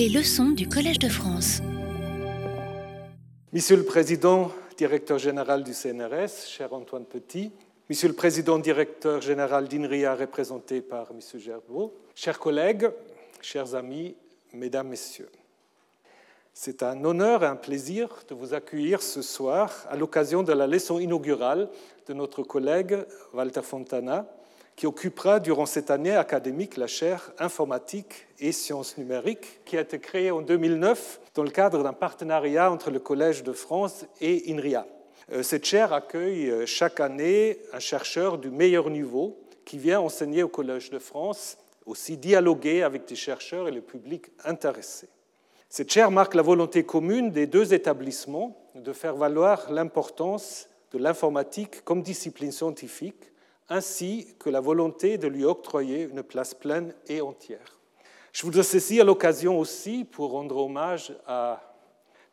Les 0.00 0.08
leçons 0.08 0.52
du 0.52 0.66
Collège 0.66 0.98
de 0.98 1.10
France. 1.10 1.60
Monsieur 3.52 3.76
le 3.76 3.84
Président, 3.84 4.50
directeur 4.78 5.18
général 5.18 5.62
du 5.62 5.74
CNRS, 5.74 6.46
cher 6.48 6.72
Antoine 6.72 7.04
Petit, 7.04 7.52
Monsieur 7.90 8.08
le 8.08 8.14
Président, 8.14 8.58
directeur 8.58 9.20
général 9.20 9.68
d'INRIA, 9.68 10.14
représenté 10.14 10.80
par 10.80 11.12
Monsieur 11.12 11.38
Gerbeau, 11.38 11.92
chers 12.14 12.38
collègues, 12.38 12.90
chers 13.42 13.74
amis, 13.74 14.16
Mesdames, 14.54 14.88
Messieurs. 14.88 15.28
C'est 16.54 16.82
un 16.82 17.04
honneur 17.04 17.44
et 17.44 17.48
un 17.48 17.56
plaisir 17.56 18.08
de 18.26 18.34
vous 18.34 18.54
accueillir 18.54 19.02
ce 19.02 19.20
soir 19.20 19.86
à 19.90 19.96
l'occasion 19.96 20.42
de 20.42 20.54
la 20.54 20.66
leçon 20.66 20.98
inaugurale 20.98 21.68
de 22.06 22.14
notre 22.14 22.42
collègue 22.42 23.04
Walter 23.34 23.60
Fontana, 23.60 24.26
qui 24.76 24.86
occupera 24.86 25.40
durant 25.40 25.66
cette 25.66 25.90
année 25.90 26.16
académique 26.16 26.76
la 26.76 26.86
chaire 26.86 27.32
informatique 27.38 28.26
et 28.38 28.52
sciences 28.52 28.96
numériques, 28.96 29.60
qui 29.64 29.76
a 29.76 29.82
été 29.82 29.98
créée 29.98 30.30
en 30.30 30.40
2009 30.40 31.20
dans 31.34 31.42
le 31.42 31.50
cadre 31.50 31.82
d'un 31.82 31.92
partenariat 31.92 32.70
entre 32.70 32.90
le 32.90 32.98
Collège 32.98 33.42
de 33.42 33.52
France 33.52 34.06
et 34.20 34.50
INRIA. 34.50 34.86
Euh, 35.32 35.42
cette 35.42 35.64
chaire 35.64 35.92
accueille 35.92 36.50
euh, 36.50 36.66
chaque 36.66 37.00
année 37.00 37.58
un 37.72 37.78
chercheur 37.78 38.38
du 38.38 38.50
meilleur 38.50 38.90
niveau 38.90 39.38
qui 39.64 39.78
vient 39.78 40.00
enseigner 40.00 40.42
au 40.42 40.48
Collège 40.48 40.90
de 40.90 40.98
France, 40.98 41.58
aussi 41.86 42.16
dialoguer 42.16 42.82
avec 42.82 43.06
des 43.06 43.16
chercheurs 43.16 43.68
et 43.68 43.72
le 43.72 43.80
public 43.80 44.26
intéressé. 44.44 45.08
Cette 45.68 45.92
chaire 45.92 46.10
marque 46.10 46.34
la 46.34 46.42
volonté 46.42 46.82
commune 46.82 47.30
des 47.30 47.46
deux 47.46 47.74
établissements 47.74 48.56
de 48.74 48.92
faire 48.92 49.14
valoir 49.14 49.70
l'importance 49.70 50.68
de 50.92 50.98
l'informatique 50.98 51.84
comme 51.84 52.02
discipline 52.02 52.50
scientifique 52.50 53.30
ainsi 53.70 54.34
que 54.38 54.50
la 54.50 54.60
volonté 54.60 55.16
de 55.16 55.28
lui 55.28 55.44
octroyer 55.44 56.02
une 56.02 56.22
place 56.22 56.52
pleine 56.54 56.92
et 57.08 57.20
entière. 57.20 57.78
Je 58.32 58.42
voudrais 58.42 58.64
saisir 58.64 59.04
l'occasion 59.04 59.58
aussi 59.58 60.04
pour 60.04 60.32
rendre 60.32 60.56
hommage 60.56 61.14
à 61.26 61.60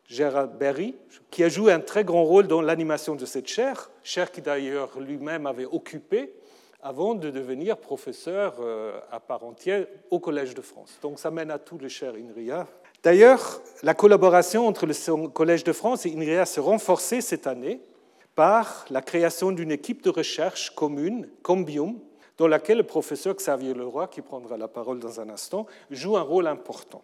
Gérard 0.07 0.47
Berry, 0.47 0.95
qui 1.29 1.43
a 1.43 1.49
joué 1.49 1.71
un 1.71 1.79
très 1.79 2.03
grand 2.03 2.23
rôle 2.23 2.47
dans 2.47 2.61
l'animation 2.61 3.15
de 3.15 3.25
cette 3.25 3.47
chaire, 3.47 3.91
chaire 4.03 4.31
qui 4.31 4.41
d'ailleurs 4.41 4.99
lui-même 4.99 5.45
avait 5.45 5.65
occupé 5.65 6.33
avant 6.81 7.15
de 7.15 7.29
devenir 7.29 7.77
professeur 7.77 8.55
euh, 8.59 8.99
à 9.11 9.19
part 9.19 9.43
entière 9.43 9.87
au 10.09 10.19
Collège 10.19 10.53
de 10.53 10.61
France. 10.61 10.97
Donc 11.01 11.19
ça 11.19 11.31
mène 11.31 11.51
à 11.51 11.59
tous 11.59 11.77
les 11.77 11.89
chers 11.89 12.13
INRIA. 12.13 12.67
D'ailleurs, 13.03 13.61
la 13.83 13.93
collaboration 13.93 14.67
entre 14.67 14.85
le 14.85 15.27
Collège 15.27 15.63
de 15.63 15.73
France 15.73 16.05
et 16.05 16.13
INRIA 16.15 16.45
s'est 16.45 16.61
renforcée 16.61 17.21
cette 17.21 17.47
année 17.47 17.81
par 18.37 18.85
la 18.91 19.01
création 19.01 19.51
d'une 19.51 19.71
équipe 19.71 20.03
de 20.03 20.11
recherche 20.11 20.69
commune, 20.75 21.27
Combium, 21.41 21.97
dans 22.37 22.47
laquelle 22.47 22.77
le 22.77 22.83
professeur 22.83 23.33
Xavier 23.33 23.73
Leroy, 23.73 24.07
qui 24.09 24.21
prendra 24.21 24.57
la 24.57 24.67
parole 24.67 24.99
dans 24.99 25.19
un 25.19 25.27
instant, 25.29 25.65
joue 25.89 26.17
un 26.17 26.21
rôle 26.21 26.45
important. 26.45 27.01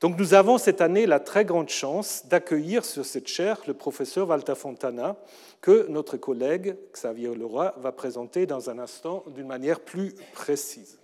Donc 0.00 0.18
nous 0.18 0.32
avons 0.32 0.56
cette 0.56 0.80
année 0.80 1.04
la 1.04 1.20
très 1.20 1.44
grande 1.44 1.68
chance 1.68 2.24
d'accueillir 2.26 2.86
sur 2.86 3.04
cette 3.04 3.28
chaire 3.28 3.60
le 3.66 3.74
professeur 3.74 4.26
Walter 4.26 4.54
Fontana, 4.54 5.16
que 5.60 5.86
notre 5.90 6.16
collègue 6.16 6.74
Xavier 6.94 7.34
Leroy 7.34 7.74
va 7.76 7.92
présenter 7.92 8.46
dans 8.46 8.70
un 8.70 8.78
instant 8.78 9.24
d'une 9.26 9.46
manière 9.46 9.80
plus 9.80 10.14
précise. 10.32 10.98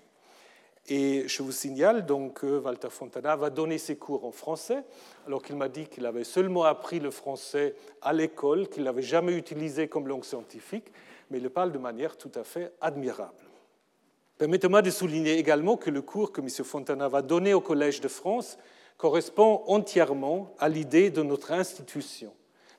Et 0.89 1.29
je 1.29 1.43
vous 1.43 1.53
signale 1.53 2.05
donc 2.05 2.41
que 2.41 2.59
Walter 2.59 2.91
Fontana 2.91 3.37
va 3.37 3.51
donner 3.51 3.79
ses 3.79 3.97
cours 3.97 4.25
en 4.25 4.33
français, 4.33 4.83
alors 5.27 5.43
qu'il 5.43 5.57
m'a 5.57 5.69
dit 5.69 5.87
qu'il 5.87 6.05
avait 6.07 6.25
seulement 6.25 6.65
appris 6.65 6.99
le 6.99 7.11
français 7.11 7.75
à 8.03 8.13
l'école, 8.13 8.69
qu'il 8.69 8.83
n'avait 8.83 9.03
jamais 9.03 9.35
utilisé 9.35 9.87
comme 9.89 10.09
langue 10.09 10.25
scientifique, 10.25 10.91
mais 11.31 11.39
il 11.39 11.45
le 11.45 11.51
parle 11.51 11.71
de 11.71 11.79
manière 11.79 12.17
tout 12.17 12.33
à 12.35 12.43
fait 12.43 12.73
admirable. 12.81 13.35
Permettez-moi 14.39 14.83
de 14.83 14.91
souligner 14.91 15.39
également 15.39 15.77
que 15.77 15.91
le 15.91 16.03
cours 16.03 16.33
que 16.33 16.41
M. 16.41 16.49
Fontana 16.49 17.09
va 17.09 17.23
donner 17.23 17.53
au 17.53 17.61
Collège 17.61 18.01
de 18.01 18.09
France 18.09 18.59
correspond 18.97 19.63
entièrement 19.67 20.55
à 20.59 20.69
l'idée 20.69 21.11
de 21.11 21.23
notre 21.23 21.53
institution, 21.53 22.33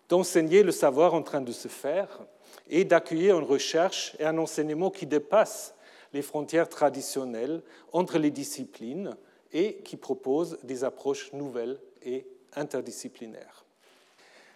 d'enseigner 0.10 0.64
le 0.64 0.72
savoir 0.72 1.14
en 1.14 1.22
train 1.22 1.42
de 1.42 1.52
se 1.52 1.68
faire 1.68 2.20
et 2.68 2.84
d'accueillir 2.84 3.38
une 3.40 3.46
recherche 3.46 4.16
et 4.20 4.26
un 4.26 4.38
enseignement 4.38 4.90
qui 4.90 5.06
dépassent 5.06 5.76
les 6.14 6.22
frontières 6.22 6.70
traditionnelles 6.70 7.62
entre 7.94 8.18
les 8.18 8.32
disciplines 8.32 9.16
et 9.54 9.78
qui 9.84 9.98
propose 9.98 10.58
des 10.64 10.84
approches 10.84 11.34
nouvelles 11.34 11.80
et 12.04 12.26
interdisciplinaires. 12.56 13.66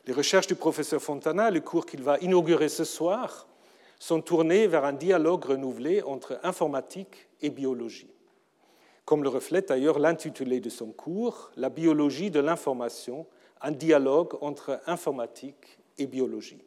Les 0.08 0.14
recherches 0.14 0.48
du 0.48 0.56
professeur 0.56 1.02
Fontana, 1.02 1.50
le 1.50 1.62
cours 1.62 1.86
qu'il 1.86 2.04
va 2.04 2.20
inaugurer 2.20 2.70
ce 2.70 2.84
soir, 2.84 3.48
sont 4.00 4.22
tournées 4.22 4.68
vers 4.68 4.86
un 4.86 4.94
dialogue 4.94 5.46
renouvelé 5.46 6.02
entre 6.04 6.40
informatique 6.44 7.28
et 7.42 7.50
biologie. 7.50 8.12
Comme 9.06 9.24
le 9.24 9.30
reflète 9.30 9.70
d'ailleurs 9.70 10.00
l'intitulé 10.00 10.60
de 10.60 10.70
son 10.70 10.92
cours, 10.92 11.52
La 11.56 11.70
biologie 11.70 12.32
de 12.32 12.40
l'information, 12.40 13.26
un 13.62 13.72
dialogue 13.72 14.36
entre 14.42 14.80
informatique 14.86 15.80
et 15.98 16.08
biologie. 16.08 16.62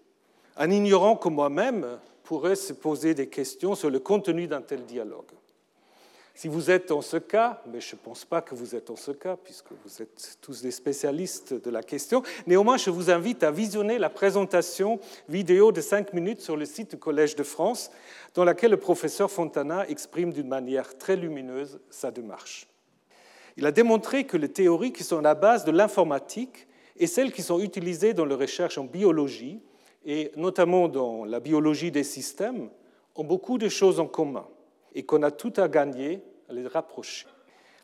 Un 0.56 0.70
ignorant 0.70 1.16
comme 1.16 1.34
moi-même 1.34 1.98
pourrait 2.28 2.56
se 2.56 2.74
poser 2.74 3.14
des 3.14 3.28
questions 3.28 3.74
sur 3.74 3.88
le 3.88 4.00
contenu 4.00 4.46
d'un 4.46 4.60
tel 4.60 4.84
dialogue. 4.84 5.30
Si 6.34 6.46
vous 6.46 6.70
êtes 6.70 6.90
en 6.90 7.00
ce 7.00 7.16
cas, 7.16 7.62
mais 7.72 7.80
je 7.80 7.96
ne 7.96 8.00
pense 8.00 8.26
pas 8.26 8.42
que 8.42 8.54
vous 8.54 8.76
êtes 8.76 8.90
en 8.90 8.96
ce 8.96 9.12
cas, 9.12 9.38
puisque 9.42 9.72
vous 9.82 10.02
êtes 10.02 10.36
tous 10.42 10.60
des 10.60 10.70
spécialistes 10.70 11.54
de 11.54 11.70
la 11.70 11.82
question, 11.82 12.22
néanmoins, 12.46 12.76
je 12.76 12.90
vous 12.90 13.10
invite 13.10 13.44
à 13.44 13.50
visionner 13.50 13.98
la 13.98 14.10
présentation 14.10 15.00
vidéo 15.30 15.72
de 15.72 15.80
5 15.80 16.12
minutes 16.12 16.42
sur 16.42 16.58
le 16.58 16.66
site 16.66 16.90
du 16.90 16.96
Collège 16.98 17.34
de 17.34 17.42
France, 17.42 17.90
dans 18.34 18.44
laquelle 18.44 18.72
le 18.72 18.76
professeur 18.76 19.30
Fontana 19.30 19.88
exprime 19.88 20.30
d'une 20.30 20.48
manière 20.48 20.98
très 20.98 21.16
lumineuse 21.16 21.80
sa 21.88 22.10
démarche. 22.10 22.68
Il 23.56 23.64
a 23.64 23.72
démontré 23.72 24.24
que 24.24 24.36
les 24.36 24.52
théories 24.52 24.92
qui 24.92 25.02
sont 25.02 25.20
à 25.20 25.22
la 25.22 25.34
base 25.34 25.64
de 25.64 25.70
l'informatique 25.70 26.68
et 26.98 27.06
celles 27.06 27.32
qui 27.32 27.40
sont 27.40 27.58
utilisées 27.58 28.12
dans 28.12 28.26
la 28.26 28.36
recherche 28.36 28.76
en 28.76 28.84
biologie 28.84 29.62
et 30.08 30.32
notamment 30.36 30.88
dans 30.88 31.26
la 31.26 31.38
biologie 31.38 31.90
des 31.90 32.02
systèmes, 32.02 32.70
ont 33.14 33.24
beaucoup 33.24 33.58
de 33.58 33.68
choses 33.68 34.00
en 34.00 34.06
commun 34.06 34.46
et 34.94 35.02
qu'on 35.02 35.22
a 35.22 35.30
tout 35.30 35.52
à 35.58 35.68
gagner 35.68 36.22
à 36.48 36.54
les 36.54 36.66
rapprocher. 36.66 37.26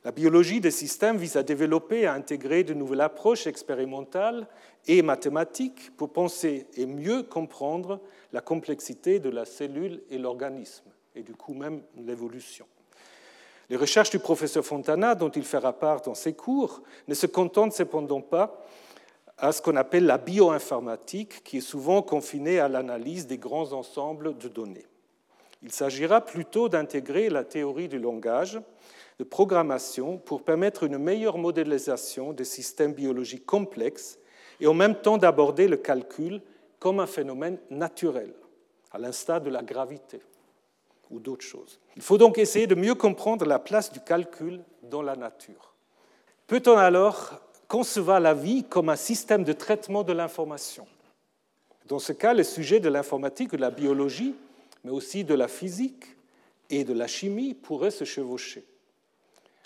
La 0.05 0.11
biologie 0.11 0.61
des 0.61 0.71
systèmes 0.71 1.19
vise 1.19 1.37
à 1.37 1.43
développer 1.43 2.01
et 2.01 2.07
à 2.07 2.15
intégrer 2.15 2.65
de 2.65 2.73
nouvelles 2.73 3.03
approches 3.03 3.47
expérimentales 3.47 4.47
et 4.87 5.03
mathématiques 5.03 5.95
pour 5.99 6.15
penser 6.15 6.67
et 6.77 6.87
mieux 6.87 7.25
comprendre 7.25 8.01
la 8.33 8.41
complexité 8.41 9.19
de 9.19 9.29
la 9.29 9.45
cellule 9.45 10.03
et 10.09 10.17
l'organisme, 10.17 10.85
et 11.15 11.23
du 11.23 11.35
coup 11.35 11.53
même 11.53 11.83
l'évolution. 11.97 12.67
Les 13.69 13.77
recherches 13.77 14.11
du 14.11 14.19
professeur 14.19 14.65
Fontana, 14.65 15.15
dont 15.15 15.31
il 15.31 15.45
fera 15.45 15.75
part 15.75 16.01
dans 16.01 16.15
ses 16.15 16.33
cours, 16.33 16.83
ne 17.07 17.15
se 17.15 17.27
contentent 17.27 17.75
cependant 17.75 18.23
pas 18.23 18.65
à 19.39 19.53
ce 19.53 19.61
qu'on 19.61 19.77
appelle 19.77 20.07
la 20.07 20.19
bioinformatique, 20.19 21.43
qui 21.45 21.59
est 21.59 21.61
souvent 21.61 22.03
confinée 22.03 22.61
à 22.61 22.69
l'analyse 22.69 23.27
des 23.27 23.39
grands 23.39 23.73
ensembles 23.73 24.39
de 24.39 24.49
données. 24.49 24.87
Il 25.63 25.73
s'agira 25.73 26.21
plutôt 26.21 26.69
d'intégrer 26.69 27.31
la 27.31 27.43
théorie 27.43 27.89
du 27.89 27.99
langage, 27.99 28.61
de 29.19 29.25
programmation, 29.25 30.19
pour 30.19 30.43
permettre 30.43 30.85
une 30.85 30.99
meilleure 30.99 31.39
modélisation 31.39 32.33
des 32.33 32.45
systèmes 32.45 32.93
biologiques 32.93 33.47
complexes 33.47 34.19
et 34.61 34.67
en 34.67 34.75
même 34.75 34.95
temps 34.95 35.19
d'aborder 35.19 35.69
le 35.69 35.77
calcul 35.77 36.43
comme 36.79 37.01
un 37.01 37.07
phénomène 37.07 37.59
naturel, 37.71 38.35
à 38.93 38.99
l'instar 38.99 39.41
de 39.41 39.51
la 39.51 39.63
gravité 39.63 40.21
ou 41.11 41.19
d'autres 41.19 41.45
choses. 41.45 41.81
Il 41.97 42.03
faut 42.03 42.19
donc 42.19 42.39
essayer 42.39 42.67
de 42.67 42.75
mieux 42.75 42.95
comprendre 42.95 43.47
la 43.47 43.59
place 43.59 43.91
du 43.91 44.01
calcul 44.01 44.63
dans 44.83 45.03
la 45.03 45.17
nature. 45.17 45.75
Peut-on 46.47 46.77
alors 46.77 47.41
concevoir 47.69 48.21
la 48.21 48.35
vie 48.35 48.65
comme 48.65 48.89
un 48.89 48.97
système 48.97 49.45
de 49.45 49.53
traitement 49.53 50.03
de 50.03 50.13
l'information. 50.13 50.87
Dans 51.87 51.99
ce 51.99 52.13
cas, 52.13 52.33
les 52.33 52.45
sujets 52.45 52.81
de 52.81 52.89
l'informatique 52.89 53.51
de 53.51 53.57
la 53.59 53.71
biologie, 53.71 54.35
mais 54.85 54.91
aussi 54.91 55.25
de 55.25 55.35
la 55.35 55.49
physique 55.49 56.05
et 56.71 56.85
de 56.85 56.95
la 56.95 57.07
chimie 57.07 57.55
pourraient 57.55 57.91
se 57.91 58.05
chevaucher. 58.05 58.65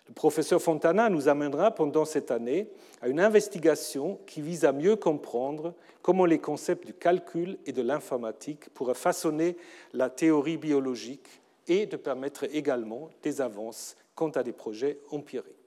Le 0.09 0.14
professeur 0.14 0.60
Fontana 0.60 1.10
nous 1.10 1.28
amènera 1.28 1.70
pendant 1.70 2.04
cette 2.04 2.31
année 2.31 2.68
à 3.03 3.09
une 3.09 3.21
investigation 3.21 4.18
qui 4.27 4.41
vise 4.41 4.65
à 4.65 4.72
mieux 4.72 4.97
comprendre 4.97 5.74
comment 6.03 6.24
les 6.24 6.39
concepts 6.39 6.86
du 6.86 6.95
calcul 6.95 7.59
et 7.66 7.72
de 7.72 7.83
l'informatique 7.83 8.71
pourraient 8.71 8.95
façonner 8.95 9.56
la 9.92 10.09
théorie 10.09 10.56
biologique 10.56 11.28
et 11.68 11.84
de 11.84 11.97
permettre 11.97 12.45
également 12.54 13.10
des 13.22 13.41
avances 13.42 13.97
quant 14.15 14.30
à 14.30 14.42
des 14.42 14.53
projets 14.53 14.98
empiriques. 15.10 15.58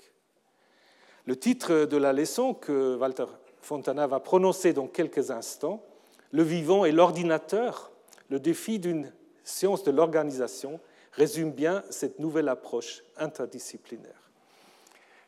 Le 1.25 1.35
titre 1.35 1.85
de 1.85 1.97
la 1.97 2.13
leçon 2.13 2.53
que 2.53 2.95
Walter 2.95 3.25
Fontana 3.61 4.07
va 4.07 4.19
prononcer 4.19 4.73
dans 4.73 4.87
quelques 4.87 5.31
instants, 5.31 5.83
Le 6.31 6.43
vivant 6.43 6.85
et 6.85 6.91
l'ordinateur, 6.91 7.91
le 8.29 8.39
défi 8.39 8.79
d'une 8.79 9.11
science 9.43 9.83
de 9.83 9.91
l'organisation, 9.91 10.79
résume 11.11 11.51
bien 11.51 11.83
cette 11.89 12.19
nouvelle 12.19 12.47
approche 12.47 13.03
interdisciplinaire. 13.17 14.31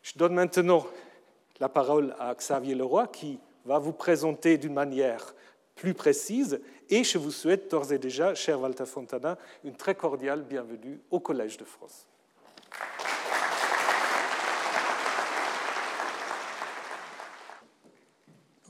Je 0.02 0.14
donne 0.16 0.34
maintenant 0.34 0.86
la 1.60 1.68
parole 1.68 2.14
à 2.18 2.34
Xavier 2.34 2.74
Leroy 2.74 3.06
qui 3.08 3.38
va 3.64 3.78
vous 3.78 3.92
présenter 3.92 4.58
d'une 4.58 4.72
manière 4.72 5.34
plus 5.74 5.94
précise 5.94 6.60
et 6.88 7.04
je 7.04 7.18
vous 7.18 7.30
souhaite 7.30 7.70
d'ores 7.70 7.92
et 7.92 7.98
déjà, 7.98 8.34
cher 8.34 8.60
Walter 8.60 8.86
Fontana, 8.86 9.38
une 9.64 9.74
très 9.74 9.94
cordiale 9.94 10.42
bienvenue 10.42 11.00
au 11.10 11.20
Collège 11.20 11.56
de 11.56 11.64
France. 11.64 12.06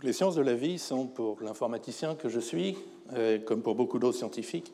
Les 0.04 0.12
sciences 0.12 0.34
de 0.34 0.42
la 0.42 0.54
vie 0.54 0.78
sont, 0.78 1.06
pour 1.06 1.40
l'informaticien 1.40 2.14
que 2.14 2.28
je 2.28 2.38
suis, 2.38 2.76
comme 3.46 3.62
pour 3.62 3.74
beaucoup 3.74 3.98
d'autres 3.98 4.18
scientifiques, 4.18 4.70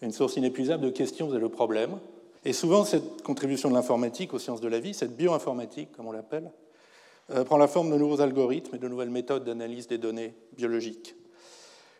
une 0.00 0.12
source 0.12 0.36
inépuisable 0.36 0.84
de 0.84 0.90
questions 0.90 1.34
et 1.34 1.40
de 1.40 1.46
problèmes. 1.48 1.98
Et 2.44 2.52
souvent, 2.52 2.84
cette 2.84 3.22
contribution 3.22 3.68
de 3.68 3.74
l'informatique 3.74 4.32
aux 4.32 4.38
sciences 4.38 4.60
de 4.60 4.68
la 4.68 4.78
vie, 4.78 4.94
cette 4.94 5.16
bioinformatique, 5.16 5.92
comme 5.92 6.06
on 6.06 6.12
l'appelle, 6.12 6.50
euh, 7.30 7.44
prend 7.44 7.58
la 7.58 7.68
forme 7.68 7.90
de 7.90 7.96
nouveaux 7.96 8.20
algorithmes 8.20 8.76
et 8.76 8.78
de 8.78 8.88
nouvelles 8.88 9.10
méthodes 9.10 9.44
d'analyse 9.44 9.88
des 9.88 9.98
données 9.98 10.34
biologiques. 10.56 11.16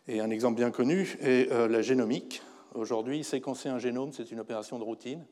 Et 0.09 0.21
un 0.21 0.31
exemple 0.31 0.57
bien 0.57 0.71
connu 0.71 1.19
est 1.21 1.51
euh, 1.53 1.69
la 1.69 1.83
génomique. 1.83 2.41
Aujourd'hui, 2.75 3.23
séquencer 3.23 3.69
un 3.69 3.79
génome, 3.79 4.13
c'est 4.13 4.31
une 4.31 4.41
opération 4.41 4.79
de 4.79 4.85
routine. 4.85 5.25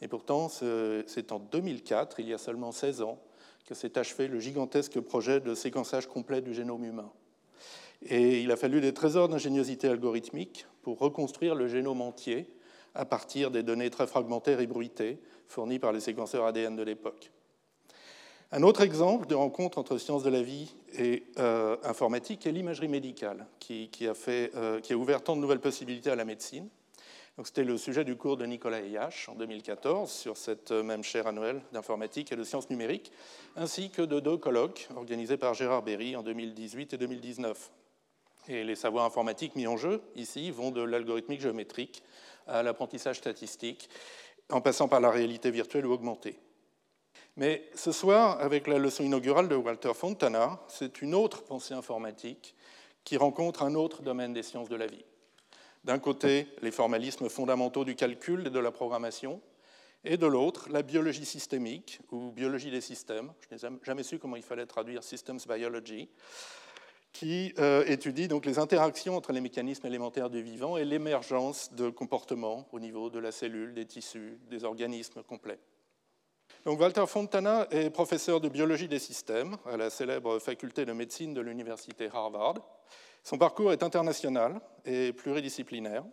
Et 0.00 0.08
pourtant, 0.08 0.48
c'est 0.48 1.32
en 1.32 1.38
2004, 1.38 2.20
il 2.20 2.28
y 2.28 2.34
a 2.34 2.38
seulement 2.38 2.72
16 2.72 3.02
ans, 3.02 3.18
que 3.66 3.74
s'est 3.74 3.98
achevé 3.98 4.28
le 4.28 4.38
gigantesque 4.40 5.00
projet 5.00 5.40
de 5.40 5.54
séquençage 5.54 6.06
complet 6.06 6.40
du 6.40 6.54
génome 6.54 6.84
humain. 6.84 7.10
Et 8.02 8.40
il 8.40 8.52
a 8.52 8.56
fallu 8.56 8.80
des 8.80 8.94
trésors 8.94 9.28
d'ingéniosité 9.28 9.88
algorithmique 9.88 10.66
pour 10.82 10.98
reconstruire 10.98 11.54
le 11.54 11.66
génome 11.66 12.00
entier 12.00 12.48
à 12.94 13.04
partir 13.04 13.50
des 13.50 13.62
données 13.62 13.90
très 13.90 14.06
fragmentaires 14.06 14.60
et 14.60 14.66
bruitées 14.66 15.18
fournies 15.48 15.78
par 15.78 15.92
les 15.92 16.00
séquenceurs 16.00 16.44
ADN 16.44 16.76
de 16.76 16.82
l'époque. 16.82 17.30
Un 18.52 18.62
autre 18.62 18.82
exemple 18.82 19.26
de 19.26 19.34
rencontre 19.34 19.78
entre 19.78 19.98
sciences 19.98 20.22
de 20.22 20.30
la 20.30 20.42
vie 20.42 20.74
et 20.96 21.24
euh, 21.38 21.76
informatique 21.82 22.46
est 22.46 22.52
l'imagerie 22.52 22.88
médicale, 22.88 23.46
euh, 23.70 24.80
qui, 24.80 24.92
a 24.92 24.96
ouvert 24.96 25.22
tant 25.22 25.34
de 25.34 25.40
nouvelles 25.40 25.60
possibilités 25.60 26.10
à 26.10 26.16
la 26.16 26.24
médecine. 26.24 26.68
C'était 27.44 27.64
le 27.64 27.76
sujet 27.76 28.04
du 28.04 28.16
cours 28.16 28.38
de 28.38 28.46
Nicolas 28.46 28.80
Eyash 28.80 29.28
en 29.28 29.34
2014 29.34 30.10
sur 30.10 30.38
cette 30.38 30.70
même 30.72 31.04
chaire 31.04 31.26
annuelle 31.26 31.60
d'informatique 31.70 32.32
et 32.32 32.36
de 32.36 32.44
sciences 32.44 32.70
numériques, 32.70 33.12
ainsi 33.56 33.90
que 33.90 34.00
de 34.00 34.20
deux 34.20 34.38
colloques 34.38 34.88
organisés 34.96 35.36
par 35.36 35.52
Gérard 35.52 35.82
Berry 35.82 36.16
en 36.16 36.22
2018 36.22 36.94
et 36.94 36.96
2019. 36.96 37.70
Et 38.48 38.64
les 38.64 38.74
savoirs 38.74 39.04
informatiques 39.04 39.54
mis 39.54 39.66
en 39.66 39.76
jeu 39.76 40.00
ici 40.14 40.50
vont 40.50 40.70
de 40.70 40.80
l'algorithmique 40.80 41.42
géométrique 41.42 42.02
à 42.46 42.62
l'apprentissage 42.62 43.18
statistique, 43.18 43.90
en 44.50 44.62
passant 44.62 44.88
par 44.88 45.00
la 45.00 45.10
réalité 45.10 45.50
virtuelle 45.50 45.84
ou 45.84 45.92
augmentée. 45.92 46.38
Mais 47.36 47.68
ce 47.74 47.92
soir, 47.92 48.40
avec 48.40 48.66
la 48.66 48.78
leçon 48.78 49.04
inaugurale 49.04 49.48
de 49.48 49.56
Walter 49.56 49.92
Fontana, 49.92 50.58
c'est 50.68 51.02
une 51.02 51.14
autre 51.14 51.44
pensée 51.44 51.74
informatique 51.74 52.54
qui 53.04 53.18
rencontre 53.18 53.62
un 53.62 53.74
autre 53.74 54.00
domaine 54.00 54.32
des 54.32 54.42
sciences 54.42 54.70
de 54.70 54.76
la 54.76 54.86
vie. 54.86 55.04
D'un 55.86 56.00
côté, 56.00 56.48
les 56.62 56.72
formalismes 56.72 57.28
fondamentaux 57.28 57.84
du 57.84 57.94
calcul 57.94 58.48
et 58.48 58.50
de 58.50 58.58
la 58.58 58.72
programmation, 58.72 59.40
et 60.04 60.16
de 60.16 60.26
l'autre, 60.26 60.68
la 60.68 60.82
biologie 60.82 61.24
systémique 61.24 62.00
ou 62.10 62.32
biologie 62.32 62.72
des 62.72 62.80
systèmes. 62.80 63.32
Je 63.48 63.54
n'ai 63.54 63.78
jamais 63.84 64.02
su 64.02 64.18
comment 64.18 64.34
il 64.34 64.42
fallait 64.42 64.66
traduire 64.66 65.04
systems 65.04 65.38
biology, 65.48 66.08
qui 67.12 67.54
euh, 67.60 67.84
étudie 67.86 68.26
donc 68.26 68.46
les 68.46 68.58
interactions 68.58 69.16
entre 69.16 69.30
les 69.30 69.40
mécanismes 69.40 69.86
élémentaires 69.86 70.28
du 70.28 70.42
vivant 70.42 70.76
et 70.76 70.84
l'émergence 70.84 71.72
de 71.72 71.88
comportements 71.88 72.66
au 72.72 72.80
niveau 72.80 73.08
de 73.08 73.20
la 73.20 73.30
cellule, 73.30 73.72
des 73.72 73.86
tissus, 73.86 74.40
des 74.50 74.64
organismes 74.64 75.22
complets. 75.22 75.60
Donc 76.64 76.80
Walter 76.80 77.06
Fontana 77.06 77.68
est 77.70 77.90
professeur 77.90 78.40
de 78.40 78.48
biologie 78.48 78.88
des 78.88 78.98
systèmes 78.98 79.56
à 79.66 79.76
la 79.76 79.88
célèbre 79.88 80.40
faculté 80.40 80.84
de 80.84 80.92
médecine 80.92 81.32
de 81.32 81.40
l'université 81.40 82.08
Harvard. 82.12 82.56
Son 83.26 83.38
parcours 83.38 83.72
est 83.72 83.82
international 83.82 84.60
et 84.84 85.12
pluridisciplinaire. 85.12 86.04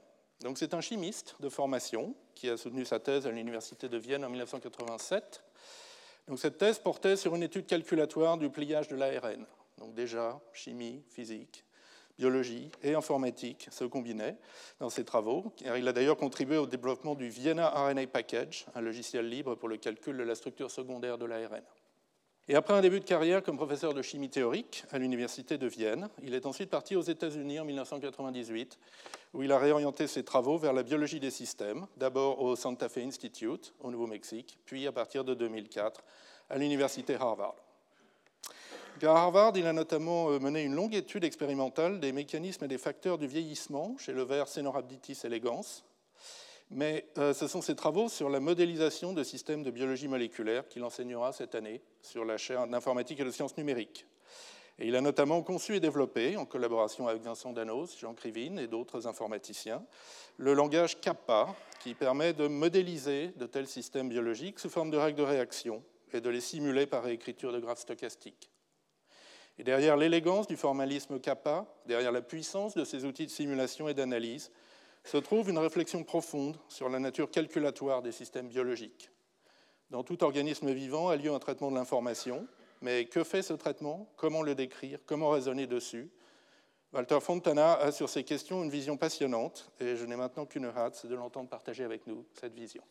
Donc 0.41 0.57
c'est 0.57 0.73
un 0.73 0.81
chimiste 0.81 1.35
de 1.39 1.47
formation 1.47 2.15
qui 2.33 2.49
a 2.49 2.57
soutenu 2.57 2.85
sa 2.85 2.99
thèse 2.99 3.27
à 3.27 3.31
l'université 3.31 3.87
de 3.87 3.97
Vienne 3.97 4.25
en 4.25 4.29
1987. 4.29 5.43
Donc 6.27 6.39
cette 6.39 6.57
thèse 6.57 6.79
portait 6.79 7.15
sur 7.15 7.35
une 7.35 7.43
étude 7.43 7.67
calculatoire 7.67 8.37
du 8.37 8.49
pliage 8.49 8.87
de 8.87 8.95
l'ARN 8.95 9.45
donc 9.77 9.93
déjà, 9.93 10.39
chimie, 10.53 11.03
physique, 11.09 11.65
biologie 12.17 12.71
et 12.81 12.95
informatique 12.95 13.67
se 13.69 13.83
combinaient 13.83 14.37
dans 14.79 14.89
ses 14.89 15.03
travaux. 15.03 15.53
Il 15.75 15.87
a 15.87 15.93
d'ailleurs 15.93 16.17
contribué 16.17 16.57
au 16.57 16.65
développement 16.65 17.15
du 17.15 17.27
Vienna 17.27 17.69
RNA 17.69 18.07
Package, 18.07 18.65
un 18.75 18.81
logiciel 18.81 19.27
libre 19.27 19.55
pour 19.55 19.67
le 19.67 19.77
calcul 19.77 20.15
de 20.15 20.23
la 20.23 20.35
structure 20.35 20.71
secondaire 20.71 21.17
de 21.17 21.25
l'ARN. 21.25 21.61
Et 22.49 22.55
après 22.55 22.73
un 22.73 22.81
début 22.81 22.99
de 22.99 23.05
carrière 23.05 23.41
comme 23.41 23.55
professeur 23.55 23.93
de 23.93 24.01
chimie 24.01 24.29
théorique 24.29 24.83
à 24.91 24.97
l'Université 24.97 25.57
de 25.57 25.65
Vienne, 25.65 26.09
il 26.21 26.33
est 26.33 26.45
ensuite 26.45 26.69
parti 26.69 26.97
aux 26.97 27.01
États-Unis 27.01 27.57
en 27.61 27.63
1998, 27.63 28.77
où 29.33 29.43
il 29.43 29.51
a 29.53 29.57
réorienté 29.57 30.07
ses 30.07 30.23
travaux 30.23 30.57
vers 30.57 30.73
la 30.73 30.83
biologie 30.83 31.21
des 31.21 31.31
systèmes, 31.31 31.87
d'abord 31.95 32.41
au 32.41 32.57
Santa 32.57 32.89
Fe 32.89 32.97
Institute 32.97 33.73
au 33.79 33.91
Nouveau-Mexique, 33.91 34.59
puis 34.65 34.85
à 34.87 34.91
partir 34.91 35.23
de 35.23 35.33
2004 35.33 36.03
à 36.49 36.57
l'Université 36.57 37.15
Harvard. 37.15 37.55
À 39.01 39.07
Harvard, 39.07 39.53
il 39.55 39.65
a 39.65 39.71
notamment 39.71 40.29
euh, 40.29 40.39
mené 40.39 40.63
une 40.63 40.75
longue 40.75 40.95
étude 40.95 41.23
expérimentale 41.23 42.01
des 42.01 42.11
mécanismes 42.11 42.65
et 42.65 42.67
des 42.67 42.77
facteurs 42.77 43.17
du 43.17 43.25
vieillissement 43.25 43.95
chez 43.97 44.11
le 44.11 44.23
ver 44.23 44.49
Cenorhabditis 44.49 45.19
elegans. 45.23 45.83
Mais 46.69 47.05
euh, 47.17 47.33
ce 47.33 47.47
sont 47.47 47.61
ses 47.61 47.75
travaux 47.75 48.09
sur 48.09 48.29
la 48.29 48.39
modélisation 48.39 49.13
de 49.13 49.23
systèmes 49.23 49.63
de 49.63 49.71
biologie 49.71 50.07
moléculaire 50.07 50.67
qu'il 50.67 50.83
enseignera 50.83 51.33
cette 51.33 51.55
année 51.55 51.81
sur 52.01 52.25
la 52.25 52.37
chaire 52.37 52.67
d'informatique 52.67 53.19
et 53.19 53.25
de 53.25 53.31
sciences 53.31 53.57
numériques. 53.57 54.05
Et 54.79 54.87
il 54.87 54.95
a 54.95 55.01
notamment 55.01 55.41
conçu 55.43 55.75
et 55.75 55.79
développé, 55.79 56.35
en 56.35 56.45
collaboration 56.45 57.07
avec 57.07 57.21
Vincent 57.21 57.53
Danos, 57.53 57.99
Jean 57.99 58.15
Krivine 58.15 58.57
et 58.57 58.67
d'autres 58.67 59.05
informaticiens, 59.05 59.85
le 60.37 60.53
langage 60.53 60.99
Kappa, 60.99 61.55
qui 61.81 61.93
permet 61.93 62.33
de 62.33 62.47
modéliser 62.47 63.33
de 63.37 63.45
tels 63.45 63.67
systèmes 63.67 64.09
biologiques 64.09 64.59
sous 64.59 64.69
forme 64.69 64.89
de 64.89 64.97
règles 64.97 65.19
de 65.19 65.23
réaction 65.23 65.83
et 66.11 66.21
de 66.21 66.29
les 66.29 66.41
simuler 66.41 66.87
par 66.87 67.03
réécriture 67.03 67.51
de 67.51 67.59
graphes 67.59 67.81
stochastiques. 67.81 68.49
Et 69.59 69.63
derrière 69.63 69.97
l'élégance 69.97 70.47
du 70.47 70.57
formalisme 70.57 71.19
kappa, 71.19 71.67
derrière 71.85 72.11
la 72.11 72.23
puissance 72.23 72.73
de 72.73 72.83
ces 72.83 73.05
outils 73.05 73.27
de 73.27 73.31
simulation 73.31 73.87
et 73.87 73.93
d'analyse, 73.93 74.51
se 75.03 75.17
trouve 75.17 75.49
une 75.49 75.57
réflexion 75.57 76.03
profonde 76.03 76.57
sur 76.69 76.89
la 76.89 76.99
nature 76.99 77.29
calculatoire 77.29 78.01
des 78.01 78.11
systèmes 78.11 78.47
biologiques. 78.47 79.09
Dans 79.89 80.03
tout 80.03 80.23
organisme 80.23 80.71
vivant 80.71 81.09
a 81.09 81.15
lieu 81.15 81.31
un 81.31 81.39
traitement 81.39 81.69
de 81.69 81.75
l'information, 81.75 82.47
mais 82.81 83.05
que 83.05 83.23
fait 83.23 83.41
ce 83.41 83.53
traitement? 83.53 84.09
Comment 84.15 84.41
le 84.41 84.55
décrire? 84.55 84.99
Comment 85.05 85.29
raisonner 85.29 85.67
dessus? 85.67 86.09
Walter 86.93 87.19
Fontana 87.21 87.73
a 87.73 87.91
sur 87.91 88.07
ces 88.07 88.23
questions 88.23 88.63
une 88.63 88.69
vision 88.69 88.97
passionnante, 88.97 89.71
et 89.79 89.95
je 89.95 90.05
n'ai 90.05 90.15
maintenant 90.15 90.45
qu'une 90.45 90.65
hâte, 90.65 91.05
de 91.05 91.15
l'entendre 91.15 91.49
partager 91.49 91.83
avec 91.83 92.05
nous 92.07 92.25
cette 92.33 92.53
vision. 92.53 92.83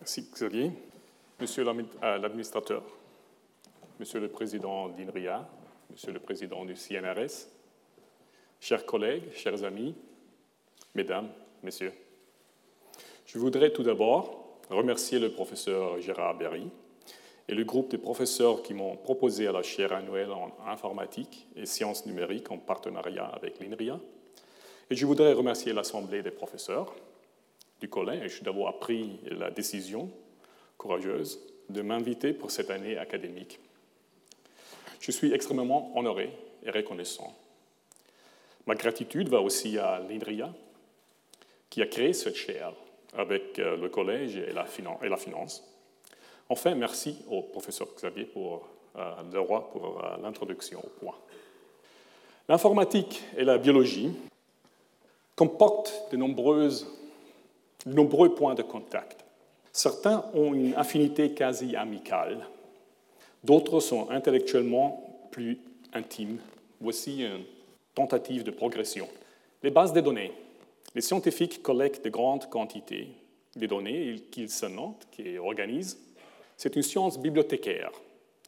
Merci 0.00 0.28
Xavier. 0.32 0.72
Monsieur 1.40 1.66
euh, 1.66 2.18
l'administrateur, 2.18 2.82
Monsieur 3.98 4.20
le 4.20 4.28
président 4.28 4.88
d'INRIA, 4.88 5.48
Monsieur 5.92 6.12
le 6.12 6.20
président 6.20 6.64
du 6.64 6.74
CNRS, 6.74 7.48
chers 8.60 8.86
collègues, 8.86 9.30
chers 9.34 9.62
amis, 9.62 9.94
Mesdames, 10.94 11.28
Messieurs, 11.62 11.92
je 13.26 13.38
voudrais 13.38 13.74
tout 13.74 13.82
d'abord 13.82 14.58
remercier 14.70 15.18
le 15.18 15.32
professeur 15.32 16.00
Gérard 16.00 16.38
Berry 16.38 16.66
et 17.46 17.54
le 17.54 17.64
groupe 17.64 17.90
de 17.90 17.98
professeurs 17.98 18.62
qui 18.62 18.72
m'ont 18.72 18.96
proposé 18.96 19.46
à 19.46 19.52
la 19.52 19.62
chaire 19.62 19.92
annuelle 19.92 20.30
en 20.32 20.56
informatique 20.66 21.46
et 21.56 21.66
sciences 21.66 22.06
numériques 22.06 22.50
en 22.50 22.56
partenariat 22.56 23.26
avec 23.26 23.60
l'INRIA. 23.60 24.00
Et 24.88 24.96
je 24.96 25.04
voudrais 25.04 25.34
remercier 25.34 25.74
l'Assemblée 25.74 26.22
des 26.22 26.30
professeurs 26.30 26.94
du 27.80 27.90
collège 27.90 28.42
d'avoir 28.42 28.78
pris 28.78 29.20
la 29.26 29.50
décision 29.50 30.10
courageuse 30.78 31.38
de 31.68 31.82
m'inviter 31.82 32.32
pour 32.32 32.50
cette 32.50 32.70
année 32.70 32.96
académique. 32.96 33.60
Je 35.02 35.10
suis 35.10 35.32
extrêmement 35.32 35.90
honoré 35.96 36.30
et 36.64 36.70
reconnaissant. 36.70 37.34
Ma 38.68 38.76
gratitude 38.76 39.28
va 39.28 39.40
aussi 39.40 39.76
à 39.76 39.98
l'INRIA, 39.98 40.54
qui 41.68 41.82
a 41.82 41.86
créé 41.86 42.12
cette 42.12 42.36
chaire 42.36 42.72
avec 43.18 43.58
euh, 43.58 43.76
le 43.76 43.88
collège 43.88 44.36
et 44.36 44.52
la, 44.52 44.64
finance. 44.64 45.64
Enfin, 46.48 46.76
merci 46.76 47.18
au 47.28 47.42
professeur 47.42 47.88
Xavier 47.96 48.26
pour 48.26 48.68
euh, 48.94 49.12
le 49.32 49.40
roi 49.40 49.68
pour 49.72 50.04
euh, 50.04 50.16
l'introduction 50.22 50.78
au 50.78 50.88
point. 51.00 51.16
L'informatique 52.48 53.24
et 53.36 53.42
la 53.42 53.58
biologie 53.58 54.12
comportent 55.34 56.12
de 56.12 56.16
nombreux 56.16 56.70
points 58.36 58.54
de 58.54 58.62
contact. 58.62 59.24
Certains 59.72 60.26
ont 60.32 60.54
une 60.54 60.74
affinité 60.74 61.34
quasi 61.34 61.74
amicale, 61.74 62.46
d'autres 63.44 63.80
sont 63.80 64.10
intellectuellement 64.10 65.28
plus 65.30 65.58
intimes. 65.92 66.38
Voici 66.80 67.22
une 67.22 67.44
tentative 67.94 68.44
de 68.44 68.50
progression. 68.50 69.08
Les 69.62 69.70
bases 69.70 69.92
de 69.92 70.00
données. 70.00 70.32
Les 70.94 71.00
scientifiques 71.00 71.62
collectent 71.62 72.04
de 72.04 72.10
grandes 72.10 72.48
quantités 72.48 73.08
de 73.56 73.66
données 73.66 74.16
qu'ils 74.30 74.50
se 74.50 74.66
notent, 74.66 75.06
qu'ils 75.10 75.38
organisent. 75.38 75.98
C'est 76.56 76.76
une 76.76 76.82
science 76.82 77.18
bibliothécaire 77.18 77.92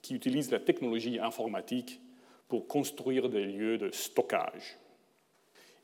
qui 0.02 0.14
utilise 0.14 0.50
la 0.50 0.60
technologie 0.60 1.18
informatique 1.18 2.00
pour 2.48 2.66
construire 2.66 3.28
des 3.28 3.44
lieux 3.44 3.78
de 3.78 3.90
stockage. 3.90 4.78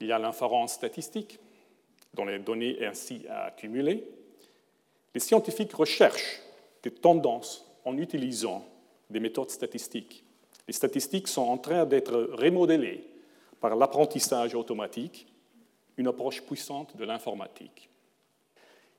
Il 0.00 0.06
y 0.06 0.12
a 0.12 0.18
l'inférence 0.18 0.72
statistique, 0.72 1.38
dont 2.14 2.24
les 2.24 2.38
données 2.38 2.84
ainsi 2.84 3.22
accumulées 3.28 4.04
les 5.14 5.20
scientifiques 5.20 5.72
recherchent 5.72 6.40
des 6.82 6.90
tendances 6.90 7.66
en 7.84 7.96
utilisant 7.98 8.64
des 9.10 9.20
méthodes 9.20 9.50
statistiques. 9.50 10.24
Les 10.66 10.72
statistiques 10.72 11.28
sont 11.28 11.42
en 11.42 11.58
train 11.58 11.84
d'être 11.84 12.30
remodélées 12.32 13.04
par 13.60 13.76
l'apprentissage 13.76 14.54
automatique, 14.54 15.26
une 15.96 16.06
approche 16.06 16.42
puissante 16.42 16.96
de 16.96 17.04
l'informatique. 17.04 17.90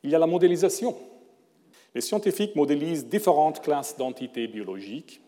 Il 0.03 0.09
y 0.09 0.15
a 0.15 0.19
la 0.19 0.27
modélisation. 0.27 0.95
Les 1.95 2.01
scientifiques 2.01 2.55
modélisent 2.55 3.07
différentes 3.07 3.61
classes 3.61 3.97
d'entités 3.97 4.47
biologiques 4.47 5.21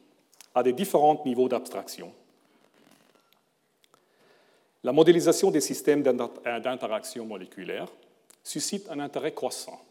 à 0.55 0.63
des 0.63 0.73
différents 0.73 1.21
niveaux 1.25 1.49
d'abstraction. 1.49 2.13
La 4.83 4.91
modélisation 4.91 5.49
des 5.49 5.61
systèmes 5.61 6.03
d'interaction 6.03 7.25
moléculaire 7.25 7.87
suscite 8.43 8.89
un 8.89 8.99
intérêt 8.99 9.33
croissant. 9.33 9.81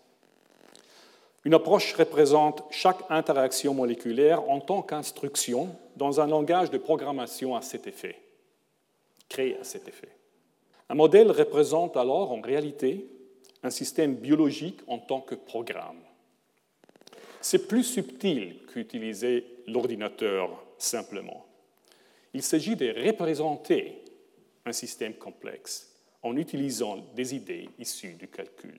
Une 1.44 1.54
approche 1.54 1.94
représente 1.94 2.62
chaque 2.70 3.02
interaction 3.11 3.75
moléculaire 3.75 4.49
en 4.49 4.61
tant 4.61 4.82
qu'instruction 4.82 5.75
dans 5.96 6.20
un 6.20 6.26
langage 6.26 6.70
de 6.70 6.78
programmation 6.78 7.56
à 7.56 7.62
cet 7.62 7.87
effet, 7.87 8.16
créé 9.28 9.56
à 9.58 9.64
cet 9.64 9.88
effet. 9.88 10.08
Un 10.88 10.94
modèle 10.94 11.30
représente 11.30 11.96
alors 11.96 12.32
en 12.32 12.40
réalité 12.40 13.08
un 13.64 13.70
système 13.70 14.14
biologique 14.14 14.80
en 14.87 14.99
tant 14.99 15.20
que 15.20 15.34
programme. 15.34 16.00
C'est 17.40 17.66
plus 17.66 17.82
subtil 17.82 18.58
qu'utiliser 18.72 19.44
l'ordinateur 19.66 20.64
simplement. 20.78 21.44
Il 22.34 22.42
s'agit 22.42 22.76
de 22.76 22.94
représenter 23.04 24.04
un 24.64 24.72
système 24.72 25.14
complexe 25.14 25.92
en 26.22 26.37
utilisant 26.37 26.99
des 27.16 27.34
idées 27.34 27.68
issues 27.80 28.14
du 28.14 28.28
calcul. 28.28 28.78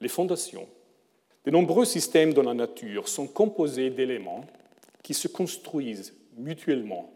Les 0.00 0.08
fondations 0.08 0.66
de 1.44 1.50
nombreux 1.50 1.84
systèmes 1.84 2.34
dans 2.34 2.42
la 2.42 2.54
nature 2.54 3.08
sont 3.08 3.26
composés 3.26 3.90
d'éléments 3.90 4.44
qui 5.02 5.14
se 5.14 5.28
construisent 5.28 6.14
mutuellement 6.36 7.12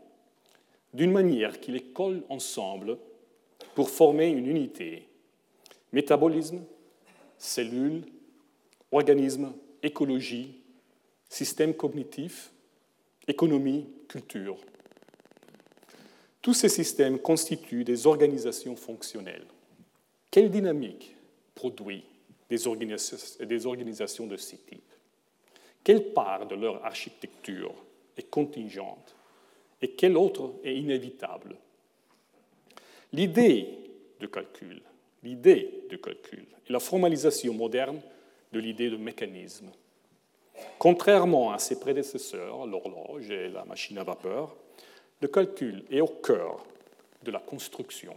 d'une 0.94 1.12
manière 1.12 1.60
qui 1.60 1.72
les 1.72 1.82
colle 1.82 2.22
ensemble 2.28 2.96
pour 3.74 3.90
former 3.90 4.28
une 4.28 4.46
unité. 4.46 5.08
Métabolisme, 5.92 6.62
cellules, 7.36 8.04
organismes, 8.92 9.52
écologie, 9.82 10.60
système 11.28 11.74
cognitif, 11.74 12.52
économie, 13.26 13.88
culture. 14.08 14.56
Tous 16.40 16.54
ces 16.54 16.68
systèmes 16.68 17.18
constituent 17.18 17.84
des 17.84 18.06
organisations 18.06 18.76
fonctionnelles. 18.76 19.46
Quelle 20.30 20.50
dynamique 20.50 21.16
produit 21.54 22.04
des 22.54 23.66
organisations, 23.66 24.26
de 24.26 24.36
ce 24.36 24.56
type 24.56 24.92
Quelle 25.82 26.12
part 26.12 26.46
de 26.46 26.54
leur 26.54 26.84
architecture 26.84 27.74
est 28.16 28.30
contingente 28.30 29.14
et 29.82 29.90
quelle 29.90 30.16
autre 30.16 30.54
est 30.62 30.76
inévitable? 30.76 31.56
L'idée 33.12 33.68
de 34.20 34.26
calcul, 34.26 34.80
l'idée 35.22 35.84
de 35.90 35.96
calcul 35.96 36.46
est 36.66 36.72
la 36.72 36.80
formalisation 36.80 37.54
moderne 37.54 38.00
de 38.52 38.60
l'idée 38.60 38.90
de 38.90 38.96
mécanisme. 38.96 39.70
Contrairement 40.78 41.52
à 41.52 41.58
ses 41.58 41.80
prédécesseurs, 41.80 42.66
l'horloge 42.66 43.30
et 43.30 43.48
la 43.48 43.64
machine 43.64 43.98
à 43.98 44.04
vapeur, 44.04 44.54
le 45.20 45.28
calcul 45.28 45.84
est 45.90 46.00
au 46.00 46.06
cœur 46.06 46.64
de 47.22 47.30
la 47.30 47.40
construction. 47.40 48.16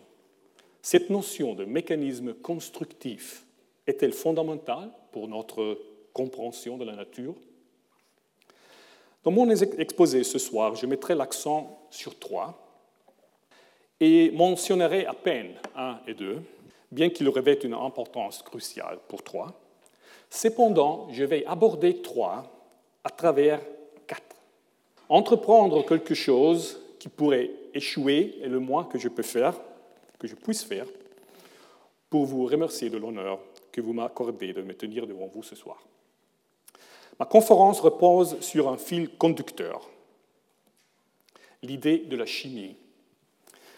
Cette 0.81 1.09
notion 1.09 1.53
de 1.53 1.65
mécanisme 1.65 2.33
constructif 2.35 3.46
est-elle 3.87 4.13
fondamentale 4.13 4.91
pour 5.11 5.27
notre 5.27 5.79
compréhension 6.13 6.77
de 6.77 6.85
la 6.85 6.95
nature? 6.95 7.33
Dans 9.23 9.31
mon 9.31 9.49
exposé 9.49 10.23
ce 10.23 10.37
soir, 10.37 10.75
je 10.75 10.85
mettrai 10.85 11.15
l'accent 11.15 11.87
sur 11.89 12.17
trois 12.17 12.57
et 13.99 14.31
mentionnerai 14.31 15.05
à 15.05 15.13
peine 15.13 15.53
un 15.75 15.99
et 16.07 16.13
deux, 16.13 16.41
bien 16.91 17.09
qu'ils 17.09 17.29
revêtent 17.29 17.63
une 17.63 17.73
importance 17.73 18.43
cruciale 18.43 18.99
pour 19.07 19.23
trois. 19.23 19.59
Cependant, 20.29 21.07
je 21.11 21.23
vais 21.23 21.45
aborder 21.45 22.01
trois 22.01 22.43
à 23.03 23.09
travers 23.09 23.59
quatre. 24.05 24.35
Entreprendre 25.09 25.85
quelque 25.85 26.13
chose 26.13 26.79
qui 26.99 27.09
pourrait 27.09 27.49
échouer 27.73 28.37
est 28.41 28.49
le 28.49 28.59
moins 28.59 28.83
que 28.83 28.97
je 28.97 29.07
peux 29.07 29.23
faire, 29.23 29.59
que 30.19 30.27
je 30.27 30.35
puisse 30.35 30.63
faire, 30.63 30.85
pour 32.09 32.25
vous 32.25 32.45
remercier 32.45 32.89
de 32.89 32.97
l'honneur 32.97 33.39
que 33.77 33.81
vous 33.81 33.93
m'accordez 33.93 34.53
de 34.53 34.63
me 34.63 34.73
tenir 34.73 35.05
devant 35.05 35.27
vous 35.27 35.43
ce 35.43 35.55
soir. 35.55 35.77
Ma 37.19 37.27
conférence 37.27 37.79
repose 37.79 38.39
sur 38.39 38.69
un 38.69 38.77
fil 38.77 39.07
conducteur, 39.07 39.87
l'idée 41.61 41.99
de 41.99 42.17
la 42.17 42.25
chimie. 42.25 42.75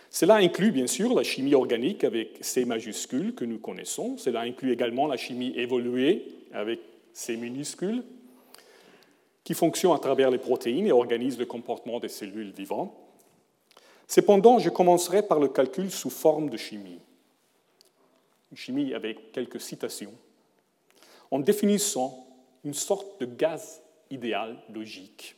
Cela 0.09 0.35
inclut 0.35 0.71
bien 0.71 0.87
sûr 0.87 1.13
la 1.13 1.23
chimie 1.23 1.53
organique 1.53 2.05
avec 2.05 2.37
C 2.39 2.63
majuscules 2.63 3.35
que 3.35 3.43
nous 3.43 3.59
connaissons, 3.59 4.17
cela 4.17 4.39
inclut 4.39 4.71
également 4.71 5.05
la 5.05 5.17
chimie 5.17 5.51
évoluée 5.57 6.25
avec 6.53 6.79
C 7.11 7.35
minuscules, 7.35 8.05
qui 9.43 9.53
fonctionne 9.53 9.91
à 9.91 9.99
travers 9.99 10.31
les 10.31 10.37
protéines 10.37 10.87
et 10.87 10.93
organise 10.93 11.37
le 11.37 11.45
comportement 11.45 11.99
des 11.99 12.07
cellules 12.07 12.51
vivantes. 12.51 12.93
Cependant, 14.07 14.59
je 14.59 14.69
commencerai 14.69 15.23
par 15.23 15.41
le 15.41 15.49
calcul 15.49 15.91
sous 15.91 16.09
forme 16.09 16.49
de 16.49 16.55
chimie 16.55 17.01
chimie 18.55 18.93
avec 18.93 19.31
quelques 19.31 19.61
citations, 19.61 20.13
en 21.31 21.39
définissant 21.39 22.27
une 22.63 22.73
sorte 22.73 23.19
de 23.19 23.25
gaz 23.25 23.81
idéal 24.09 24.57
logique. 24.73 25.35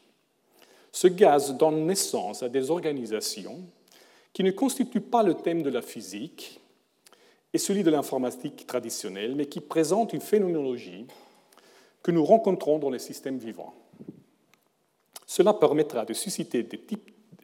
Ce 0.92 1.08
gaz 1.08 1.56
donne 1.56 1.86
naissance 1.86 2.44
à 2.44 2.50
des 2.50 2.72
organisations 2.72 3.64
qui 4.34 4.44
ne 4.44 4.52
constituent 4.52 5.02
pas 5.02 5.24
le 5.24 5.34
thème 5.34 5.64
de 5.64 5.70
la 5.70 5.82
physique 5.82 6.60
et 7.54 7.58
celui 7.58 7.84
de 7.84 7.92
l'informatique 7.92 8.66
traditionnelle, 8.66 9.36
mais 9.36 9.46
qui 9.46 9.60
présentent 9.60 10.14
une 10.14 10.22
phénoménologie 10.22 11.06
que 12.02 12.12
nous 12.12 12.24
rencontrons 12.24 12.80
dans 12.80 12.90
les 12.90 13.00
systèmes 13.00 13.38
vivants. 13.38 13.76
Cela 15.28 15.54
permettra 15.54 16.06
de 16.06 16.14
susciter 16.14 16.68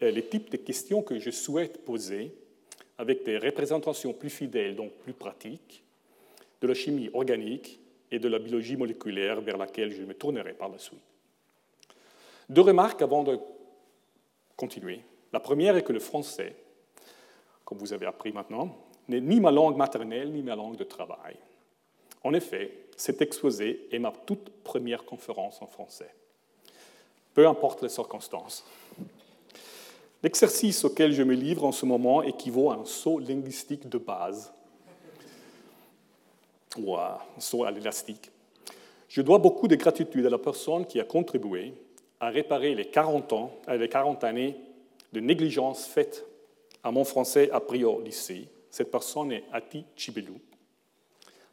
euh, 0.02 0.12
les 0.12 0.26
types 0.28 0.50
de 0.50 0.58
questions 0.58 1.02
que 1.02 1.20
je 1.20 1.30
souhaite 1.30 1.86
poser 1.86 2.34
avec 2.98 3.24
des 3.24 3.38
représentations 3.38 4.14
plus 4.14 4.30
fidèles, 4.30 4.76
donc 4.76 4.92
plus 5.04 5.14
pratiques, 5.14 5.84
de 6.62 6.68
la 6.68 6.74
chimie 6.74 7.10
organique 7.14 7.80
et 8.12 8.20
de 8.20 8.28
la 8.28 8.40
biologie 8.40 8.76
moléculaire 8.76 9.42
vers 9.42 9.58
laquelle 9.58 9.92
je 9.92 10.02
me 10.04 10.14
tournerai 10.14 10.54
par 10.54 10.70
la 10.70 10.78
suite. 10.78 11.00
Deux 12.50 12.62
remarques 12.62 13.02
avant 13.02 13.24
de 13.24 13.38
continuer. 14.56 15.02
La 15.34 15.40
première 15.40 15.76
est 15.76 15.84
que 15.84 15.94
le 15.94 16.00
français, 16.00 16.56
comme 17.66 17.78
vous 17.78 17.94
avez 17.94 18.06
appris 18.06 18.32
maintenant, 18.32 18.78
n'est 19.08 19.22
ni 19.22 19.40
ma 19.40 19.52
langue 19.52 19.78
maternelle 19.78 20.32
ni 20.32 20.42
ma 20.42 20.56
langue 20.56 20.78
de 20.78 20.84
travail. 20.84 21.36
En 22.24 22.34
effet, 22.34 22.88
cet 22.96 23.22
exposé 23.22 23.88
est 23.92 24.00
ma 24.00 24.12
toute 24.12 24.50
première 24.64 25.06
conférence 25.06 25.62
en 25.62 25.68
français. 25.68 26.14
Peu 27.34 27.48
importe 27.48 27.84
les 27.84 27.90
circonstances. 27.90 28.66
L'exercice 30.28 30.84
auquel 30.84 31.14
je 31.14 31.24
me 31.24 31.34
livre 31.34 31.64
en 31.64 31.72
ce 31.72 31.86
moment 31.86 32.22
équivaut 32.22 32.70
à 32.70 32.76
un 32.76 32.84
saut 32.84 33.18
linguistique 33.18 33.88
de 33.88 33.98
base, 33.98 34.52
ou 36.78 36.98
à 36.98 37.26
un 37.38 37.40
saut 37.40 37.64
à 37.64 37.72
l'élastique. 37.72 38.30
Je 39.08 39.22
dois 39.22 39.38
beaucoup 39.38 39.70
de 39.70 39.78
gratitude 39.78 40.26
à 40.26 40.30
la 40.30 40.38
personne 40.38 40.86
qui 40.86 41.00
a 41.00 41.06
contribué 41.06 41.74
à 42.20 42.28
réparer 42.28 42.76
les 42.76 42.90
40, 42.90 43.32
ans, 43.32 43.54
euh, 43.70 43.78
les 43.78 43.88
40 43.88 44.26
années 44.26 44.58
de 45.14 45.22
négligence 45.22 45.86
faite 45.86 46.26
à 46.84 46.92
mon 46.92 47.06
français 47.06 47.50
appris 47.52 47.86
au 47.86 48.02
lycée. 48.02 48.50
Cette 48.70 48.92
personne 48.92 49.32
est 49.32 49.46
Ati 49.54 49.86
Chibelou, 49.96 50.42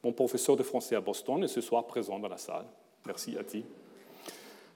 mon 0.03 0.13
professeur 0.13 0.57
de 0.57 0.65
français 0.65 0.97
à 0.97 1.01
Boston, 1.01 1.45
et 1.45 1.49
ce 1.49 1.61
soir 1.61 1.87
présent 1.87 2.19
dans 2.19 2.27
la 2.27 2.39
salle. 2.39 2.67
Merci 3.07 3.37
Ati. 3.39 3.65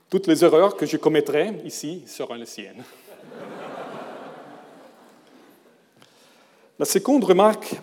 Toutes 0.08 0.28
les 0.28 0.44
erreurs 0.44 0.76
que 0.76 0.86
je 0.86 0.98
commettrai 0.98 1.60
ici 1.64 2.04
seront 2.06 2.34
les 2.34 2.46
siennes. 2.46 2.84
La 6.78 6.84
seconde 6.84 7.24
remarque 7.24 7.74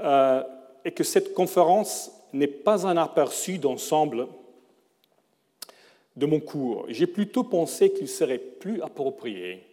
euh, 0.00 0.42
est 0.84 0.92
que 0.92 1.02
cette 1.02 1.34
conférence 1.34 2.12
n'est 2.32 2.46
pas 2.46 2.86
un 2.86 2.96
aperçu 2.96 3.58
d'ensemble 3.58 4.28
de 6.14 6.26
mon 6.26 6.38
cours. 6.38 6.86
J'ai 6.88 7.08
plutôt 7.08 7.42
pensé 7.42 7.92
qu'il 7.92 8.08
serait 8.08 8.38
plus 8.38 8.80
approprié 8.82 9.64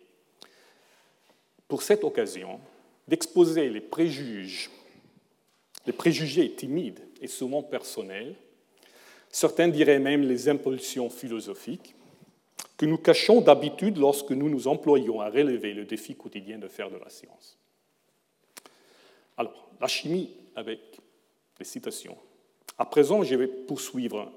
pour 1.67 1.83
cette 1.83 2.03
occasion 2.03 2.59
d'exposer 3.07 3.69
les 3.69 3.79
préjugés, 3.79 4.69
les 5.85 5.93
préjugés 5.93 6.51
timides 6.51 6.99
et 7.21 7.27
souvent 7.27 7.61
personnels, 7.61 8.33
certains 9.29 9.67
diraient 9.67 9.99
même 9.99 10.23
les 10.23 10.49
impulsions 10.49 11.09
philosophiques, 11.09 11.95
que 12.75 12.87
nous 12.87 12.97
cachons 12.97 13.41
d'habitude 13.41 13.97
lorsque 13.97 14.31
nous 14.31 14.49
nous 14.49 14.67
employons 14.67 15.21
à 15.21 15.29
relever 15.29 15.73
le 15.73 15.85
défi 15.85 16.15
quotidien 16.15 16.57
de 16.57 16.67
faire 16.67 16.89
de 16.89 16.97
la 16.97 17.09
science. 17.09 17.60
Alors, 19.41 19.71
la 19.81 19.87
chimie 19.87 20.29
avec 20.55 20.79
les 21.57 21.65
citations. 21.65 22.15
À 22.77 22.85
présent, 22.85 23.23
je 23.23 23.33
vais 23.33 23.47
poursuivre 23.47 24.31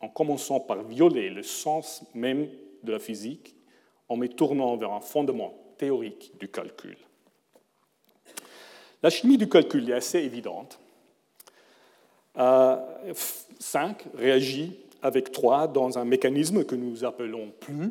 en 0.00 0.08
commençant 0.08 0.60
par 0.60 0.84
violer 0.84 1.30
le 1.30 1.42
sens 1.42 2.04
même 2.14 2.48
de 2.84 2.92
la 2.92 3.00
physique 3.00 3.56
en 4.08 4.16
me 4.16 4.28
tournant 4.28 4.76
vers 4.76 4.92
un 4.92 5.00
fondement 5.00 5.52
théorique 5.78 6.30
du 6.38 6.46
calcul. 6.48 6.96
La 9.02 9.10
chimie 9.10 9.36
du 9.36 9.48
calcul 9.48 9.90
est 9.90 9.94
assez 9.94 10.20
évidente. 10.20 10.78
5 12.36 12.38
euh, 12.38 13.92
réagit 14.14 14.78
avec 15.02 15.32
3 15.32 15.66
dans 15.66 15.98
un 15.98 16.04
mécanisme 16.04 16.64
que 16.64 16.76
nous 16.76 17.04
appelons 17.04 17.52
plus 17.58 17.90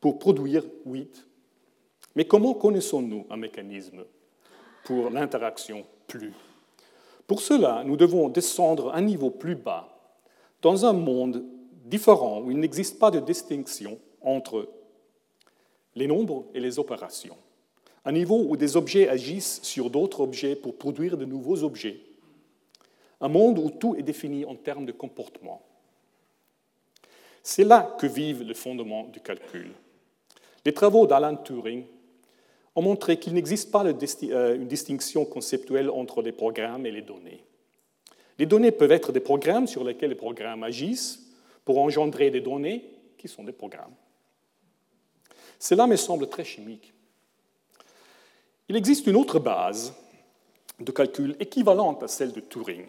pour 0.00 0.18
produire 0.18 0.64
8. 0.84 1.28
Mais 2.16 2.24
comment 2.24 2.54
connaissons-nous 2.54 3.28
un 3.30 3.36
mécanisme 3.36 4.04
pour 4.84 5.10
l'interaction 5.10 5.84
plus 6.06 6.32
Pour 7.26 7.40
cela, 7.40 7.82
nous 7.84 7.96
devons 7.96 8.28
descendre 8.28 8.94
un 8.94 9.00
niveau 9.00 9.30
plus 9.30 9.56
bas, 9.56 9.88
dans 10.62 10.86
un 10.86 10.92
monde 10.92 11.44
différent 11.84 12.40
où 12.40 12.50
il 12.50 12.58
n'existe 12.58 12.98
pas 12.98 13.10
de 13.10 13.20
distinction 13.20 13.98
entre 14.20 14.68
les 15.94 16.06
nombres 16.06 16.46
et 16.54 16.60
les 16.60 16.78
opérations. 16.78 17.36
Un 18.04 18.12
niveau 18.12 18.44
où 18.48 18.56
des 18.56 18.76
objets 18.76 19.08
agissent 19.08 19.62
sur 19.62 19.88
d'autres 19.90 20.20
objets 20.20 20.56
pour 20.56 20.76
produire 20.76 21.16
de 21.16 21.24
nouveaux 21.24 21.62
objets. 21.62 22.00
Un 23.20 23.28
monde 23.28 23.58
où 23.58 23.70
tout 23.70 23.96
est 23.96 24.02
défini 24.02 24.44
en 24.44 24.54
termes 24.54 24.84
de 24.84 24.92
comportement. 24.92 25.62
C'est 27.42 27.64
là 27.64 27.96
que 27.98 28.06
vivent 28.06 28.42
les 28.42 28.54
fondements 28.54 29.04
du 29.04 29.20
calcul. 29.20 29.70
Les 30.64 30.74
travaux 30.74 31.06
d'Alan 31.06 31.36
Turing 31.36 31.84
ont 32.76 32.82
montré 32.82 33.18
qu'il 33.18 33.34
n'existe 33.34 33.70
pas 33.70 33.84
euh, 33.84 34.54
une 34.56 34.66
distinction 34.66 35.24
conceptuelle 35.24 35.90
entre 35.90 36.22
les 36.22 36.32
programmes 36.32 36.86
et 36.86 36.90
les 36.90 37.02
données. 37.02 37.44
Les 38.38 38.46
données 38.46 38.72
peuvent 38.72 38.92
être 38.92 39.12
des 39.12 39.20
programmes 39.20 39.66
sur 39.66 39.84
lesquels 39.84 40.10
les 40.10 40.16
programmes 40.16 40.64
agissent 40.64 41.20
pour 41.64 41.78
engendrer 41.78 42.30
des 42.30 42.40
données 42.40 42.84
qui 43.16 43.28
sont 43.28 43.44
des 43.44 43.52
programmes. 43.52 43.94
Cela 45.58 45.86
me 45.86 45.96
semble 45.96 46.28
très 46.28 46.44
chimique. 46.44 46.92
Il 48.68 48.76
existe 48.76 49.06
une 49.06 49.16
autre 49.16 49.38
base 49.38 49.94
de 50.80 50.90
calcul 50.90 51.36
équivalente 51.38 52.02
à 52.02 52.08
celle 52.08 52.32
de 52.32 52.40
Turing, 52.40 52.86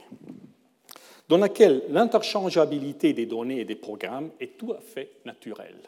dans 1.29 1.37
laquelle 1.37 1.83
l'interchangeabilité 1.89 3.13
des 3.13 3.25
données 3.25 3.59
et 3.59 3.65
des 3.65 3.75
programmes 3.75 4.31
est 4.39 4.57
tout 4.57 4.73
à 4.73 4.79
fait 4.79 5.11
naturelle. 5.25 5.79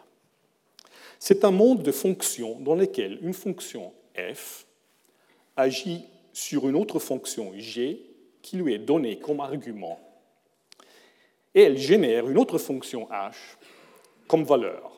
C'est 1.19 1.43
un 1.43 1.51
monde 1.51 1.83
de 1.83 1.91
fonctions 1.91 2.59
dans 2.59 2.75
lequel 2.75 3.19
une 3.21 3.33
fonction 3.33 3.91
f 4.15 4.65
agit 5.55 6.05
sur 6.33 6.69
une 6.69 6.75
autre 6.75 6.99
fonction 6.99 7.51
g 7.55 8.01
qui 8.41 8.57
lui 8.57 8.73
est 8.73 8.79
donnée 8.79 9.17
comme 9.17 9.39
argument. 9.39 9.99
Et 11.55 11.63
elle 11.63 11.77
génère 11.77 12.29
une 12.29 12.37
autre 12.37 12.57
fonction 12.57 13.07
h 13.11 13.33
comme 14.27 14.43
valeur. 14.43 14.91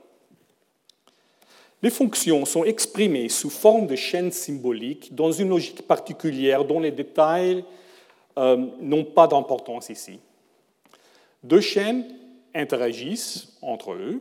Les 1.82 1.90
fonctions 1.90 2.44
sont 2.44 2.66
exprimées 2.66 3.30
sous 3.30 3.50
forme 3.50 3.88
de 3.88 3.96
chaînes 3.96 4.34
symboliques 4.34 5.16
dans 5.16 5.32
une 5.32 5.50
logique 5.50 5.88
particulière 5.88 6.66
dont 6.66 6.82
les 6.82 6.92
détails 6.92 7.64
euh, 8.38 8.68
n'ont 8.82 9.06
pas 9.06 9.28
d'importance 9.28 9.90
ici. 9.90 10.20
Deux 11.42 11.62
chaînes 11.62 12.06
interagissent 12.54 13.58
entre 13.62 13.94
eux 13.94 14.20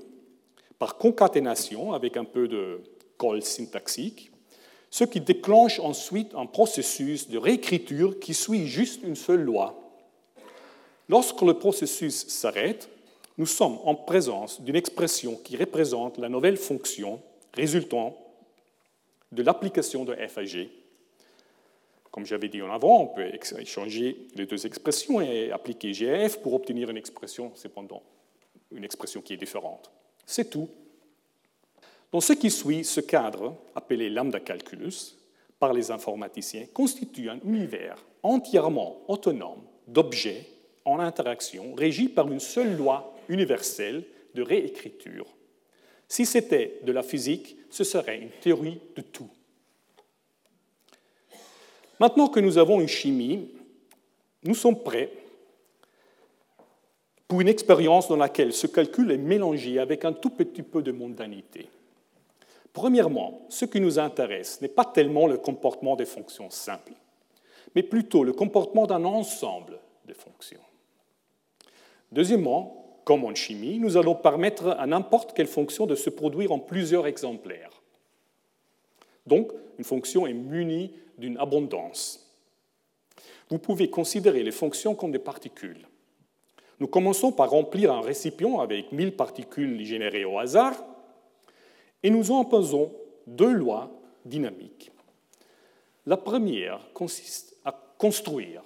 par 0.78 0.96
concaténation 0.96 1.92
avec 1.92 2.16
un 2.16 2.24
peu 2.24 2.48
de 2.48 2.82
colle 3.16 3.42
syntaxique, 3.42 4.30
ce 4.90 5.04
qui 5.04 5.20
déclenche 5.20 5.80
ensuite 5.80 6.34
un 6.34 6.46
processus 6.46 7.28
de 7.28 7.38
réécriture 7.38 8.18
qui 8.20 8.32
suit 8.32 8.66
juste 8.66 9.02
une 9.02 9.16
seule 9.16 9.42
loi. 9.42 9.78
Lorsque 11.08 11.42
le 11.42 11.54
processus 11.54 12.28
s'arrête, 12.28 12.88
nous 13.38 13.46
sommes 13.46 13.78
en 13.84 13.94
présence 13.94 14.60
d'une 14.60 14.76
expression 14.76 15.36
qui 15.36 15.56
représente 15.56 16.18
la 16.18 16.28
nouvelle 16.28 16.56
fonction 16.56 17.20
résultant 17.54 18.16
de 19.32 19.42
l'application 19.42 20.04
de 20.04 20.14
f 20.14 20.38
à 20.38 20.44
g. 20.44 20.70
Comme 22.10 22.24
j'avais 22.24 22.48
dit 22.48 22.62
en 22.62 22.72
avant, 22.72 23.02
on 23.02 23.06
peut 23.08 23.30
échanger 23.58 24.26
les 24.34 24.46
deux 24.46 24.66
expressions 24.66 25.20
et 25.20 25.52
appliquer 25.52 25.92
g 25.92 26.12
à 26.12 26.28
f 26.28 26.40
pour 26.40 26.54
obtenir 26.54 26.90
une 26.90 26.96
expression, 26.96 27.52
cependant, 27.54 28.02
une 28.72 28.84
expression 28.84 29.20
qui 29.20 29.34
est 29.34 29.36
différente. 29.36 29.90
C'est 30.30 30.50
tout. 30.50 30.68
Dans 32.12 32.20
ce 32.20 32.34
qui 32.34 32.50
suit, 32.50 32.84
ce 32.84 33.00
cadre, 33.00 33.56
appelé 33.74 34.10
lambda 34.10 34.38
calculus 34.38 35.16
par 35.58 35.72
les 35.72 35.90
informaticiens, 35.90 36.66
constitue 36.74 37.30
un 37.30 37.40
univers 37.46 38.04
entièrement 38.22 39.00
autonome 39.08 39.62
d'objets 39.86 40.46
en 40.84 40.98
interaction 40.98 41.74
régi 41.74 42.10
par 42.10 42.30
une 42.30 42.40
seule 42.40 42.76
loi 42.76 43.16
universelle 43.30 44.04
de 44.34 44.42
réécriture. 44.42 45.26
Si 46.06 46.26
c'était 46.26 46.78
de 46.84 46.92
la 46.92 47.02
physique, 47.02 47.56
ce 47.70 47.82
serait 47.82 48.20
une 48.20 48.30
théorie 48.42 48.82
de 48.96 49.00
tout. 49.00 49.30
Maintenant 52.00 52.28
que 52.28 52.40
nous 52.40 52.58
avons 52.58 52.82
une 52.82 52.86
chimie, 52.86 53.48
nous 54.44 54.54
sommes 54.54 54.82
prêts 54.82 55.10
pour 57.28 57.42
une 57.42 57.48
expérience 57.48 58.08
dans 58.08 58.16
laquelle 58.16 58.54
ce 58.54 58.66
calcul 58.66 59.12
est 59.12 59.18
mélangé 59.18 59.78
avec 59.78 60.06
un 60.06 60.14
tout 60.14 60.30
petit 60.30 60.62
peu 60.62 60.82
de 60.82 60.92
mondanité. 60.92 61.68
Premièrement, 62.72 63.42
ce 63.50 63.66
qui 63.66 63.80
nous 63.80 63.98
intéresse 63.98 64.60
n'est 64.62 64.68
pas 64.68 64.86
tellement 64.86 65.26
le 65.26 65.36
comportement 65.36 65.94
des 65.94 66.06
fonctions 66.06 66.48
simples, 66.48 66.94
mais 67.74 67.82
plutôt 67.82 68.24
le 68.24 68.32
comportement 68.32 68.86
d'un 68.86 69.04
ensemble 69.04 69.78
de 70.06 70.14
fonctions. 70.14 70.60
Deuxièmement, 72.10 73.00
comme 73.04 73.24
en 73.24 73.34
chimie, 73.34 73.78
nous 73.78 73.96
allons 73.96 74.14
permettre 74.14 74.68
à 74.78 74.86
n'importe 74.86 75.34
quelle 75.34 75.46
fonction 75.46 75.86
de 75.86 75.94
se 75.94 76.10
produire 76.10 76.52
en 76.52 76.58
plusieurs 76.58 77.06
exemplaires. 77.06 77.82
Donc, 79.26 79.52
une 79.78 79.84
fonction 79.84 80.26
est 80.26 80.34
munie 80.34 80.92
d'une 81.18 81.36
abondance. 81.36 82.26
Vous 83.50 83.58
pouvez 83.58 83.90
considérer 83.90 84.42
les 84.42 84.50
fonctions 84.50 84.94
comme 84.94 85.12
des 85.12 85.18
particules. 85.18 85.86
Nous 86.80 86.86
commençons 86.86 87.32
par 87.32 87.50
remplir 87.50 87.92
un 87.92 88.00
récipient 88.00 88.60
avec 88.60 88.92
1000 88.92 89.16
particules 89.16 89.84
générées 89.84 90.24
au 90.24 90.38
hasard 90.38 90.74
et 92.02 92.10
nous 92.10 92.30
en 92.30 92.48
deux 93.26 93.52
lois 93.52 93.90
dynamiques. 94.24 94.92
La 96.06 96.16
première 96.16 96.80
consiste 96.94 97.56
à 97.64 97.72
construire. 97.98 98.62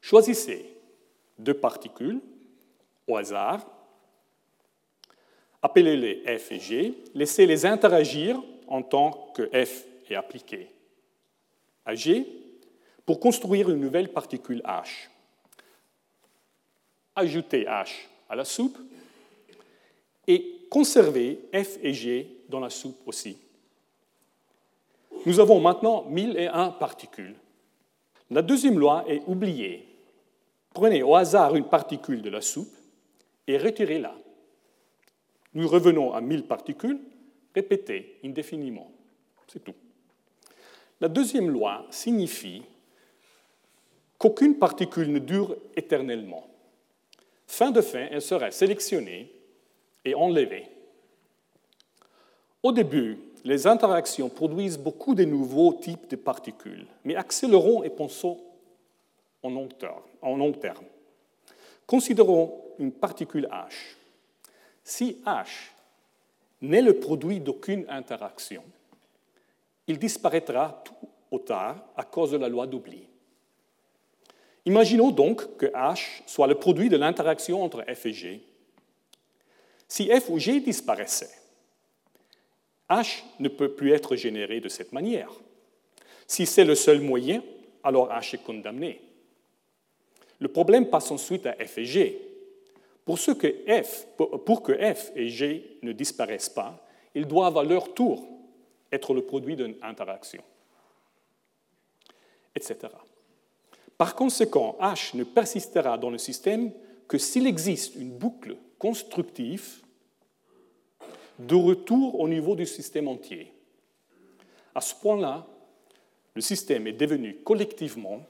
Choisissez 0.00 0.76
deux 1.38 1.54
particules 1.54 2.20
au 3.08 3.16
hasard, 3.16 3.66
appelez-les 5.60 6.38
F 6.38 6.52
et 6.52 6.60
G, 6.60 6.94
laissez-les 7.14 7.66
interagir 7.66 8.40
en 8.66 8.82
tant 8.82 9.32
que 9.34 9.48
F 9.64 9.84
est 10.08 10.14
appliqué 10.14 10.70
à 11.84 11.94
G 11.94 12.26
pour 13.04 13.20
construire 13.20 13.70
une 13.70 13.80
nouvelle 13.80 14.10
particule 14.10 14.62
H 14.64 15.08
ajouter 17.16 17.64
H 17.64 17.90
à 18.28 18.36
la 18.36 18.44
soupe 18.44 18.78
et 20.26 20.66
conserver 20.70 21.40
F 21.52 21.78
et 21.82 21.92
G 21.92 22.28
dans 22.48 22.60
la 22.60 22.70
soupe 22.70 23.00
aussi. 23.06 23.38
Nous 25.26 25.40
avons 25.40 25.60
maintenant 25.60 26.04
1001 26.04 26.70
particules. 26.70 27.34
La 28.30 28.42
deuxième 28.42 28.78
loi 28.78 29.04
est 29.08 29.22
oubliée. 29.26 29.86
Prenez 30.72 31.02
au 31.02 31.14
hasard 31.14 31.54
une 31.54 31.68
particule 31.68 32.20
de 32.20 32.30
la 32.30 32.40
soupe 32.40 32.74
et 33.46 33.56
retirez-la. 33.56 34.14
Nous 35.54 35.68
revenons 35.68 36.12
à 36.12 36.20
1000 36.20 36.44
particules, 36.44 36.98
répétez 37.54 38.18
indéfiniment. 38.24 38.90
C'est 39.46 39.62
tout. 39.62 39.74
La 41.00 41.08
deuxième 41.08 41.48
loi 41.48 41.86
signifie 41.90 42.62
qu'aucune 44.18 44.58
particule 44.58 45.12
ne 45.12 45.18
dure 45.20 45.56
éternellement. 45.76 46.48
Fin 47.46 47.70
de 47.70 47.80
fin, 47.80 48.08
elle 48.10 48.22
serait 48.22 48.50
sélectionnée 48.50 49.32
et 50.04 50.14
enlevée. 50.14 50.68
Au 52.62 52.72
début, 52.72 53.18
les 53.44 53.66
interactions 53.66 54.28
produisent 54.28 54.78
beaucoup 54.78 55.14
de 55.14 55.24
nouveaux 55.24 55.74
types 55.74 56.08
de 56.08 56.16
particules, 56.16 56.86
mais 57.04 57.14
accélérons 57.14 57.82
et 57.82 57.90
pensons 57.90 58.40
en 59.42 59.50
long 59.50 59.68
terme. 59.68 60.02
En 60.22 60.36
long 60.36 60.52
terme. 60.52 60.86
Considérons 61.86 62.58
une 62.78 62.92
particule 62.92 63.46
H. 63.52 63.96
Si 64.82 65.20
H 65.26 65.70
n'est 66.62 66.80
le 66.80 66.98
produit 66.98 67.40
d'aucune 67.40 67.84
interaction, 67.88 68.64
il 69.86 69.98
disparaîtra 69.98 70.82
tout 70.84 71.08
ou 71.30 71.38
tard 71.38 71.76
à 71.96 72.04
cause 72.04 72.30
de 72.30 72.38
la 72.38 72.48
loi 72.48 72.66
d'oubli. 72.66 73.06
Imaginons 74.66 75.10
donc 75.10 75.56
que 75.56 75.66
H 75.66 76.22
soit 76.26 76.46
le 76.46 76.54
produit 76.54 76.88
de 76.88 76.96
l'interaction 76.96 77.62
entre 77.62 77.84
F 77.92 78.06
et 78.06 78.12
G. 78.12 78.40
Si 79.86 80.08
F 80.08 80.30
ou 80.30 80.38
G 80.38 80.60
disparaissait, 80.60 81.30
H 82.88 83.22
ne 83.38 83.48
peut 83.48 83.74
plus 83.74 83.92
être 83.92 84.16
généré 84.16 84.60
de 84.60 84.68
cette 84.68 84.92
manière. 84.92 85.30
Si 86.26 86.46
c'est 86.46 86.64
le 86.64 86.74
seul 86.74 87.00
moyen, 87.00 87.42
alors 87.82 88.08
H 88.08 88.34
est 88.34 88.42
condamné. 88.42 89.02
Le 90.38 90.48
problème 90.48 90.88
passe 90.88 91.10
ensuite 91.10 91.46
à 91.46 91.52
F 91.52 91.78
et 91.78 91.84
G. 91.84 92.20
Pour 93.04 93.18
que 94.62 94.94
F 94.94 95.12
et 95.14 95.28
G 95.28 95.78
ne 95.82 95.92
disparaissent 95.92 96.48
pas, 96.48 96.86
ils 97.14 97.26
doivent 97.26 97.58
à 97.58 97.62
leur 97.62 97.92
tour 97.92 98.26
être 98.90 99.12
le 99.12 99.22
produit 99.22 99.56
d'une 99.56 99.76
interaction, 99.82 100.42
etc. 102.56 102.88
Par 103.96 104.14
conséquent, 104.14 104.76
H 104.80 105.16
ne 105.16 105.24
persistera 105.24 105.98
dans 105.98 106.10
le 106.10 106.18
système 106.18 106.72
que 107.06 107.18
s'il 107.18 107.46
existe 107.46 107.94
une 107.96 108.10
boucle 108.10 108.56
constructive 108.78 109.82
de 111.38 111.54
retour 111.54 112.20
au 112.20 112.28
niveau 112.28 112.54
du 112.54 112.66
système 112.66 113.08
entier. 113.08 113.52
À 114.74 114.80
ce 114.80 114.94
point-là, 114.94 115.46
le 116.34 116.40
système 116.40 116.86
est 116.86 116.92
devenu 116.92 117.36
collectivement 117.44 118.20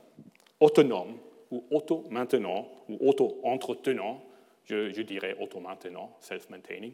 autonome 0.61 1.17
ou 1.51 1.65
auto-maintenant 1.71 2.69
ou 2.89 2.99
auto-entretenant, 3.09 4.23
je, 4.65 5.03
dirais 5.03 5.37
auto-maintenant, 5.41 6.17
self-maintaining. 6.21 6.93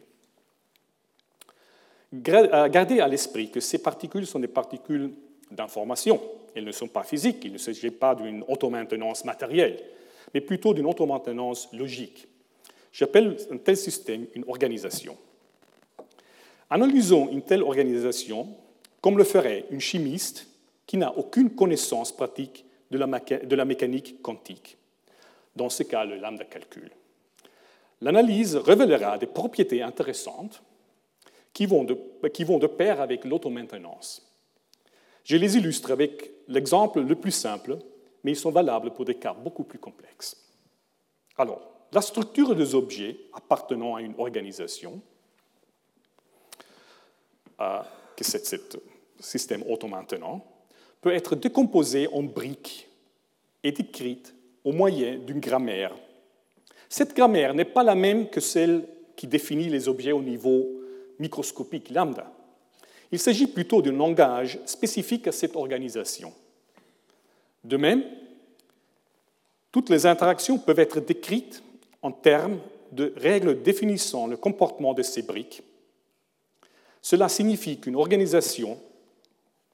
Euh, 2.12 2.68
gardez 2.68 3.00
à 3.00 3.08
l'esprit 3.08 3.50
que 3.50 3.60
ces 3.60 3.80
particules 3.82 4.26
sont 4.26 4.40
des 4.40 4.48
particules 4.48 5.12
d'information. 5.50 6.20
Elles 6.54 6.64
ne 6.64 6.72
sont 6.72 6.88
pas 6.88 7.02
physiques, 7.02 7.44
il 7.44 7.52
ne 7.52 7.58
s'agit 7.58 7.90
pas 7.90 8.14
d'une 8.14 8.44
auto-maintenance 8.48 9.24
matérielle, 9.24 9.82
mais 10.34 10.40
plutôt 10.40 10.74
d'une 10.74 10.86
auto-maintenance 10.86 11.72
logique. 11.72 12.26
J'appelle 12.92 13.36
un 13.50 13.56
tel 13.58 13.76
système 13.76 14.26
une 14.34 14.44
organisation. 14.48 15.16
Analysons 16.68 17.28
une 17.30 17.42
telle 17.42 17.62
organisation 17.62 18.48
comme 19.00 19.18
le 19.18 19.24
ferait 19.24 19.64
une 19.70 19.80
chimiste 19.80 20.46
qui 20.86 20.96
n'a 20.96 21.16
aucune 21.16 21.50
connaissance 21.50 22.12
pratique 22.12 22.64
de 22.90 22.98
la, 22.98 23.64
mécanique 23.64 24.20
quantique. 24.22 24.76
Dans 25.54 25.68
ce 25.68 25.84
cas, 25.84 26.04
le 26.04 26.16
lambda 26.16 26.44
calcul. 26.44 26.90
L'analyse 28.00 28.56
révélera 28.56 29.18
des 29.18 29.26
propriétés 29.26 29.82
intéressantes 29.82 30.62
qui 31.52 31.66
vont 31.66 31.84
de, 31.84 31.96
qui 32.32 32.44
vont 32.44 32.58
de 32.58 32.66
pair 32.66 33.00
avec 33.00 33.24
l'auto-maintenance. 33.24 34.29
Je 35.24 35.36
les 35.36 35.56
illustre 35.56 35.90
avec 35.90 36.30
l'exemple 36.48 37.00
le 37.00 37.14
plus 37.14 37.30
simple, 37.30 37.78
mais 38.24 38.32
ils 38.32 38.36
sont 38.36 38.50
valables 38.50 38.92
pour 38.92 39.04
des 39.04 39.14
cas 39.14 39.34
beaucoup 39.34 39.64
plus 39.64 39.78
complexes. 39.78 40.36
Alors, 41.36 41.70
la 41.92 42.00
structure 42.00 42.54
des 42.54 42.74
objets 42.74 43.16
appartenant 43.32 43.96
à 43.96 44.02
une 44.02 44.14
organisation, 44.18 45.00
euh, 47.60 47.80
que 48.16 48.24
c'est 48.24 48.44
ce 48.44 48.56
système 49.18 49.62
auto-maintenant, 49.68 50.44
peut 51.00 51.12
être 51.12 51.34
décomposée 51.34 52.08
en 52.12 52.22
briques 52.22 52.88
et 53.62 53.72
décrite 53.72 54.34
au 54.64 54.72
moyen 54.72 55.18
d'une 55.18 55.40
grammaire. 55.40 55.94
Cette 56.88 57.14
grammaire 57.14 57.54
n'est 57.54 57.64
pas 57.64 57.82
la 57.82 57.94
même 57.94 58.28
que 58.28 58.40
celle 58.40 58.86
qui 59.16 59.26
définit 59.26 59.68
les 59.68 59.88
objets 59.88 60.12
au 60.12 60.22
niveau 60.22 60.68
microscopique 61.18 61.90
lambda. 61.90 62.32
Il 63.12 63.18
s'agit 63.18 63.46
plutôt 63.46 63.82
d'un 63.82 63.92
langage 63.92 64.58
spécifique 64.66 65.26
à 65.26 65.32
cette 65.32 65.56
organisation. 65.56 66.32
De 67.64 67.76
même, 67.76 68.04
toutes 69.72 69.90
les 69.90 70.06
interactions 70.06 70.58
peuvent 70.58 70.78
être 70.78 71.00
décrites 71.00 71.62
en 72.02 72.12
termes 72.12 72.60
de 72.92 73.12
règles 73.16 73.62
définissant 73.62 74.26
le 74.26 74.36
comportement 74.36 74.94
de 74.94 75.02
ces 75.02 75.22
briques. 75.22 75.62
Cela 77.02 77.28
signifie 77.28 77.78
qu'une 77.78 77.96
organisation 77.96 78.78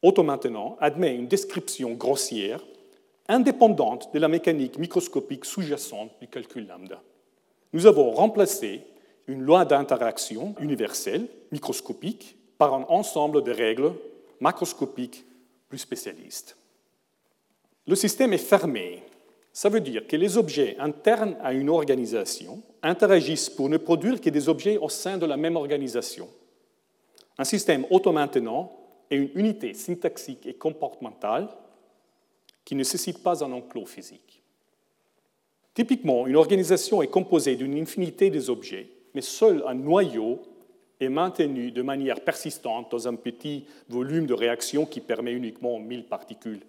auto-maintenant 0.03 0.77
admet 0.81 1.14
une 1.14 1.29
description 1.29 1.92
grossière 1.92 2.61
indépendante 3.29 4.12
de 4.14 4.18
la 4.18 4.29
mécanique 4.29 4.79
microscopique 4.79 5.44
sous-jacente 5.44 6.12
du 6.20 6.29
calcul 6.29 6.66
lambda. 6.66 7.03
Nous 7.72 7.87
avons 7.87 8.12
remplacé 8.12 8.83
une 9.27 9.42
loi 9.42 9.64
d'interaction 9.64 10.55
universelle, 10.61 11.27
microscopique, 11.51 12.36
par 12.59 12.75
un 12.75 12.85
ensemble 12.88 13.42
de 13.42 13.53
règles 13.53 13.92
macroscopiques 14.40 15.25
plus 15.69 15.79
spécialistes. 15.79 16.57
Le 17.87 17.95
système 17.95 18.33
est 18.33 18.38
fermé. 18.38 19.03
Ça 19.53 19.69
veut 19.69 19.81
dire 19.81 20.07
que 20.07 20.16
les 20.16 20.37
objets 20.37 20.77
internes 20.79 21.37
à 21.42 21.53
une 21.53 21.71
organisation 21.71 22.62
interagissent 22.83 23.49
pour 23.49 23.69
ne 23.69 23.79
produire 23.79 24.21
que 24.21 24.31
des 24.31 24.49
objets 24.49 24.77
au 24.77 24.88
sein 24.88 25.19
de 25.19 25.27
la 25.27 25.37
même 25.37 25.57
organisation. 25.57 26.29
Un 27.38 27.45
système 27.45 27.87
auto-maintenant 27.90 28.73
est 29.11 29.16
une 29.16 29.31
unité 29.35 29.73
syntaxique 29.75 30.47
et 30.47 30.55
comportementale 30.55 31.49
qui 32.64 32.75
ne 32.75 32.81
nécessite 32.81 33.23
pas 33.23 33.45
un 33.45 33.53
enclos 33.53 33.87
physique. 33.87 34.42
Typiquement, 35.75 36.27
une 36.27 36.37
organisation 36.37 37.03
est 37.03 37.09
composée 37.09 37.55
d'une 37.55 37.79
infinité 37.79 38.31
d'objets, 38.31 38.88
mais 39.14 39.21
seul 39.21 39.62
un 39.66 39.75
noyau 39.75 40.40
est 41.00 41.09
maintenu 41.09 41.70
de 41.70 41.82
manière 41.82 42.20
persistante 42.20 42.90
dans 42.90 43.09
un 43.09 43.14
petit 43.14 43.64
volume 43.88 44.26
de 44.26 44.35
réaction 44.35 44.87
qui 44.87 45.00
permet 45.00 45.32
uniquement 45.32 45.78
1000 45.78 46.04
particules. 46.04 46.61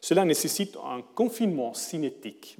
Cela 0.00 0.24
nécessite 0.24 0.76
un 0.84 1.02
confinement 1.14 1.74
cinétique, 1.74 2.56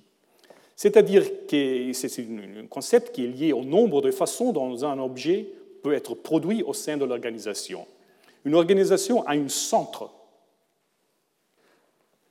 c'est-à-dire 0.76 1.46
que 1.46 1.92
c'est 1.92 2.20
un 2.20 2.66
concept 2.68 3.14
qui 3.14 3.24
est 3.24 3.28
lié 3.28 3.52
au 3.52 3.64
nombre 3.64 4.02
de 4.02 4.10
façons 4.10 4.52
dont 4.52 4.84
un 4.84 4.98
objet 4.98 5.46
peut 5.82 5.94
être 5.94 6.14
produit 6.14 6.62
au 6.62 6.74
sein 6.74 6.96
de 6.96 7.04
l'organisation. 7.04 7.86
Une 8.44 8.54
organisation 8.54 9.26
a 9.26 9.32
un 9.32 9.48
centre 9.48 10.10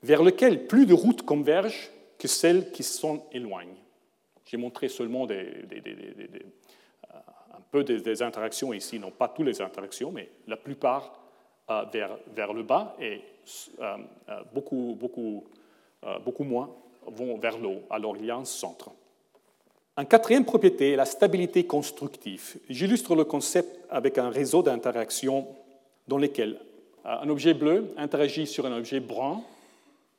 vers 0.02 0.24
lequel 0.24 0.68
plus 0.68 0.86
de 0.86 0.94
routes 0.94 1.24
convergent 1.24 1.92
que 2.18 2.28
celles 2.28 2.72
qui 2.72 2.84
s'en 2.84 3.26
éloignent. 3.32 3.78
J'ai 4.46 4.58
montré 4.58 4.90
seulement 4.90 5.28
des, 5.28 5.46
un 7.60 7.64
peu 7.72 7.84
des, 7.84 8.22
interactions 8.22 8.74
ici, 8.74 9.00
non 9.00 9.12
pas 9.12 9.28
toutes 9.28 9.46
les 9.46 9.62
interactions, 9.62 10.12
mais 10.12 10.30
la 10.48 10.58
plupart 10.58 11.20
euh, 11.70 11.84
vers, 11.92 12.18
vers, 12.34 12.54
le 12.54 12.64
bas 12.64 12.96
et 13.00 13.22
euh, 13.80 13.98
euh, 14.30 14.42
beaucoup, 14.54 14.98
beaucoup, 15.00 15.44
beaucoup 16.24 16.44
moins 16.44 16.70
vont 17.06 17.38
vers 17.38 17.58
le 17.58 17.68
haut. 17.68 17.84
Alors 17.90 18.16
il 18.18 18.26
y 18.26 18.32
a 18.32 18.36
un 18.36 18.46
centre. 18.46 18.90
Un 19.98 20.06
quatrième 20.06 20.46
propriété 20.46 20.92
est 20.92 20.96
la 20.96 21.06
stabilité 21.06 21.66
constructive. 21.66 22.58
J'illustre 22.70 23.16
le 23.16 23.26
concept 23.26 23.86
avec 23.90 24.18
un 24.18 24.30
réseau 24.30 24.64
d'interactions 24.64 25.48
dans 26.08 26.18
lesquelles 26.18 26.58
un 27.04 27.28
objet 27.30 27.54
bleu 27.54 27.94
interagit 27.98 28.48
sur 28.48 28.66
un 28.66 28.78
objet 28.78 29.00
brun 29.00 29.42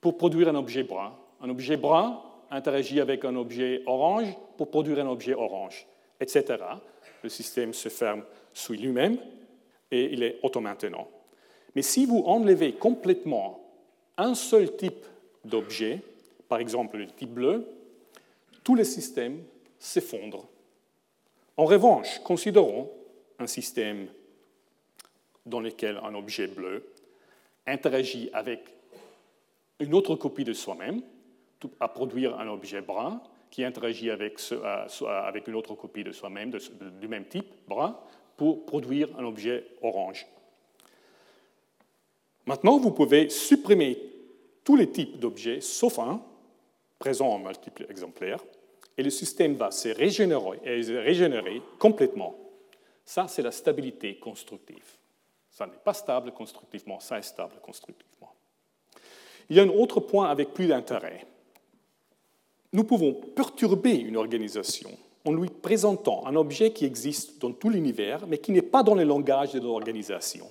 pour 0.00 0.18
produire 0.18 0.48
un 0.48 0.55
objet 0.55 0.83
brun. 0.83 1.12
Un 1.40 1.48
objet 1.48 1.76
brun 1.76 2.20
interagit 2.50 3.00
avec 3.00 3.24
un 3.24 3.37
objet 3.37 3.83
orange 3.87 4.37
pour 4.57 4.70
produire 4.70 4.98
un 4.98 5.09
objet 5.09 5.35
orange, 5.35 5.87
etc. 6.20 6.59
Le 7.22 7.28
système 7.28 7.72
se 7.72 7.88
ferme 7.88 8.24
sur 8.52 8.74
lui-même 8.74 9.18
et 9.90 10.12
il 10.12 10.22
est 10.22 10.38
auto-maintenant. 10.42 11.09
Mais 11.74 11.83
si 11.83 12.06
vous 12.06 12.22
enlevez 12.26 12.72
complètement 12.74 13.61
un 14.16 14.35
seul 14.35 14.76
type 14.76 15.04
d'objet, 15.44 16.00
par 16.48 16.59
exemple 16.59 16.98
le 16.98 17.06
type 17.06 17.30
bleu, 17.30 17.66
tout 18.64 18.74
le 18.74 18.85
système 18.85 19.42
s'effondre. 19.78 20.46
En 21.56 21.64
revanche, 21.64 22.20
considérons 22.20 22.90
un 23.38 23.46
système 23.46 24.09
dans 25.46 25.61
lequel 25.61 25.98
un 26.02 26.14
objet 26.14 26.46
bleu 26.46 26.92
interagit 27.66 28.30
avec 28.33 28.61
une 29.78 29.94
autre 29.94 30.14
copie 30.14 30.44
de 30.44 30.52
soi-même, 30.52 31.02
à 31.78 31.88
produire 31.88 32.38
un 32.38 32.48
objet 32.48 32.80
brun 32.80 33.22
qui 33.51 33.65
interagit 33.65 34.11
avec, 34.11 34.39
euh, 34.53 34.87
avec 35.07 35.49
une 35.49 35.55
autre 35.55 35.75
copie 35.75 36.05
de 36.05 36.13
soi-même 36.13 36.53
du 37.01 37.09
même 37.09 37.27
type, 37.27 37.47
brun, 37.67 37.99
pour 38.37 38.65
produire 38.65 39.09
un 39.19 39.25
objet 39.25 39.67
orange. 39.83 40.27
Maintenant, 42.47 42.79
vous 42.79 42.93
pouvez 42.93 43.29
supprimer 43.29 43.99
tous 44.65 44.77
les 44.77 44.91
types 44.91 45.19
d'objets, 45.19 45.61
sauf 45.61 45.99
un, 45.99 46.23
présent 46.99 47.29
en 47.29 47.39
multiples 47.39 47.87
exemplaires, 47.91 48.41
et 48.97 49.03
le 49.03 49.11
système 49.11 49.55
va 49.55 49.71
se 49.71 49.89
régénérer, 49.89 50.59
régénérer 50.65 51.63
complètement. 51.79 52.37
Ça, 53.05 53.27
c'est 53.29 53.43
la 53.43 53.53
stabilité 53.53 54.19
constructive. 54.19 54.85
Ça 55.51 55.67
n'est 55.67 55.73
pas 55.85 55.95
stable 55.95 56.33
constructivement, 56.33 57.01
ça 57.01 57.19
est 57.19 57.23
stable 57.23 57.55
constructivement. 57.63 58.35
Il 59.49 59.57
y 59.57 59.61
a 59.61 59.65
un 59.65 59.69
autre 59.69 60.01
point 60.01 60.31
avec 60.31 60.55
plus 60.55 60.69
d'intérêt. 60.69 61.27
Nous 62.72 62.85
pouvons 62.85 63.12
perturber 63.12 63.96
une 63.96 64.16
organisation 64.16 64.90
en 65.24 65.33
lui 65.33 65.48
présentant 65.48 66.26
un 66.26 66.37
objet 66.37 66.72
qui 66.72 66.85
existe 66.85 67.40
dans 67.40 67.52
tout 67.52 67.68
l'univers, 67.68 68.26
mais 68.26 68.38
qui 68.38 68.52
n'est 68.52 68.62
pas 68.62 68.83
dans 68.83 68.94
le 68.94 69.04
langage 69.04 69.52
de 69.52 69.61
l'organisation. 69.61 70.46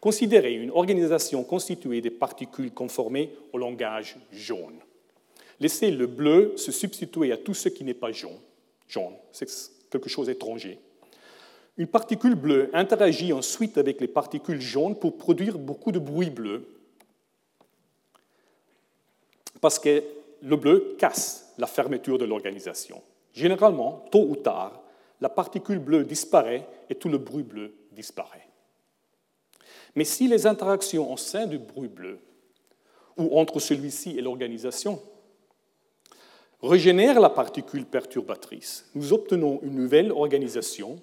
Considérez 0.00 0.54
une 0.54 0.70
organisation 0.70 1.44
constituée 1.44 2.00
de 2.00 2.08
particules 2.08 2.72
conformées 2.72 3.30
au 3.52 3.58
langage 3.58 4.16
jaune. 4.32 4.78
Laissez 5.60 5.90
le 5.90 6.06
bleu 6.06 6.54
se 6.56 6.72
substituer 6.72 7.32
à 7.32 7.36
tout 7.36 7.54
ce 7.54 7.68
qui 7.68 7.84
n'est 7.84 7.94
pas 7.94 8.12
jaune. 8.12 8.38
Jaune, 8.88 9.14
c'est 9.32 9.48
quelque 9.90 10.08
chose 10.08 10.26
d'étranger. 10.26 10.78
Une 11.78 11.86
particule 11.86 12.34
bleue 12.34 12.68
interagit 12.74 13.32
ensuite 13.32 13.78
avec 13.78 14.00
les 14.00 14.08
particules 14.08 14.60
jaunes 14.60 14.96
pour 14.96 15.16
produire 15.16 15.58
beaucoup 15.58 15.90
de 15.90 15.98
bruit 15.98 16.30
bleu 16.30 16.66
parce 19.60 19.78
que 19.78 20.02
le 20.42 20.56
bleu 20.56 20.96
casse 20.98 21.41
la 21.58 21.66
fermeture 21.66 22.18
de 22.18 22.24
l'organisation. 22.24 23.02
Généralement, 23.32 24.04
tôt 24.10 24.26
ou 24.28 24.36
tard, 24.36 24.82
la 25.20 25.28
particule 25.28 25.78
bleue 25.78 26.04
disparaît 26.04 26.66
et 26.90 26.94
tout 26.94 27.08
le 27.08 27.18
bruit 27.18 27.44
bleu 27.44 27.74
disparaît. 27.92 28.48
Mais 29.94 30.04
si 30.04 30.26
les 30.26 30.46
interactions 30.46 31.12
au 31.12 31.16
sein 31.16 31.46
du 31.46 31.58
bruit 31.58 31.88
bleu 31.88 32.18
ou 33.16 33.38
entre 33.38 33.60
celui-ci 33.60 34.18
et 34.18 34.22
l'organisation 34.22 35.00
régénèrent 36.62 37.20
la 37.20 37.30
particule 37.30 37.84
perturbatrice, 37.84 38.88
nous 38.94 39.12
obtenons 39.12 39.60
une 39.62 39.74
nouvelle 39.74 40.12
organisation 40.12 41.00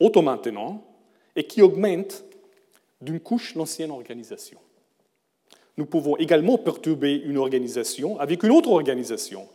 auto-maintenant 0.00 0.84
et 1.34 1.46
qui 1.46 1.62
augmente 1.62 2.24
d'une 3.00 3.20
couche 3.20 3.54
l'ancienne 3.54 3.90
organisation. 3.90 4.58
Nous 5.76 5.86
pouvons 5.86 6.16
également 6.16 6.58
perturber 6.58 7.14
une 7.14 7.36
organisation 7.36 8.18
avec 8.18 8.42
une 8.42 8.52
autre 8.52 8.70
organisation. 8.70 9.46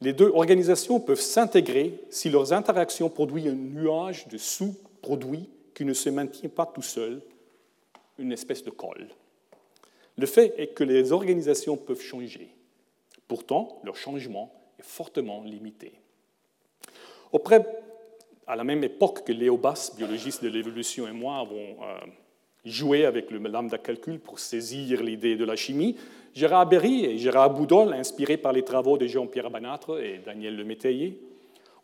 Les 0.00 0.12
deux 0.12 0.30
organisations 0.34 1.00
peuvent 1.00 1.20
s'intégrer 1.20 1.98
si 2.10 2.28
leurs 2.28 2.52
interactions 2.52 3.08
produisent 3.08 3.48
un 3.48 3.54
nuage 3.54 4.28
de 4.28 4.36
sous-produits 4.36 5.48
qui 5.74 5.84
ne 5.84 5.94
se 5.94 6.10
maintient 6.10 6.50
pas 6.50 6.66
tout 6.66 6.82
seul, 6.82 7.22
une 8.18 8.32
espèce 8.32 8.62
de 8.62 8.70
colle. 8.70 9.08
Le 10.16 10.26
fait 10.26 10.54
est 10.58 10.68
que 10.68 10.84
les 10.84 11.12
organisations 11.12 11.76
peuvent 11.76 12.00
changer. 12.00 12.48
Pourtant, 13.26 13.80
leur 13.84 13.96
changement 13.96 14.52
est 14.78 14.84
fortement 14.84 15.42
limité. 15.42 15.92
Auprès 17.32 17.66
à 18.46 18.56
la 18.56 18.64
même 18.64 18.84
époque 18.84 19.24
que 19.24 19.32
Léo 19.32 19.56
Bass, 19.56 19.96
biologiste 19.96 20.44
de 20.44 20.48
l'évolution, 20.48 21.08
et 21.08 21.12
moi 21.12 21.38
avons 21.38 21.82
euh, 21.82 21.96
joué 22.64 23.04
avec 23.04 23.30
le 23.30 23.38
lambda 23.38 23.78
calcul 23.78 24.18
pour 24.18 24.38
saisir 24.38 25.02
l'idée 25.02 25.36
de 25.36 25.44
la 25.44 25.56
chimie, 25.56 25.96
Gérard 26.34 26.68
Berry 26.68 27.04
et 27.04 27.18
Gérard 27.18 27.50
Boudol, 27.50 27.92
inspirés 27.92 28.36
par 28.36 28.52
les 28.52 28.64
travaux 28.64 28.98
de 28.98 29.06
Jean-Pierre 29.06 29.50
Banâtre 29.50 30.00
et 30.00 30.20
Daniel 30.24 30.56
Lemétayer, 30.56 31.20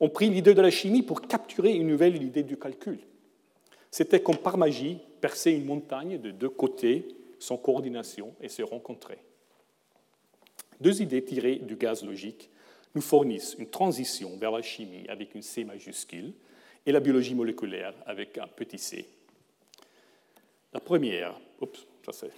ont 0.01 0.09
pris 0.09 0.31
l'idée 0.31 0.55
de 0.55 0.63
la 0.63 0.71
chimie 0.71 1.03
pour 1.03 1.23
capturer 1.23 1.73
une 1.75 1.87
nouvelle 1.87 2.21
idée 2.21 2.43
du 2.43 2.57
calcul. 2.57 2.99
C'était 3.91 4.21
comme 4.21 4.39
par 4.39 4.57
magie 4.57 4.99
percer 5.21 5.53
une 5.53 5.67
montagne 5.67 6.19
de 6.19 6.31
deux 6.31 6.49
côtés 6.49 7.07
sans 7.39 7.57
coordination 7.57 8.35
et 8.41 8.49
se 8.49 8.63
rencontrer. 8.63 9.19
Deux 10.81 11.03
idées 11.03 11.23
tirées 11.23 11.57
du 11.57 11.77
gaz 11.77 12.05
logique 12.05 12.51
nous 12.95 13.03
fournissent 13.03 13.55
une 13.59 13.69
transition 13.69 14.37
vers 14.37 14.51
la 14.51 14.63
chimie 14.63 15.07
avec 15.09 15.35
une 15.35 15.43
C 15.43 15.65
majuscule 15.65 16.33
et 16.87 16.93
la 16.93 17.01
biologie 17.01 17.35
moléculaire 17.35 17.95
avec 18.07 18.39
un 18.39 18.49
petit 18.49 18.79
c. 18.79 19.07
La 20.73 20.81
première, 20.81 21.39
oups, 21.61 21.87
ça 22.05 22.13
c'est 22.13 22.31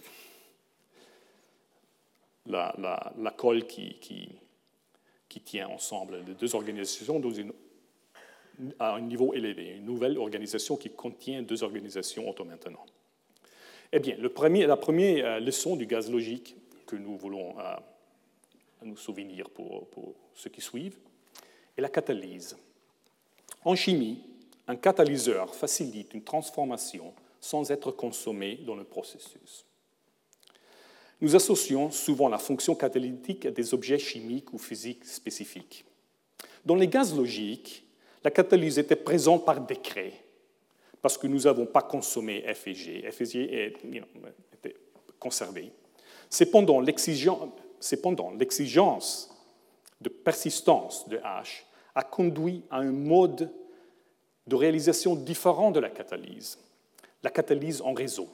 la, 2.47 3.35
colle 3.37 3.67
qui, 3.67 4.31
tient 5.45 5.69
ensemble 5.69 6.23
les 6.27 6.35
deux 6.35 6.55
organisations 6.55 7.21
à 8.79 8.95
un 8.95 9.01
niveau 9.01 9.33
élevé, 9.35 9.77
une 9.77 9.85
nouvelle 9.85 10.19
organisation 10.19 10.77
qui 10.77 10.91
contient 10.91 11.43
deux 11.43 11.63
organisations 11.63 12.29
auto-maintenant. 12.29 12.85
Eh 13.93 13.99
bien, 13.99 14.17
la 14.19 14.29
première 14.77 15.27
euh, 15.27 15.41
leçon 15.41 15.77
du 15.77 15.87
gaz 15.87 16.11
logique 16.11 16.57
que 16.87 16.97
nous 16.97 17.17
voulons 17.17 17.59
euh, 17.59 17.77
nous 18.83 18.97
souvenir 18.97 19.51
pour 19.51 19.87
ceux 20.35 20.51
qui 20.51 20.61
suivent 20.61 20.99
est 21.77 21.81
la 21.81 21.89
catalyse. 21.89 22.57
En 23.65 23.75
chimie, 23.75 24.23
un 24.67 24.77
catalyseur 24.77 25.55
facilite 25.55 26.15
une 26.15 26.25
transformation 26.25 27.13
sans 27.43 27.71
être 27.73 27.91
consommé 27.91 28.61
dans 28.65 28.77
le 28.77 28.85
processus. 28.85 29.67
Nous 31.21 31.37
associons 31.37 31.91
souvent 31.91 32.29
la 32.29 32.39
fonction 32.39 32.77
catalytique 32.77 33.47
à 33.47 33.51
des 33.51 33.75
objets 33.75 33.99
chimiques 33.99 34.53
ou 34.53 34.59
physiques 34.59 35.05
spécifiques. 35.05 35.85
Dans 36.65 36.77
les 36.77 36.87
gaz 36.87 37.15
logiques, 37.15 37.85
la 38.23 38.31
catalyse 38.31 38.79
était 38.79 38.97
présente 38.97 39.45
par 39.45 39.61
décret, 39.61 40.13
parce 41.03 41.19
que 41.19 41.27
nous 41.27 41.41
n'avons 41.41 41.67
pas 41.67 41.83
consommé 41.83 42.45
F 42.55 42.69
et 42.69 42.75
G. 42.75 43.11
F 43.11 43.21
et 43.21 43.27
G 43.27 43.75
étaient 44.53 44.77
conservés. 45.19 45.73
Cependant, 46.31 46.81
l'exigence 46.81 47.49
de 50.01 50.09
persistance 50.09 51.09
de 51.09 51.19
H 51.19 51.65
a 51.97 52.05
conduit 52.05 52.63
à 52.71 52.79
un 52.79 52.93
mode 52.93 53.53
de 54.47 54.57
réalisation 54.57 55.17
différent 55.17 55.73
de 55.73 55.81
la 55.81 55.91
catalyse, 55.91 56.59
la 57.23 57.31
catalyse 57.31 57.81
en 57.83 57.93
réseau. 57.93 58.29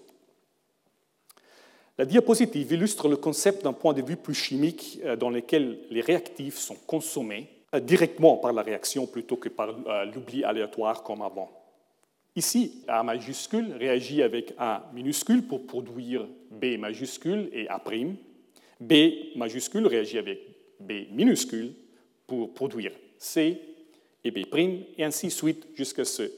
La 1.99 2.05
diapositive 2.05 2.73
illustre 2.73 3.09
le 3.09 3.17
concept 3.17 3.65
d'un 3.65 3.73
point 3.73 3.93
de 3.93 4.03
vue 4.03 4.17
plus 4.17 4.35
chimique 4.35 5.01
euh, 5.05 5.17
dans 5.17 5.31
lequel 5.31 5.81
les 5.91 6.01
réactifs 6.01 6.57
sont 6.57 6.77
consommés 6.87 7.49
euh, 7.75 7.81
directement 7.81 8.37
par 8.37 8.53
la 8.53 8.63
réaction 8.63 9.07
plutôt 9.07 9.37
que 9.37 9.49
par 9.49 9.71
euh, 9.71 10.05
l'oubli 10.05 10.45
aléatoire 10.45 11.03
comme 11.03 11.23
avant. 11.23 11.51
Ici, 12.37 12.85
A 12.87 13.03
majuscule 13.03 13.73
réagit 13.73 14.23
avec 14.23 14.55
A 14.59 14.89
minuscule 14.95 15.43
pour 15.43 15.67
produire 15.67 16.25
B 16.53 16.79
majuscule 16.79 17.51
et 17.53 17.69
A'. 17.69 17.83
B 18.81 18.93
majuscule 19.35 19.89
réagit 19.89 20.19
avec 20.19 20.39
B 20.79 21.11
minuscule 21.11 21.73
pour 22.29 22.55
produire 22.55 22.93
C 23.19 23.61
et 24.23 24.31
B', 24.31 24.45
et 24.97 25.05
ainsi 25.05 25.27
de 25.27 25.33
suite 25.33 25.67
jusqu'à 25.75 26.05
ce 26.05 26.23
que 26.23 26.33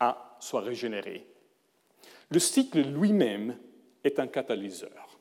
A 0.00 0.38
soit 0.40 0.62
régénéré. 0.62 1.26
Le 2.30 2.38
cycle 2.38 2.80
lui-même 2.80 3.56
est 4.04 4.18
un 4.18 4.26
catalyseur. 4.26 5.18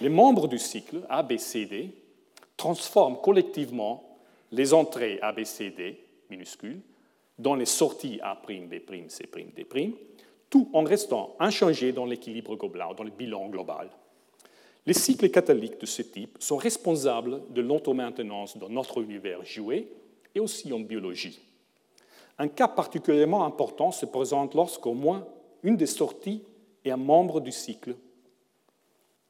Les 0.00 0.08
membres 0.08 0.48
du 0.48 0.58
cycle 0.58 1.04
A, 1.08 1.22
B, 1.22 1.36
C, 1.36 1.66
D 1.66 1.90
transforment 2.56 3.20
collectivement 3.20 4.18
les 4.52 4.72
entrées 4.72 5.18
A, 5.20 5.32
B, 5.32 5.44
C, 5.44 5.70
D 5.70 5.98
minuscules 6.30 6.80
dans 7.38 7.54
les 7.54 7.66
sorties 7.66 8.20
A', 8.22 8.40
B', 8.46 9.08
C', 9.08 9.26
D', 9.26 9.94
tout 10.48 10.70
en 10.72 10.84
restant 10.84 11.34
inchangé 11.40 11.92
dans 11.92 12.04
l'équilibre 12.04 12.56
global, 12.56 12.94
dans 12.96 13.04
le 13.04 13.10
bilan 13.10 13.48
global. 13.48 13.90
Les 14.84 14.92
cycles 14.92 15.30
catalytiques 15.30 15.80
de 15.80 15.86
ce 15.86 16.02
type 16.02 16.36
sont 16.40 16.56
responsables 16.56 17.52
de 17.52 17.62
l'auto-maintenance 17.62 18.56
dans 18.58 18.68
notre 18.68 19.00
univers 19.00 19.44
joué 19.44 19.88
et 20.34 20.40
aussi 20.40 20.72
en 20.72 20.80
biologie. 20.80 21.40
Un 22.38 22.48
cas 22.48 22.68
particulièrement 22.68 23.44
important 23.44 23.92
se 23.92 24.06
présente 24.06 24.54
lorsqu'au 24.54 24.94
moins 24.94 25.26
une 25.62 25.76
des 25.76 25.86
sorties 25.86 26.42
est 26.84 26.90
un 26.90 26.96
membre 26.96 27.40
du 27.40 27.52
cycle. 27.52 27.94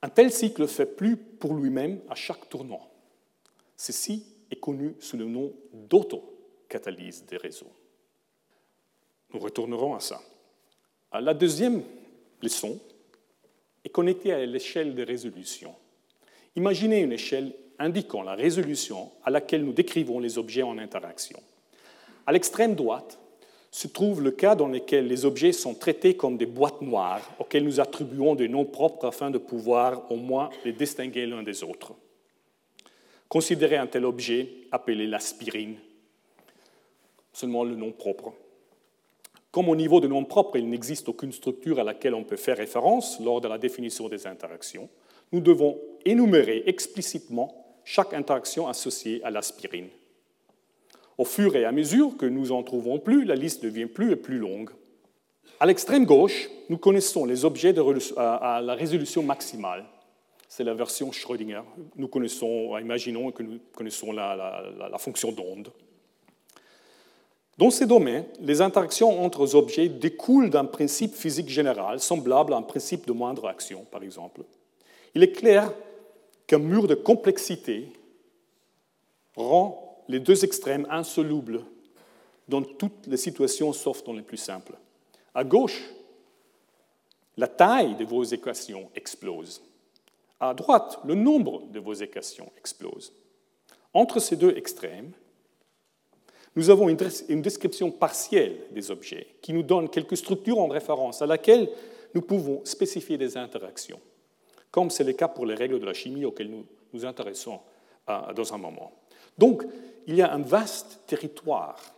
Un 0.02 0.08
tel 0.08 0.32
cycle 0.32 0.66
fait 0.66 0.86
plus 0.86 1.16
pour 1.16 1.54
lui-même 1.54 2.00
à 2.08 2.14
chaque 2.14 2.48
tournant. 2.48 2.88
Ceci 3.76 4.24
est 4.50 4.60
connu 4.60 4.94
sous 5.00 5.16
le 5.16 5.26
nom 5.26 5.52
d'autocatalyse 5.72 7.24
des 7.26 7.36
réseaux. 7.36 7.72
Nous 9.32 9.40
retournerons 9.40 9.94
à 9.94 10.00
ça. 10.00 10.20
La 11.12 11.34
deuxième 11.34 11.82
leçon 12.42 12.78
est 13.84 13.90
connectée 13.90 14.32
à 14.32 14.44
l'échelle 14.44 14.94
de 14.94 15.04
résolution. 15.04 15.74
Imaginez 16.56 17.00
une 17.00 17.12
échelle 17.12 17.54
indiquant 17.78 18.22
la 18.22 18.34
résolution 18.34 19.10
à 19.24 19.30
laquelle 19.30 19.64
nous 19.64 19.72
décrivons 19.72 20.20
les 20.20 20.38
objets 20.38 20.62
en 20.62 20.78
interaction. 20.78 21.40
À 22.26 22.32
l'extrême 22.32 22.74
droite 22.74 23.18
se 23.72 23.88
trouve 23.88 24.22
le 24.22 24.30
cas 24.30 24.54
dans 24.54 24.68
lequel 24.68 25.08
les 25.08 25.24
objets 25.24 25.52
sont 25.52 25.74
traités 25.74 26.14
comme 26.14 26.36
des 26.36 26.46
boîtes 26.46 26.82
noires 26.82 27.32
auxquelles 27.38 27.64
nous 27.64 27.80
attribuons 27.80 28.34
des 28.34 28.46
noms 28.46 28.66
propres 28.66 29.06
afin 29.06 29.30
de 29.30 29.38
pouvoir 29.38 30.12
au 30.12 30.16
moins 30.16 30.50
les 30.64 30.72
distinguer 30.72 31.24
l'un 31.24 31.42
des 31.42 31.64
autres. 31.64 31.94
Considérez 33.30 33.78
un 33.78 33.86
tel 33.86 34.04
objet 34.04 34.46
appelé 34.70 35.06
l'aspirine, 35.06 35.76
seulement 37.32 37.64
le 37.64 37.74
nom 37.74 37.92
propre. 37.92 38.34
Comme 39.50 39.70
au 39.70 39.76
niveau 39.76 40.00
de 40.00 40.08
nom 40.08 40.24
propre, 40.24 40.58
il 40.58 40.68
n'existe 40.68 41.08
aucune 41.08 41.32
structure 41.32 41.80
à 41.80 41.84
laquelle 41.84 42.14
on 42.14 42.24
peut 42.24 42.36
faire 42.36 42.58
référence 42.58 43.20
lors 43.20 43.40
de 43.40 43.48
la 43.48 43.56
définition 43.56 44.06
des 44.10 44.26
interactions, 44.26 44.90
nous 45.32 45.40
devons 45.40 45.80
énumérer 46.04 46.64
explicitement 46.66 47.80
chaque 47.84 48.12
interaction 48.12 48.68
associée 48.68 49.24
à 49.24 49.30
l'aspirine. 49.30 49.88
Au 51.18 51.24
fur 51.24 51.54
et 51.56 51.64
à 51.64 51.72
mesure 51.72 52.16
que 52.16 52.26
nous 52.26 52.52
en 52.52 52.62
trouvons 52.62 52.98
plus, 52.98 53.24
la 53.24 53.34
liste 53.34 53.62
devient 53.62 53.86
plus 53.86 54.12
et 54.12 54.16
plus 54.16 54.38
longue. 54.38 54.70
À 55.60 55.66
l'extrême 55.66 56.04
gauche, 56.04 56.48
nous 56.68 56.78
connaissons 56.78 57.24
les 57.24 57.44
objets 57.44 57.74
à 58.16 58.60
la 58.62 58.74
résolution 58.74 59.22
maximale. 59.22 59.84
C'est 60.48 60.64
la 60.64 60.74
version 60.74 61.12
Schrödinger. 61.12 61.62
Nous 61.96 62.08
connaissons, 62.08 62.76
imaginons 62.78 63.30
que 63.30 63.42
nous 63.42 63.58
connaissons 63.74 64.12
la, 64.12 64.64
la 64.90 64.98
fonction 64.98 65.32
d'onde. 65.32 65.70
Dans 67.58 67.70
ces 67.70 67.86
domaines, 67.86 68.24
les 68.40 68.60
interactions 68.60 69.22
entre 69.24 69.54
objets 69.54 69.88
découlent 69.88 70.50
d'un 70.50 70.64
principe 70.64 71.14
physique 71.14 71.48
général 71.48 72.00
semblable 72.00 72.54
à 72.54 72.56
un 72.56 72.62
principe 72.62 73.06
de 73.06 73.12
moindre 73.12 73.46
action, 73.46 73.84
par 73.90 74.02
exemple. 74.02 74.42
Il 75.14 75.22
est 75.22 75.32
clair 75.32 75.72
qu'un 76.46 76.58
mur 76.58 76.88
de 76.88 76.94
complexité 76.94 77.92
rend 79.36 79.81
les 80.08 80.20
deux 80.20 80.44
extrêmes 80.44 80.86
insolubles 80.90 81.64
dans 82.48 82.62
toutes 82.62 83.06
les 83.06 83.16
situations 83.16 83.72
sauf 83.72 84.02
dans 84.04 84.12
les 84.12 84.22
plus 84.22 84.36
simples. 84.36 84.74
À 85.34 85.44
gauche, 85.44 85.82
la 87.36 87.48
taille 87.48 87.94
de 87.96 88.04
vos 88.04 88.24
équations 88.24 88.90
explose. 88.94 89.62
À 90.38 90.54
droite, 90.54 90.98
le 91.04 91.14
nombre 91.14 91.62
de 91.70 91.80
vos 91.80 91.94
équations 91.94 92.50
explose. 92.58 93.12
Entre 93.94 94.20
ces 94.20 94.36
deux 94.36 94.56
extrêmes, 94.56 95.12
nous 96.54 96.68
avons 96.68 96.88
une 96.88 97.42
description 97.42 97.90
partielle 97.90 98.66
des 98.72 98.90
objets 98.90 99.26
qui 99.40 99.54
nous 99.54 99.62
donne 99.62 99.88
quelques 99.88 100.18
structures 100.18 100.58
en 100.58 100.68
référence 100.68 101.22
à 101.22 101.26
laquelle 101.26 101.70
nous 102.14 102.20
pouvons 102.20 102.62
spécifier 102.64 103.16
des 103.16 103.38
interactions, 103.38 104.00
comme 104.70 104.90
c'est 104.90 105.04
le 105.04 105.14
cas 105.14 105.28
pour 105.28 105.46
les 105.46 105.54
règles 105.54 105.80
de 105.80 105.86
la 105.86 105.94
chimie 105.94 106.26
auxquelles 106.26 106.50
nous 106.50 106.66
nous 106.92 107.06
intéressons 107.06 107.60
dans 108.06 108.52
un 108.52 108.58
moment. 108.58 108.92
Donc, 109.38 109.64
il 110.06 110.16
y 110.16 110.22
a 110.22 110.32
un 110.32 110.42
vaste 110.42 111.00
territoire 111.06 111.94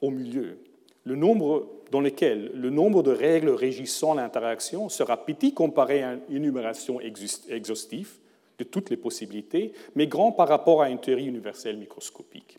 au 0.00 0.10
milieu, 0.10 0.58
le 1.04 1.16
nombre 1.16 1.68
dans 1.90 2.00
lequel 2.00 2.50
le 2.54 2.70
nombre 2.70 3.02
de 3.02 3.10
règles 3.10 3.50
régissant 3.50 4.14
l'interaction 4.14 4.88
sera 4.88 5.24
petit 5.24 5.54
comparé 5.54 6.02
à 6.02 6.14
une 6.14 6.36
énumération 6.36 7.00
exhaustive 7.00 8.18
de 8.58 8.64
toutes 8.64 8.90
les 8.90 8.96
possibilités, 8.96 9.72
mais 9.94 10.06
grand 10.06 10.32
par 10.32 10.48
rapport 10.48 10.82
à 10.82 10.90
une 10.90 11.00
théorie 11.00 11.26
universelle 11.26 11.76
microscopique. 11.76 12.58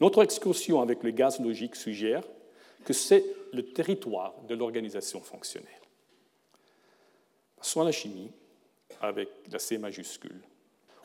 Notre 0.00 0.22
excursion 0.22 0.80
avec 0.80 1.02
le 1.02 1.10
gaz 1.10 1.40
logique 1.40 1.76
suggère 1.76 2.24
que 2.84 2.92
c'est 2.92 3.24
le 3.52 3.62
territoire 3.62 4.34
de 4.48 4.54
l'organisation 4.54 5.20
fonctionnelle. 5.20 5.70
Passons 7.56 7.82
à 7.82 7.84
la 7.84 7.92
chimie 7.92 8.30
avec 9.00 9.28
la 9.50 9.58
C 9.58 9.78
majuscule. 9.78 10.40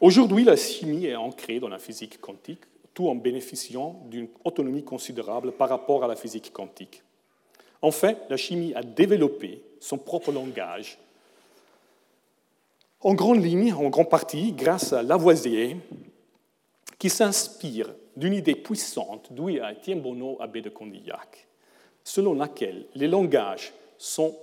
Aujourd'hui, 0.02 0.46
la 0.46 0.56
chimie 0.56 1.08
est 1.08 1.16
ancrée 1.16 1.60
dans 1.60 1.68
la 1.68 1.78
physique 1.78 2.22
quantique, 2.22 2.62
tout 2.94 3.10
en 3.10 3.16
bénéficiant 3.16 4.02
d'une 4.06 4.30
autonomie 4.46 4.84
considérable 4.84 5.52
par 5.52 5.68
rapport 5.68 6.06
à 6.06 6.08
la 6.08 6.16
physique 6.16 6.54
quantique. 6.54 7.04
Enfin, 7.82 8.14
la 8.30 8.38
chimie 8.38 8.74
a 8.76 8.82
développé 8.82 9.62
son 9.82 9.98
propre 9.98 10.32
langage, 10.32 10.98
en 13.02 13.14
grande 13.14 13.44
ligne, 13.44 13.74
en 13.74 13.90
grande 13.90 14.10
partie, 14.10 14.52
grâce 14.54 14.92
à 14.92 15.04
Lavoisier, 15.04 15.78
qui 16.98 17.10
s'inspire 17.10 17.94
d'une 18.18 18.34
idée 18.34 18.56
puissante 18.56 19.32
douée 19.32 19.62
à 19.62 19.72
Étienne 19.72 20.02
Bonneau, 20.02 20.38
abbé 20.42 20.62
de 20.62 20.70
Condillac, 20.70 21.48
selon 22.04 22.34
laquelle 22.34 22.86
les 22.96 23.08
langages 23.08 23.74
sont 23.98 24.36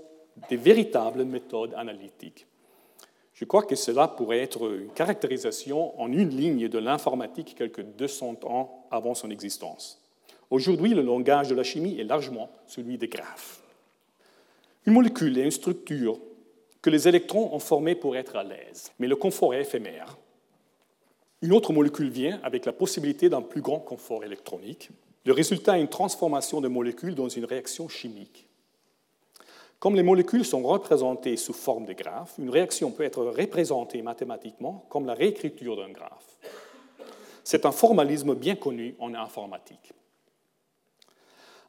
des 0.48 0.56
véritables 0.56 1.24
méthodes 1.24 1.74
analytiques. 1.74 2.46
Je 3.36 3.44
crois 3.44 3.64
que 3.64 3.76
cela 3.76 4.08
pourrait 4.08 4.40
être 4.40 4.72
une 4.72 4.88
caractérisation 4.88 6.00
en 6.00 6.10
une 6.10 6.30
ligne 6.30 6.68
de 6.68 6.78
l'informatique 6.78 7.54
quelques 7.54 7.82
200 7.82 8.36
ans 8.44 8.86
avant 8.90 9.14
son 9.14 9.30
existence. 9.30 10.02
Aujourd'hui, 10.50 10.94
le 10.94 11.02
langage 11.02 11.48
de 11.48 11.54
la 11.54 11.62
chimie 11.62 12.00
est 12.00 12.04
largement 12.04 12.48
celui 12.66 12.96
des 12.96 13.08
graphes. 13.08 13.60
Une 14.86 14.94
molécule 14.94 15.36
est 15.36 15.44
une 15.44 15.50
structure 15.50 16.18
que 16.80 16.88
les 16.88 17.08
électrons 17.08 17.52
ont 17.52 17.58
formée 17.58 17.94
pour 17.94 18.16
être 18.16 18.36
à 18.36 18.42
l'aise, 18.42 18.90
mais 18.98 19.06
le 19.06 19.16
confort 19.16 19.52
est 19.52 19.60
éphémère. 19.60 20.16
Une 21.42 21.52
autre 21.52 21.74
molécule 21.74 22.08
vient 22.08 22.40
avec 22.42 22.64
la 22.64 22.72
possibilité 22.72 23.28
d'un 23.28 23.42
plus 23.42 23.60
grand 23.60 23.80
confort 23.80 24.24
électronique. 24.24 24.88
Le 25.26 25.34
résultat 25.34 25.76
est 25.76 25.82
une 25.82 25.88
transformation 25.88 26.62
de 26.62 26.68
molécules 26.68 27.14
dans 27.14 27.28
une 27.28 27.44
réaction 27.44 27.86
chimique. 27.86 28.48
Comme 29.78 29.94
les 29.94 30.02
molécules 30.02 30.44
sont 30.44 30.62
représentées 30.62 31.36
sous 31.36 31.52
forme 31.52 31.84
de 31.84 31.92
graphes, 31.92 32.34
une 32.38 32.50
réaction 32.50 32.90
peut 32.90 33.04
être 33.04 33.24
représentée 33.24 34.02
mathématiquement 34.02 34.86
comme 34.88 35.06
la 35.06 35.14
réécriture 35.14 35.76
d'un 35.76 35.90
graphe. 35.90 36.38
C'est 37.44 37.66
un 37.66 37.72
formalisme 37.72 38.34
bien 38.34 38.56
connu 38.56 38.96
en 38.98 39.14
informatique. 39.14 39.92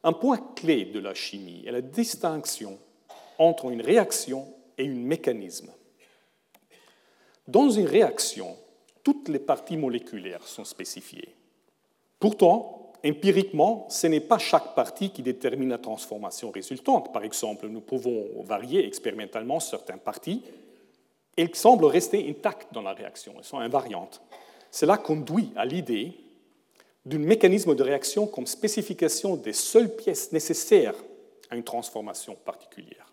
Un 0.02 0.12
point 0.12 0.38
clé 0.56 0.86
de 0.86 1.00
la 1.00 1.14
chimie 1.14 1.64
est 1.66 1.72
la 1.72 1.82
distinction 1.82 2.78
entre 3.38 3.70
une 3.70 3.82
réaction 3.82 4.54
et 4.78 4.86
un 4.86 4.94
mécanisme. 4.94 5.70
Dans 7.46 7.70
une 7.70 7.86
réaction, 7.86 8.56
toutes 9.02 9.28
les 9.28 9.38
parties 9.38 9.76
moléculaires 9.76 10.46
sont 10.46 10.64
spécifiées. 10.64 11.34
Pourtant, 12.18 12.77
empiriquement, 13.04 13.86
ce 13.88 14.06
n'est 14.06 14.20
pas 14.20 14.38
chaque 14.38 14.74
partie 14.74 15.10
qui 15.10 15.22
détermine 15.22 15.68
la 15.68 15.78
transformation 15.78 16.50
résultante. 16.50 17.12
Par 17.12 17.24
exemple, 17.24 17.68
nous 17.68 17.80
pouvons 17.80 18.26
varier 18.42 18.86
expérimentalement 18.86 19.60
certaines 19.60 19.98
parties. 19.98 20.42
Elles 21.36 21.54
semblent 21.54 21.84
rester 21.84 22.28
intactes 22.28 22.72
dans 22.72 22.82
la 22.82 22.92
réaction, 22.92 23.34
elles 23.38 23.44
sont 23.44 23.58
invariantes. 23.58 24.20
Cela 24.70 24.96
conduit 24.96 25.52
à 25.56 25.64
l'idée 25.64 26.12
d'un 27.06 27.18
mécanisme 27.18 27.74
de 27.74 27.82
réaction 27.82 28.26
comme 28.26 28.46
spécification 28.46 29.36
des 29.36 29.52
seules 29.52 29.94
pièces 29.94 30.32
nécessaires 30.32 30.94
à 31.50 31.56
une 31.56 31.64
transformation 31.64 32.34
particulière. 32.44 33.12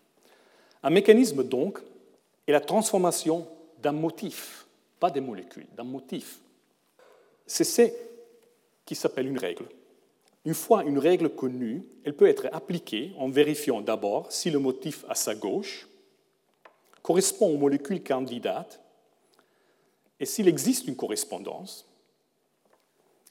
Un 0.82 0.90
mécanisme, 0.90 1.42
donc, 1.44 1.78
est 2.46 2.52
la 2.52 2.60
transformation 2.60 3.46
d'un 3.80 3.92
motif 3.92 4.66
pas 4.98 5.10
des 5.10 5.20
molécules, 5.20 5.66
d'un 5.76 5.84
motif. 5.84 6.38
C'est 7.46 7.64
ce 7.64 7.82
qui 8.86 8.94
s'appelle 8.94 9.26
une 9.26 9.38
règle. 9.38 9.66
Une 10.46 10.54
fois 10.54 10.84
une 10.84 10.98
règle 10.98 11.28
connue, 11.28 11.84
elle 12.04 12.14
peut 12.14 12.28
être 12.28 12.48
appliquée 12.52 13.12
en 13.18 13.28
vérifiant 13.28 13.80
d'abord 13.80 14.30
si 14.30 14.50
le 14.50 14.60
motif 14.60 15.04
à 15.08 15.16
sa 15.16 15.34
gauche 15.34 15.88
correspond 17.02 17.52
aux 17.52 17.58
molécules 17.58 18.02
candidates 18.02 18.80
et 20.20 20.24
s'il 20.24 20.48
existe 20.48 20.86
une 20.86 20.96
correspondance. 20.96 21.84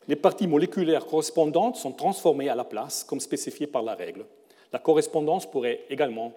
Les 0.08 0.15
parties 0.15 0.46
moléculaires 0.46 1.06
correspondantes 1.06 1.78
sont 1.78 1.94
transformées 1.94 2.50
à 2.50 2.56
la 2.56 2.65
place 2.65 3.04
comme 3.04 3.20
spécifié 3.20 3.65
par 3.65 3.82
la 3.82 3.96
règle. 3.96 4.26
La 4.72 4.80
correspondance 4.80 5.50
pourrait 5.50 5.86
également 5.89 6.34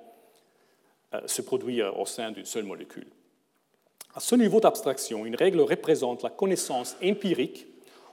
euh, 1.13 1.21
se 1.27 1.43
produire 1.43 1.99
au 1.99 2.07
sein 2.07 2.31
d'une 2.31 2.45
seule 2.45 2.65
molécule. 2.65 3.09
À 4.15 4.21
ce 4.21 4.37
niveau 4.37 4.61
d'abstraction, 4.61 5.27
une 5.27 5.37
règle 5.37 5.61
représente 5.61 6.23
la 6.23 6.31
connaissance 6.31 6.97
empirique 7.03 7.67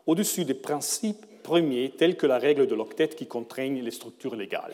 au-dessus 0.07 0.45
des 0.45 0.53
principes 0.53 1.25
premiers 1.43 1.91
tels 1.91 2.17
que 2.17 2.27
la 2.27 2.37
règle 2.37 2.67
de 2.67 2.75
l'octet 2.75 3.09
qui 3.09 3.27
contraignent 3.27 3.81
les 3.81 3.91
structures 3.91 4.35
légales. 4.35 4.73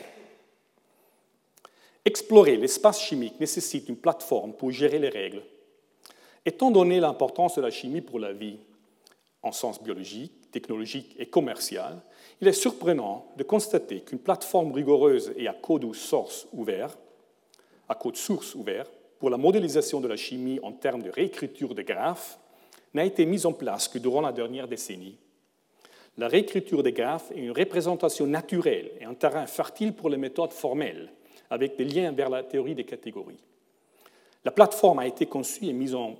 Explorer 2.03 2.57
l'espace 2.57 3.01
chimique 3.01 3.39
nécessite 3.39 3.87
une 3.89 3.97
plateforme 3.97 4.53
pour 4.53 4.71
gérer 4.71 4.97
les 4.97 5.09
règles. 5.09 5.43
Étant 6.45 6.71
donné 6.71 6.99
l'importance 6.99 7.55
de 7.55 7.61
la 7.61 7.69
chimie 7.69 8.01
pour 8.01 8.19
la 8.19 8.33
vie, 8.33 8.57
en 9.43 9.51
sens 9.51 9.81
biologique, 9.81 10.51
technologique 10.51 11.15
et 11.19 11.27
commercial, 11.27 12.01
il 12.41 12.47
est 12.47 12.53
surprenant 12.53 13.27
de 13.37 13.43
constater 13.43 14.01
qu'une 14.01 14.19
plateforme 14.19 14.71
rigoureuse 14.71 15.33
et 15.37 15.47
à 15.47 15.53
code 15.53 15.93
source 15.93 16.47
ouvert, 16.53 16.97
à 17.87 17.95
code 17.95 18.15
source 18.15 18.55
ouvert, 18.55 18.87
pour 19.19 19.29
la 19.29 19.37
modélisation 19.37 20.01
de 20.01 20.07
la 20.07 20.15
chimie 20.15 20.59
en 20.63 20.71
termes 20.71 21.03
de 21.03 21.11
réécriture 21.11 21.75
de 21.75 21.83
graphes 21.83 22.39
n'a 22.95 23.05
été 23.05 23.25
mise 23.25 23.45
en 23.45 23.53
place 23.53 23.87
que 23.87 23.99
durant 23.99 24.21
la 24.21 24.31
dernière 24.31 24.67
décennie. 24.67 25.17
La 26.17 26.27
réécriture 26.27 26.83
des 26.83 26.91
graphes 26.91 27.31
est 27.31 27.39
une 27.39 27.51
représentation 27.51 28.27
naturelle 28.27 28.91
et 28.99 29.05
un 29.05 29.13
terrain 29.13 29.45
fertile 29.45 29.93
pour 29.93 30.09
les 30.09 30.17
méthodes 30.17 30.51
formelles, 30.51 31.11
avec 31.49 31.77
des 31.77 31.85
liens 31.85 32.11
vers 32.11 32.29
la 32.29 32.43
théorie 32.43 32.75
des 32.75 32.83
catégories. 32.83 33.43
La 34.43 34.51
plateforme 34.51 34.99
a 34.99 35.07
été 35.07 35.25
conçue 35.25 35.65
et 35.65 35.73
mise 35.73 35.95
en 35.95 36.17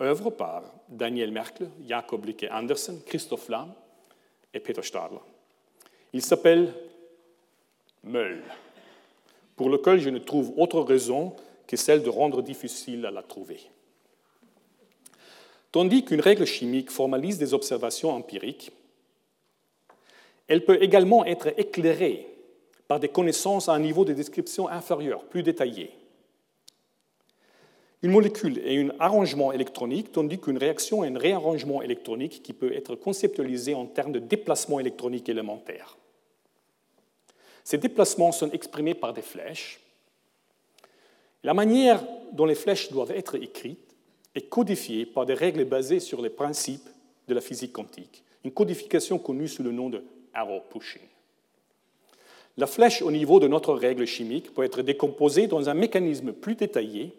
œuvre 0.00 0.30
par 0.30 0.62
Daniel 0.88 1.30
Merkel, 1.30 1.70
Jacob 1.86 2.24
Lycke 2.24 2.46
Andersen, 2.50 3.00
Christoph 3.04 3.48
Lahm 3.48 3.72
et 4.54 4.60
Peter 4.60 4.82
Stadler. 4.82 5.18
Il 6.12 6.22
s'appelle 6.22 6.72
MEUL, 8.02 8.42
pour 9.56 9.68
lequel 9.68 10.00
je 10.00 10.10
ne 10.10 10.18
trouve 10.18 10.54
autre 10.56 10.80
raison 10.80 11.34
que 11.66 11.76
celle 11.76 12.02
de 12.02 12.08
rendre 12.08 12.42
difficile 12.42 13.04
à 13.04 13.10
la 13.10 13.22
trouver. 13.22 13.60
Tandis 15.70 16.04
qu'une 16.04 16.20
règle 16.20 16.46
chimique 16.46 16.90
formalise 16.90 17.36
des 17.36 17.52
observations 17.52 18.10
empiriques, 18.10 18.72
elle 20.48 20.64
peut 20.64 20.82
également 20.82 21.24
être 21.24 21.52
éclairée 21.58 22.26
par 22.88 22.98
des 23.00 23.08
connaissances 23.08 23.68
à 23.68 23.72
un 23.72 23.78
niveau 23.78 24.04
de 24.04 24.12
description 24.14 24.68
inférieur, 24.68 25.24
plus 25.24 25.42
détaillé. 25.42 25.92
Une 28.02 28.12
molécule 28.12 28.58
est 28.58 28.80
un 28.80 28.90
arrangement 28.98 29.52
électronique, 29.52 30.12
tandis 30.12 30.38
qu'une 30.38 30.56
réaction 30.56 31.04
est 31.04 31.08
un 31.08 31.18
réarrangement 31.18 31.82
électronique 31.82 32.42
qui 32.42 32.52
peut 32.52 32.72
être 32.72 32.94
conceptualisé 32.94 33.74
en 33.74 33.86
termes 33.86 34.12
de 34.12 34.20
déplacement 34.20 34.80
électronique 34.80 35.28
élémentaire. 35.28 35.98
Ces 37.64 37.76
déplacements 37.76 38.32
sont 38.32 38.50
exprimés 38.52 38.94
par 38.94 39.12
des 39.12 39.22
flèches, 39.22 39.80
la 41.44 41.54
manière 41.54 42.04
dont 42.32 42.46
les 42.46 42.54
flèches 42.54 42.90
doivent 42.90 43.12
être 43.12 43.36
écrites 43.36 43.94
est 44.34 44.48
codifiée 44.48 45.06
par 45.06 45.24
des 45.24 45.34
règles 45.34 45.64
basées 45.64 46.00
sur 46.00 46.20
les 46.20 46.30
principes 46.30 46.88
de 47.28 47.34
la 47.34 47.40
physique 47.40 47.72
quantique, 47.72 48.24
une 48.44 48.52
codification 48.52 49.18
connue 49.18 49.48
sous 49.48 49.62
le 49.62 49.72
nom 49.72 49.88
de 49.88 50.02
arrow 50.38 50.60
pushing. 50.70 51.02
La 52.56 52.66
flèche 52.66 53.02
au 53.02 53.10
niveau 53.10 53.38
de 53.38 53.46
notre 53.46 53.74
règle 53.74 54.04
chimique 54.04 54.52
peut 54.52 54.64
être 54.64 54.82
décomposée 54.82 55.46
dans 55.46 55.68
un 55.68 55.74
mécanisme 55.74 56.32
plus 56.32 56.56
détaillé 56.56 57.12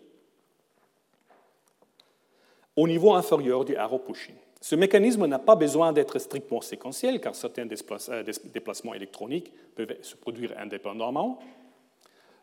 au 2.76 2.88
niveau 2.88 3.14
inférieur 3.14 3.64
du 3.66 3.76
arrow 3.76 4.00
pushing. 4.00 4.36
Ce 4.62 4.76
mécanisme 4.76 5.26
n'a 5.26 5.40
pas 5.40 5.56
besoin 5.56 5.94
d'être 5.94 6.20
strictement 6.20 6.60
séquentiel, 6.60 7.22
car 7.22 7.34
certains 7.34 7.68
euh, 7.68 8.24
déplacements 8.54 8.94
électroniques 8.94 9.54
peuvent 9.76 9.96
se 10.02 10.18
produire 10.18 10.54
indépendamment 10.58 11.40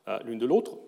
euh, 0.09 0.19
l'une 0.25 0.39
de 0.39 0.47
l'autre. 0.47 0.79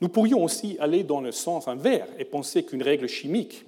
Nous 0.00 0.08
pourrions 0.08 0.42
aussi 0.42 0.78
aller 0.80 1.04
dans 1.04 1.20
le 1.20 1.30
sens 1.30 1.68
inverse 1.68 2.08
et 2.18 2.24
penser 2.24 2.64
qu'une 2.64 2.82
règle 2.82 3.06
chimique 3.06 3.66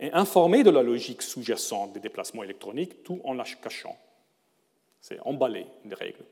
et 0.00 0.12
informer 0.12 0.62
de 0.62 0.70
la 0.70 0.82
logique 0.82 1.22
sous-jacente 1.22 1.92
des 1.92 2.00
déplacements 2.00 2.42
électroniques 2.42 3.02
tout 3.02 3.20
en 3.24 3.34
la 3.34 3.44
cachant. 3.44 3.96
C'est 5.00 5.20
emballer 5.20 5.66
des 5.84 5.94
règles. 5.94 6.24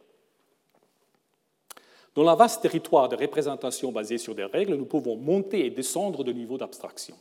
Dans 2.15 2.25
la 2.25 2.35
vaste 2.35 2.61
territoire 2.61 3.09
de 3.09 3.17
représentation 3.17 3.91
basée 3.91 4.19
sur 4.19 4.35
des 4.35 4.45
règles, 4.45 4.75
nous 4.75 4.85
pouvons 4.85 5.17
monter 5.17 5.65
et 5.65 5.71
descendre 5.71 6.25
de 6.25 6.33
niveau 6.33 6.59
d'abstraction. 6.59 7.17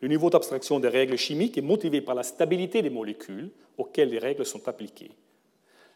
Le 0.00 0.06
niveau 0.06 0.30
d'abstraction 0.30 0.78
des 0.78 0.88
règles 0.88 1.16
chimiques 1.16 1.58
est 1.58 1.62
motivé 1.62 2.00
par 2.00 2.14
la 2.14 2.22
stabilité 2.22 2.82
des 2.82 2.90
molécules 2.90 3.50
auxquelles 3.76 4.10
les 4.10 4.18
règles 4.18 4.46
sont 4.46 4.68
appliquées. 4.68 5.10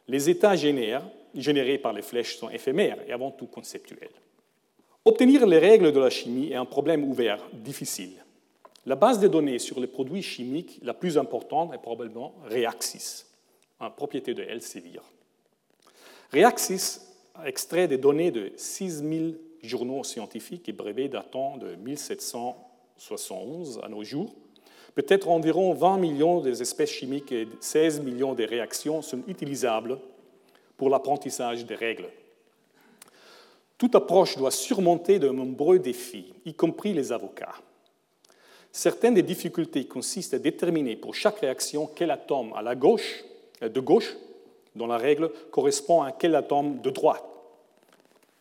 Les 0.08 0.28
états 0.28 0.56
générés 0.56 1.78
par 1.78 1.92
les 1.92 2.02
flèches 2.02 2.36
sont 2.36 2.50
éphémères 2.50 2.98
et 3.06 3.12
avant 3.12 3.30
tout 3.30 3.46
conceptuels. 3.46 4.10
Obtenir 5.04 5.46
les 5.46 5.58
règles 5.58 5.92
de 5.92 6.00
la 6.00 6.10
chimie 6.10 6.50
est 6.50 6.56
un 6.56 6.64
problème 6.64 7.04
ouvert, 7.04 7.40
difficile. 7.52 8.24
La 8.84 8.96
base 8.96 9.20
de 9.20 9.28
données 9.28 9.60
sur 9.60 9.78
les 9.78 9.86
produits 9.86 10.22
chimiques 10.22 10.80
la 10.82 10.92
plus 10.92 11.16
importante 11.16 11.72
est 11.72 11.78
probablement 11.78 12.34
Reaxys, 12.46 13.26
une 13.80 13.90
propriété 13.90 14.34
de 14.34 14.42
Elsevier. 14.42 14.98
Reaxys 16.32 16.98
a 17.36 17.48
extrait 17.48 17.86
des 17.86 17.98
données 17.98 18.32
de 18.32 18.50
6000 18.56 19.38
journaux 19.62 20.02
scientifiques 20.02 20.68
et 20.68 20.72
brevets 20.72 21.08
datant 21.08 21.58
de 21.58 21.76
1771 21.76 23.78
à 23.84 23.88
nos 23.88 24.02
jours. 24.02 24.34
Peut-être 24.96 25.28
environ 25.28 25.74
20 25.74 25.98
millions 25.98 26.40
des 26.40 26.60
espèces 26.60 26.90
chimiques 26.90 27.30
et 27.30 27.46
16 27.60 28.00
millions 28.00 28.34
de 28.34 28.42
réactions 28.42 29.00
sont 29.00 29.22
utilisables 29.28 30.00
pour 30.76 30.90
l'apprentissage 30.90 31.64
des 31.64 31.76
règles. 31.76 32.08
Toute 33.78 33.94
approche 33.94 34.36
doit 34.36 34.50
surmonter 34.50 35.20
de 35.20 35.28
nombreux 35.28 35.78
défis, 35.78 36.34
y 36.44 36.54
compris 36.54 36.92
les 36.92 37.12
avocats. 37.12 37.54
Certaines 38.72 39.14
des 39.14 39.22
difficultés 39.22 39.86
consistent 39.86 40.32
à 40.34 40.38
déterminer 40.38 40.96
pour 40.96 41.14
chaque 41.14 41.40
réaction 41.40 41.86
quel 41.94 42.10
atome 42.10 42.54
à 42.54 42.62
la 42.62 42.74
gauche, 42.74 43.22
euh, 43.62 43.68
de 43.68 43.80
gauche 43.80 44.16
dans 44.74 44.86
la 44.86 44.96
règle 44.96 45.30
correspond 45.50 46.00
à 46.00 46.10
quel 46.10 46.34
atome 46.34 46.80
de 46.80 46.88
droite 46.88 47.22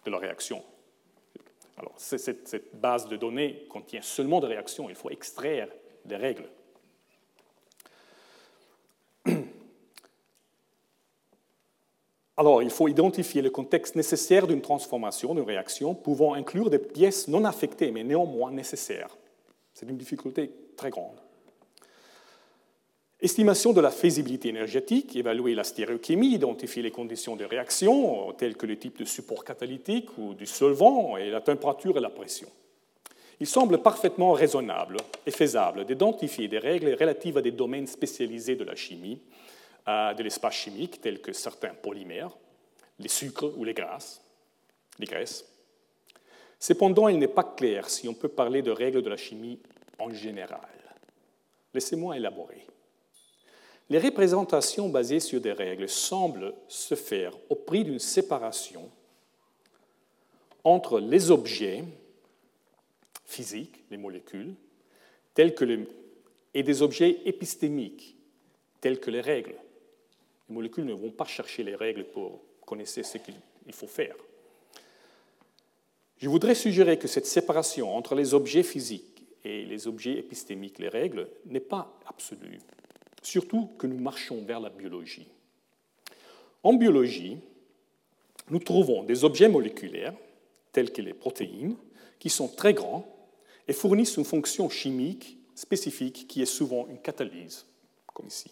de 0.05 0.11
la 0.11 0.17
réaction. 0.17 0.63
Alors, 1.77 1.93
cette, 1.97 2.47
cette 2.47 2.73
base 2.79 3.09
de 3.09 3.17
données 3.17 3.65
contient 3.69 4.01
seulement 4.01 4.39
des 4.39 4.47
réactions, 4.47 4.89
il 4.89 4.95
faut 4.95 5.09
extraire 5.09 5.67
des 6.05 6.15
règles. 6.15 6.47
Alors, 12.37 12.63
il 12.63 12.69
faut 12.69 12.87
identifier 12.87 13.41
le 13.41 13.49
contexte 13.49 13.95
nécessaire 13.95 14.47
d'une 14.47 14.61
transformation, 14.61 15.35
d'une 15.35 15.43
réaction, 15.43 15.93
pouvant 15.93 16.33
inclure 16.33 16.69
des 16.69 16.79
pièces 16.79 17.27
non 17.27 17.43
affectées, 17.43 17.91
mais 17.91 18.05
néanmoins 18.05 18.51
nécessaires. 18.51 19.17
C'est 19.81 19.89
une 19.89 19.97
difficulté 19.97 20.51
très 20.77 20.91
grande. 20.91 21.17
Estimation 23.19 23.73
de 23.73 23.81
la 23.81 23.89
faisabilité 23.89 24.49
énergétique, 24.49 25.15
évaluer 25.15 25.55
la 25.55 25.63
stéréochimie, 25.63 26.35
identifier 26.35 26.83
les 26.83 26.91
conditions 26.91 27.35
de 27.35 27.45
réaction, 27.45 28.31
telles 28.33 28.57
que 28.57 28.67
le 28.67 28.77
type 28.77 28.99
de 28.99 29.05
support 29.05 29.43
catalytique 29.43 30.15
ou 30.19 30.35
du 30.35 30.45
solvant, 30.45 31.17
et 31.17 31.31
la 31.31 31.41
température 31.41 31.97
et 31.97 31.99
la 31.99 32.11
pression. 32.11 32.47
Il 33.39 33.47
semble 33.47 33.79
parfaitement 33.79 34.33
raisonnable 34.33 34.97
et 35.25 35.31
faisable 35.31 35.85
d'identifier 35.85 36.47
des 36.47 36.59
règles 36.59 36.93
relatives 36.93 37.39
à 37.39 37.41
des 37.41 37.49
domaines 37.49 37.87
spécialisés 37.87 38.55
de 38.55 38.63
la 38.63 38.75
chimie, 38.75 39.19
de 39.87 40.21
l'espace 40.21 40.53
chimique, 40.53 41.01
tels 41.01 41.21
que 41.21 41.33
certains 41.33 41.73
polymères, 41.73 42.37
les 42.99 43.09
sucres 43.09 43.51
ou 43.57 43.63
les 43.63 43.73
grasses, 43.73 44.21
les 44.99 45.07
graisses, 45.07 45.50
Cependant, 46.61 47.07
il 47.07 47.17
n'est 47.17 47.27
pas 47.27 47.43
clair 47.43 47.89
si 47.89 48.07
on 48.07 48.13
peut 48.13 48.29
parler 48.29 48.61
de 48.61 48.69
règles 48.69 49.01
de 49.01 49.09
la 49.09 49.17
chimie 49.17 49.57
en 49.97 50.11
général. 50.11 50.69
Laissez-moi 51.73 52.17
élaborer. 52.17 52.67
Les 53.89 53.97
représentations 53.97 54.87
basées 54.87 55.19
sur 55.19 55.41
des 55.41 55.53
règles 55.53 55.89
semblent 55.89 56.53
se 56.67 56.93
faire 56.93 57.33
au 57.49 57.55
prix 57.55 57.83
d'une 57.83 57.97
séparation 57.97 58.91
entre 60.63 60.99
les 60.99 61.31
objets 61.31 61.83
physiques, 63.25 63.83
les 63.89 63.97
molécules, 63.97 64.53
et 66.53 66.61
des 66.61 66.81
objets 66.83 67.21
épistémiques, 67.25 68.15
tels 68.79 68.99
que 68.99 69.09
les 69.09 69.21
règles. 69.21 69.55
Les 70.47 70.53
molécules 70.53 70.85
ne 70.85 70.93
vont 70.93 71.09
pas 71.09 71.25
chercher 71.25 71.63
les 71.63 71.75
règles 71.75 72.03
pour 72.03 72.39
connaître 72.67 72.91
ce 72.91 73.17
qu'il 73.17 73.33
faut 73.73 73.87
faire. 73.87 74.15
Je 76.21 76.29
voudrais 76.29 76.53
suggérer 76.53 76.99
que 76.99 77.07
cette 77.07 77.25
séparation 77.25 77.95
entre 77.97 78.13
les 78.13 78.35
objets 78.35 78.61
physiques 78.61 79.23
et 79.43 79.65
les 79.65 79.87
objets 79.87 80.19
épistémiques, 80.19 80.77
les 80.77 80.87
règles, 80.87 81.27
n'est 81.47 81.59
pas 81.59 81.97
absolue, 82.05 82.59
surtout 83.23 83.71
que 83.79 83.87
nous 83.87 83.97
marchons 83.97 84.43
vers 84.43 84.59
la 84.59 84.69
biologie. 84.69 85.27
En 86.61 86.73
biologie, 86.73 87.39
nous 88.51 88.59
trouvons 88.59 89.01
des 89.01 89.23
objets 89.23 89.49
moléculaires, 89.49 90.13
tels 90.71 90.93
que 90.93 91.01
les 91.01 91.15
protéines, 91.15 91.75
qui 92.19 92.29
sont 92.29 92.49
très 92.49 92.75
grands 92.75 93.07
et 93.67 93.73
fournissent 93.73 94.17
une 94.17 94.25
fonction 94.25 94.69
chimique 94.69 95.39
spécifique 95.55 96.27
qui 96.27 96.43
est 96.43 96.45
souvent 96.45 96.85
une 96.87 96.99
catalyse, 96.99 97.65
comme 98.13 98.27
ici. 98.27 98.51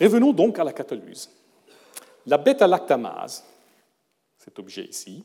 Revenons 0.00 0.32
donc 0.32 0.58
à 0.58 0.64
la 0.64 0.72
catalyse. 0.72 1.30
La 2.26 2.36
bêta-lactamase, 2.36 3.44
cet 4.38 4.58
objet 4.58 4.86
ici, 4.86 5.24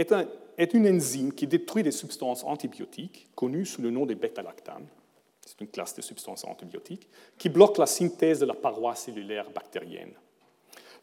est, 0.00 0.74
une 0.74 0.88
enzyme 0.88 1.32
qui 1.32 1.46
détruit 1.46 1.82
des 1.82 1.90
substances 1.90 2.44
antibiotiques 2.44 3.28
connues 3.34 3.66
sous 3.66 3.82
le 3.82 3.90
nom 3.90 4.06
des 4.06 4.14
bêta-lactames. 4.14 4.86
C'est 5.44 5.60
une 5.60 5.68
classe 5.68 5.94
de 5.94 6.02
substances 6.02 6.44
antibiotiques 6.44 7.08
qui 7.38 7.48
bloque 7.48 7.78
la 7.78 7.86
synthèse 7.86 8.40
de 8.40 8.46
la 8.46 8.54
paroi 8.54 8.94
cellulaire 8.94 9.50
bactérienne. 9.50 10.12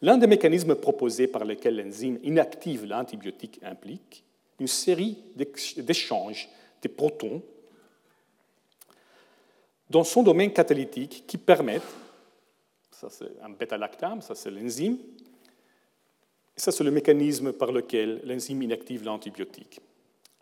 L'un 0.00 0.16
des 0.16 0.26
mécanismes 0.26 0.74
proposés 0.76 1.26
par 1.26 1.44
lesquels 1.44 1.76
l'enzyme 1.76 2.18
inactive 2.22 2.84
l'antibiotique 2.84 3.60
implique 3.62 4.22
une 4.60 4.68
série 4.68 5.18
d'échanges 5.76 6.48
des 6.82 6.88
protons 6.88 7.42
dans 9.90 10.04
son 10.04 10.22
domaine 10.22 10.52
catalytique 10.52 11.24
qui 11.26 11.38
permettent, 11.38 11.82
ça 12.90 13.08
c'est 13.10 13.30
un 13.42 13.50
bêta-lactame, 13.50 14.20
ça 14.20 14.34
c'est 14.34 14.50
l'enzyme, 14.50 14.98
et 16.58 16.60
ça, 16.60 16.72
c'est 16.72 16.82
le 16.82 16.90
mécanisme 16.90 17.52
par 17.52 17.70
lequel 17.70 18.20
l'enzyme 18.24 18.62
inactive 18.62 19.04
l'antibiotique. 19.04 19.80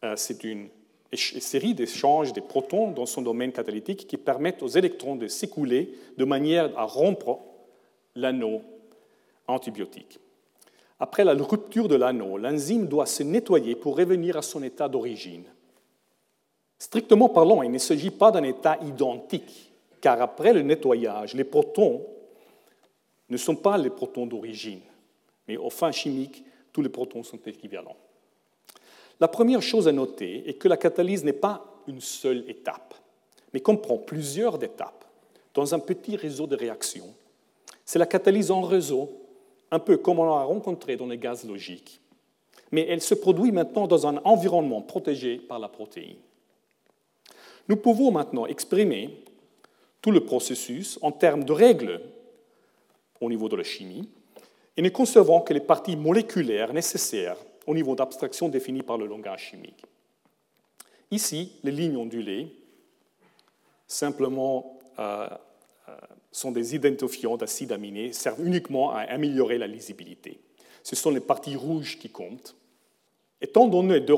Euh, 0.03 0.15
c'est 0.17 0.45
une 0.45 0.69
série 1.13 1.75
d'échanges 1.75 2.33
des 2.33 2.41
protons 2.41 2.91
dans 2.91 3.05
son 3.05 3.21
domaine 3.21 3.53
catalytique 3.53 4.07
qui 4.07 4.17
permettent 4.17 4.63
aux 4.63 4.69
électrons 4.69 5.17
de 5.17 5.29
s'écouler 5.29 5.93
de 6.17 6.25
manière 6.25 6.71
à 6.79 6.85
rompre 6.85 7.41
l'anneau 8.15 8.63
antibiotique. 9.47 10.19
Après 10.99 11.23
la 11.23 11.35
rupture 11.35 11.87
de 11.87 11.97
l'anneau, 11.97 12.39
l'enzyme 12.39 12.87
doit 12.87 13.05
se 13.05 13.23
nettoyer 13.23 13.77
pour 13.77 13.99
revenir 13.99 14.39
à 14.39 14.43
son 14.43 14.63
état 14.63 14.89
d'origine. 14.89 15.45
Strictement 16.79 17.29
parlant, 17.29 17.61
il 17.61 17.71
ne 17.71 17.77
s'agit 17.77 18.11
pas 18.11 18.31
d'un 18.31 18.43
état 18.43 18.79
identique, 18.87 19.71
car 20.01 20.23
après 20.23 20.55
le 20.55 20.63
nettoyage, 20.63 21.35
les 21.35 21.45
protons 21.45 22.07
ne 23.29 23.37
sont 23.37 23.57
pas 23.57 23.77
les 23.77 23.91
protons 23.91 24.25
d'origine. 24.25 24.81
Mais 25.49 25.57
aux 25.57 25.71
fins 25.71 25.93
chimiques, 25.93 26.45
tous 26.73 26.83
les 26.83 26.89
protons 26.89 27.23
sont 27.23 27.39
équivalents. 27.47 27.97
La 29.21 29.29
première 29.29 29.63
chose 29.63 29.89
à 29.89 29.93
noter 29.93 30.49
est 30.49 30.55
que 30.55 30.69
la 30.69 30.77
catalyse 30.77 31.25
n'est 31.25 31.33
pas 31.33 31.83
une 31.87 32.01
seule 32.01 32.45
étape, 32.49 32.95
mais 33.53 33.61
comprend 33.61 33.97
plusieurs 33.97 34.63
étapes 34.63 35.05
dans 35.55 35.75
un 35.75 35.79
petit 35.79 36.17
réseau 36.17 36.47
de 36.47 36.57
réactions. 36.57 37.15
C'est 37.85 37.99
la 37.99 38.07
catalyse 38.07 38.51
en 38.51 38.61
réseau, 38.61 39.11
un 39.71 39.79
peu 39.79 39.97
comme 39.97 40.19
on 40.19 40.25
l'a 40.25 40.43
rencontré 40.43 40.97
dans 40.97 41.07
les 41.07 41.19
gaz 41.19 41.47
logiques. 41.47 42.01
Mais 42.73 42.87
elle 42.89 43.01
se 43.01 43.15
produit 43.15 43.53
maintenant 43.53 43.87
dans 43.87 44.07
un 44.07 44.19
environnement 44.25 44.83
protégé 44.83 45.39
par 45.39 45.59
la 45.59 45.69
protéine. 45.69 46.19
Nous 47.69 47.77
pouvons 47.77 48.11
maintenant 48.11 48.47
exprimer 48.47 49.25
tout 50.03 50.11
le 50.11 50.25
processus 50.25 50.99
en 51.03 51.11
termes 51.11 51.45
de 51.45 51.53
règles 51.53 52.01
au 53.21 53.29
niveau 53.29 53.49
de 53.49 53.57
la 53.57 53.65
chimie, 53.65 54.09
et 54.77 54.83
ne 54.83 54.89
concevons 54.89 55.41
que 55.41 55.55
les 55.55 55.61
parties 55.61 55.97
moléculaires 55.97 56.73
nécessaires 56.73 57.37
au 57.67 57.75
niveau 57.75 57.95
d'abstraction 57.95 58.49
défini 58.49 58.83
par 58.83 58.99
le 58.99 59.07
langage 59.07 59.51
chimique. 59.51 59.85
Ici, 61.11 61.53
les 61.63 61.73
lignes 61.73 61.97
ondulées 61.97 62.55
simplement 63.87 64.79
euh, 64.99 65.29
euh, 65.89 65.97
sont 66.33 66.51
des 66.51 66.75
identifiants 66.75 67.37
d'acides 67.37 67.73
aminés, 67.73 68.13
servent 68.13 68.45
uniquement 68.45 68.91
à 68.91 69.01
améliorer 69.01 69.59
la 69.59 69.67
lisibilité. 69.67 70.41
Ce 70.83 70.97
sont 70.97 71.11
les 71.11 71.21
parties 71.21 71.57
rouges 71.57 71.99
qui 71.99 72.11
comptent. 72.11 72.57
Étant 73.41 73.67
donné 73.67 74.05
que 74.05 74.13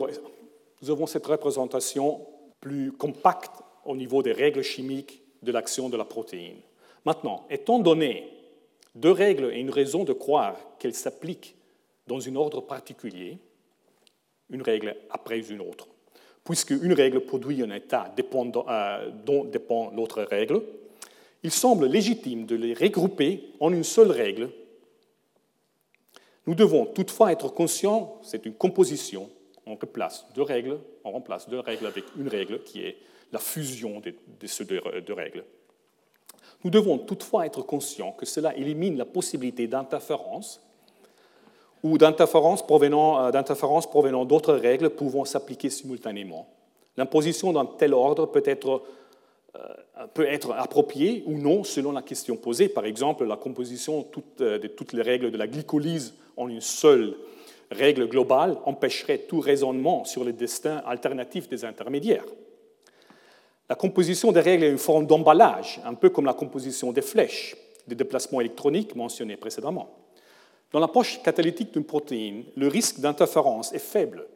nous 0.82 0.90
avons 0.90 1.06
cette 1.06 1.26
représentation 1.26 2.26
plus 2.60 2.92
compacte 2.92 3.52
au 3.84 3.96
niveau 3.96 4.22
des 4.22 4.32
règles 4.32 4.62
chimiques 4.62 5.22
de 5.42 5.52
l'action 5.52 5.88
de 5.88 5.96
la 5.96 6.04
protéine. 6.04 6.58
Maintenant, 7.04 7.46
étant 7.50 7.78
donné 7.78 8.37
deux 9.00 9.12
règles 9.12 9.52
et 9.52 9.60
une 9.60 9.70
raison 9.70 10.04
de 10.04 10.12
croire 10.12 10.56
qu'elles 10.78 10.94
s'appliquent 10.94 11.56
dans 12.06 12.26
un 12.28 12.36
ordre 12.36 12.60
particulier, 12.60 13.38
une 14.50 14.62
règle 14.62 14.96
après 15.10 15.40
une 15.40 15.60
autre. 15.60 15.88
puisque 16.44 16.70
une 16.70 16.94
règle 16.94 17.20
produit 17.20 17.62
un 17.62 17.70
état 17.70 18.14
euh, 18.18 19.10
dont 19.26 19.44
dépend 19.44 19.90
l'autre 19.90 20.22
règle, 20.22 20.62
il 21.42 21.50
semble 21.50 21.86
légitime 21.86 22.46
de 22.46 22.56
les 22.56 22.72
regrouper 22.72 23.50
en 23.60 23.70
une 23.70 23.84
seule 23.84 24.10
règle. 24.10 24.48
Nous 26.46 26.54
devons 26.54 26.86
toutefois 26.86 27.32
être 27.32 27.48
conscients, 27.48 28.18
c'est 28.22 28.46
une 28.46 28.54
composition, 28.54 29.28
on 29.66 29.74
remplace 29.74 30.26
deux 30.34 30.42
règles, 30.42 30.78
on 31.04 31.10
remplace 31.10 31.50
deux 31.50 31.60
règles 31.60 31.86
avec 31.86 32.04
une 32.16 32.28
règle 32.28 32.62
qui 32.62 32.82
est 32.82 32.96
la 33.30 33.38
fusion 33.38 34.00
de, 34.00 34.14
ces 34.46 34.64
deux 34.64 35.12
règles. 35.12 35.44
Nous 36.64 36.70
devons 36.70 36.98
toutefois 36.98 37.46
être 37.46 37.62
conscients 37.62 38.12
que 38.12 38.26
cela 38.26 38.56
élimine 38.56 38.96
la 38.96 39.04
possibilité 39.04 39.66
d'interférence 39.66 40.60
ou 41.82 41.98
d'interférences 41.98 42.66
provenant, 42.66 43.24
euh, 43.26 43.42
provenant 43.90 44.24
d'autres 44.24 44.54
règles 44.54 44.90
pouvant 44.90 45.24
s'appliquer 45.24 45.70
simultanément. 45.70 46.48
L'imposition 46.96 47.52
d'un 47.52 47.64
tel 47.64 47.94
ordre 47.94 48.26
peut 48.26 48.42
être, 48.44 48.82
euh, 49.54 50.06
peut 50.14 50.26
être 50.26 50.50
appropriée 50.52 51.22
ou 51.26 51.38
non 51.38 51.62
selon 51.62 51.92
la 51.92 52.02
question 52.02 52.36
posée. 52.36 52.68
Par 52.68 52.86
exemple, 52.86 53.24
la 53.24 53.36
composition 53.36 54.04
euh, 54.40 54.58
de 54.58 54.66
toutes 54.66 54.92
les 54.92 55.02
règles 55.02 55.30
de 55.30 55.38
la 55.38 55.46
glycolyse 55.46 56.14
en 56.36 56.48
une 56.48 56.60
seule 56.60 57.14
règle 57.70 58.08
globale 58.08 58.56
empêcherait 58.64 59.18
tout 59.18 59.40
raisonnement 59.40 60.04
sur 60.04 60.24
le 60.24 60.32
destin 60.32 60.82
alternatif 60.86 61.48
des 61.48 61.64
intermédiaires. 61.64 62.24
La 63.68 63.74
composition 63.74 64.32
des 64.32 64.40
règles 64.40 64.64
est 64.64 64.70
une 64.70 64.78
forme 64.78 65.06
d'emballage, 65.06 65.80
un 65.84 65.94
peu 65.94 66.08
comme 66.08 66.24
la 66.24 66.34
composition 66.34 66.92
des 66.92 67.02
flèches, 67.02 67.56
des 67.86 67.94
déplacements 67.94 68.40
électroniques 68.40 68.94
mentionnés 68.94 69.36
précédemment. 69.36 69.90
Dans 70.72 70.80
l'approche 70.80 71.22
catalytique 71.22 71.72
d'une 71.72 71.84
protéine, 71.84 72.44
le 72.56 72.68
risque 72.68 73.00
d'interférence 73.00 73.72
est 73.72 73.78
faible, 73.78 74.26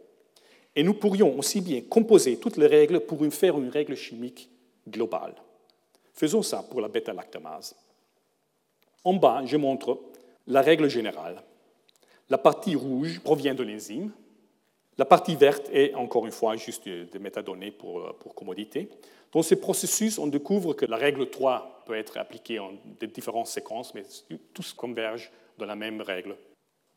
et 0.74 0.82
nous 0.82 0.94
pourrions 0.94 1.38
aussi 1.38 1.60
bien 1.60 1.82
composer 1.82 2.38
toutes 2.38 2.56
les 2.56 2.66
règles 2.66 3.00
pour 3.00 3.20
faire 3.32 3.58
une 3.58 3.68
règle 3.68 3.94
chimique 3.94 4.50
globale. 4.88 5.34
Faisons 6.14 6.42
ça 6.42 6.64
pour 6.68 6.80
la 6.80 6.88
bêta-lactamase. 6.88 7.74
En 9.04 9.14
bas, 9.14 9.42
je 9.44 9.56
montre 9.56 9.98
la 10.46 10.62
règle 10.62 10.88
générale. 10.88 11.42
La 12.30 12.38
partie 12.38 12.74
rouge 12.74 13.20
provient 13.20 13.54
de 13.54 13.62
l'enzyme, 13.62 14.10
la 14.98 15.04
partie 15.04 15.36
verte 15.36 15.68
est, 15.72 15.94
encore 15.94 16.26
une 16.26 16.32
fois, 16.32 16.56
juste 16.56 16.88
des 16.88 17.18
métadonnées 17.18 17.70
pour, 17.70 18.14
pour 18.16 18.34
commodité. 18.34 18.88
Dans 19.32 19.42
ce 19.42 19.54
processus, 19.54 20.18
on 20.18 20.26
découvre 20.26 20.74
que 20.74 20.84
la 20.84 20.96
règle 20.96 21.30
3 21.30 21.84
peut 21.86 21.96
être 21.96 22.18
appliquée 22.18 22.58
en 22.58 22.72
différentes 23.14 23.46
séquences, 23.46 23.94
mais 23.94 24.04
tous 24.52 24.74
convergent 24.74 25.30
dans 25.58 25.66
la 25.66 25.76
même 25.76 26.02
règle. 26.02 26.36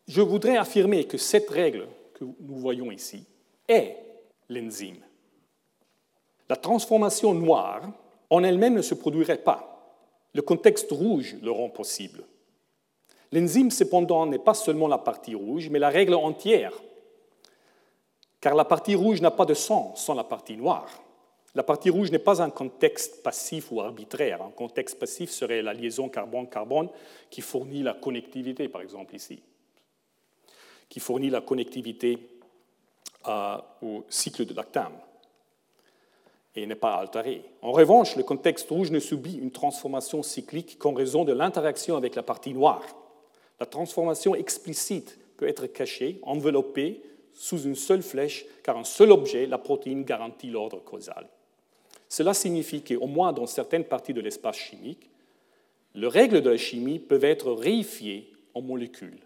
Je 0.08 0.22
voudrais 0.22 0.58
affirmer 0.58 1.06
que 1.06 1.18
cette 1.18 1.50
règle 1.50 1.88
que 2.14 2.26
nous 2.26 2.58
voyons 2.58 2.92
ici 2.92 3.26
est 3.68 3.98
l'enzyme. 4.50 5.00
La 6.50 6.56
transformation 6.56 7.34
noire 7.34 7.90
en 8.30 8.44
elle-même 8.44 8.76
ne 8.76 8.82
se 8.82 8.94
produirait 8.94 9.38
pas. 9.38 9.98
Le 10.34 10.42
contexte 10.42 10.92
rouge 10.92 11.38
le 11.42 11.52
rend 11.52 11.70
possible. 11.70 12.24
L'enzyme, 13.32 13.72
cependant, 13.72 14.26
n'est 14.26 14.38
pas 14.38 14.54
seulement 14.54 14.88
la 14.88 14.98
partie 14.98 15.34
rouge, 15.34 15.70
mais 15.70 15.80
la 15.80 15.90
règle 15.90 16.14
entière 16.14 16.74
car 18.46 18.54
la 18.54 18.64
partie 18.64 18.94
rouge 18.94 19.22
n'a 19.22 19.32
pas 19.32 19.46
de 19.46 19.56
sens 19.56 20.06
sans 20.06 20.14
la 20.14 20.24
partie 20.24 20.56
noire. 20.56 20.88
La 21.56 21.64
partie 21.64 21.90
rouge 21.90 22.12
n'est 22.12 22.20
pas 22.20 22.44
un 22.44 22.52
contexte 22.52 23.24
passif 23.24 23.72
ou 23.72 23.82
arbitraire. 23.82 24.44
Un 24.44 24.52
contexte 24.52 25.00
passif 25.00 25.32
serait 25.32 25.64
la 25.64 25.74
liaison 25.74 26.10
carbone-carbone 26.10 26.90
qui 27.32 27.42
fournit 27.42 27.82
la 27.82 27.96
connectivité, 27.96 28.70
par 28.70 28.82
exemple 28.82 29.16
ici, 29.16 29.42
qui 30.88 31.00
fournit 31.00 31.32
la 31.32 31.42
connectivité 31.42 32.20
euh, 33.28 33.58
au 33.82 34.04
cycle 34.10 34.46
de 34.46 34.54
lactame 34.54 34.94
et 36.56 36.68
n'est 36.68 36.76
pas 36.76 36.98
altéré. 36.98 37.46
En 37.64 37.72
revanche, 37.72 38.16
le 38.16 38.22
contexte 38.22 38.70
rouge 38.70 38.92
ne 38.92 39.00
subit 39.00 39.40
une 39.40 39.50
transformation 39.50 40.22
cyclique 40.22 40.78
qu'en 40.78 40.94
raison 40.94 41.26
de 41.26 41.34
l'interaction 41.34 41.98
avec 41.98 42.14
la 42.14 42.22
partie 42.22 42.54
noire. 42.54 42.84
La 43.60 43.66
transformation 43.66 44.36
explicite 44.36 45.18
peut 45.38 45.48
être 45.48 45.66
cachée, 45.66 46.20
enveloppée 46.22 47.02
sous 47.36 47.64
une 47.64 47.76
seule 47.76 48.02
flèche, 48.02 48.46
car 48.64 48.78
un 48.78 48.84
seul 48.84 49.12
objet, 49.12 49.46
la 49.46 49.58
protéine, 49.58 50.04
garantit 50.04 50.50
l'ordre 50.50 50.80
causal. 50.80 51.28
Cela 52.08 52.34
signifie 52.34 52.82
qu'au 52.82 53.08
moins 53.08 53.34
dans 53.34 53.46
certaines 53.46 53.84
parties 53.84 54.14
de 54.14 54.22
l'espace 54.22 54.58
chimique, 54.58 55.10
les 55.94 56.08
règles 56.08 56.42
de 56.42 56.50
la 56.50 56.58
chimie 56.58 57.00
peuvent 57.00 57.24
être 57.24 57.52
réifiées 57.52 58.32
en 58.54 58.62
molécules. 58.62 59.20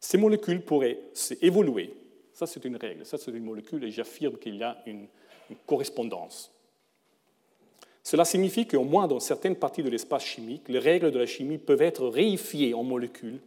Ces 0.00 0.18
molécules 0.18 0.62
pourraient 0.62 1.00
évoluer. 1.40 1.94
Ça, 2.32 2.46
c'est 2.46 2.64
une 2.64 2.76
règle, 2.76 3.04
ça, 3.04 3.18
c'est 3.18 3.30
une 3.30 3.44
molécule, 3.44 3.84
et 3.84 3.90
j'affirme 3.90 4.38
qu'il 4.38 4.56
y 4.56 4.62
a 4.62 4.82
une, 4.86 5.06
une 5.50 5.56
correspondance. 5.66 6.52
Cela 8.02 8.24
signifie 8.24 8.66
qu'au 8.66 8.84
moins 8.84 9.08
dans 9.08 9.20
certaines 9.20 9.56
parties 9.56 9.82
de 9.82 9.88
l'espace 9.88 10.24
chimique, 10.24 10.68
les 10.68 10.78
règles 10.78 11.10
de 11.10 11.18
la 11.18 11.26
chimie 11.26 11.58
peuvent 11.58 11.82
être 11.82 12.06
réifiées 12.06 12.74
en 12.74 12.82
molécules 12.82 13.40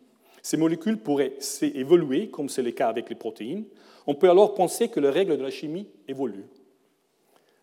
ces 0.48 0.56
molécules 0.56 0.98
pourraient 0.98 1.34
évoluer, 1.62 2.30
comme 2.30 2.48
c'est 2.48 2.62
le 2.62 2.72
cas 2.72 2.88
avec 2.88 3.10
les 3.10 3.16
protéines. 3.16 3.66
On 4.06 4.16
peut 4.16 4.30
alors 4.30 4.54
penser 4.54 4.88
que 4.88 5.02
les 5.02 5.10
règles 5.10 5.38
de 5.38 5.44
la 5.44 5.50
chimie 5.50 5.90
évoluent. 6.08 6.48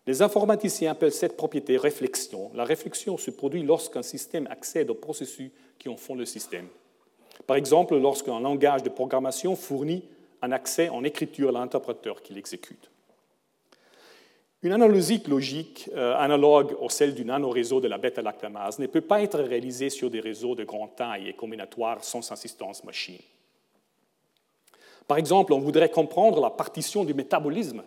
Les 0.05 0.21
informaticiens 0.21 0.91
appellent 0.91 1.11
cette 1.11 1.35
propriété 1.35 1.77
réflexion. 1.77 2.51
La 2.53 2.63
réflexion 2.63 3.17
se 3.17 3.31
produit 3.31 3.63
lorsqu'un 3.63 4.03
système 4.03 4.45
accède 4.51 4.91
aux 4.91 4.93
processus 4.93 5.49
qui 5.79 5.89
en 5.89 5.97
font 5.97 6.13
le 6.13 6.25
système. 6.25 6.67
Par 7.47 7.57
exemple, 7.57 7.97
lorsqu'un 7.97 8.39
langage 8.39 8.83
de 8.83 8.89
programmation 8.89 9.55
fournit 9.55 10.03
un 10.43 10.51
accès 10.51 10.89
en 10.89 11.03
écriture 11.03 11.49
à 11.49 11.53
l'interpréteur 11.53 12.21
qui 12.21 12.35
l'exécute. 12.35 12.91
Une 14.65 14.71
analogie 14.71 15.21
logique 15.27 15.91
euh, 15.93 16.15
analogue 16.15 16.75
au 16.81 16.89
celle 16.89 17.13
du 17.13 17.23
nanoréseau 17.23 17.79
de 17.79 17.87
la 17.87 17.99
bêta-lactamase 17.99 18.79
ne 18.79 18.87
peut 18.87 18.99
pas 18.99 19.21
être 19.21 19.37
réalisée 19.37 19.91
sur 19.91 20.09
des 20.09 20.19
réseaux 20.19 20.55
de 20.55 20.63
grande 20.63 20.95
taille 20.95 21.29
et 21.29 21.33
combinatoires 21.33 22.03
sans 22.03 22.31
assistance 22.31 22.83
machine. 22.83 23.19
Par 25.07 25.19
exemple, 25.19 25.53
on 25.53 25.59
voudrait 25.59 25.91
comprendre 25.91 26.41
la 26.41 26.49
partition 26.49 27.03
du 27.03 27.13
métabolisme 27.13 27.83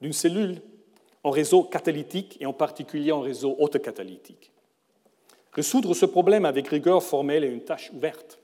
d'une 0.00 0.12
cellule 0.12 0.60
en 1.22 1.30
réseau 1.30 1.62
catalytique 1.62 2.36
et 2.40 2.46
en 2.46 2.52
particulier 2.52 3.12
en 3.12 3.20
réseau 3.20 3.54
autocatalytique. 3.60 4.50
Résoudre 5.52 5.94
ce 5.94 6.06
problème 6.06 6.46
avec 6.46 6.66
rigueur 6.66 7.00
formelle 7.00 7.44
est 7.44 7.52
une 7.52 7.62
tâche 7.62 7.92
ouverte. 7.94 8.40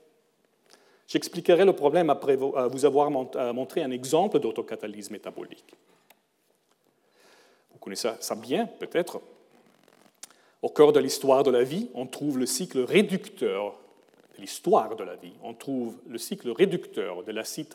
J'expliquerai 1.09 1.65
le 1.65 1.73
problème 1.73 2.09
après 2.09 2.37
vous 2.37 2.85
avoir 2.85 3.11
montré 3.11 3.83
un 3.83 3.91
exemple 3.91 4.39
d'autocatalyse 4.39 5.11
métabolique 5.11 5.75
connaissez 7.77 8.09
ça 8.19 8.35
bien 8.35 8.67
peut-être. 8.79 9.21
Au 10.61 10.69
cœur 10.69 10.91
de 10.91 10.99
l'histoire 10.99 11.43
de 11.43 11.51
la 11.51 11.63
vie, 11.63 11.89
on 11.93 12.07
trouve 12.07 12.39
le 12.39 12.45
cycle 12.45 12.79
réducteur 12.79 13.77
de 14.35 14.41
l'histoire 14.41 14.95
de 14.95 15.03
la 15.03 15.15
vie. 15.15 15.33
On 15.43 15.53
trouve 15.53 15.97
le 16.07 16.17
cycle 16.17 16.49
réducteur 16.49 17.23
de 17.23 17.31
l'acide 17.31 17.67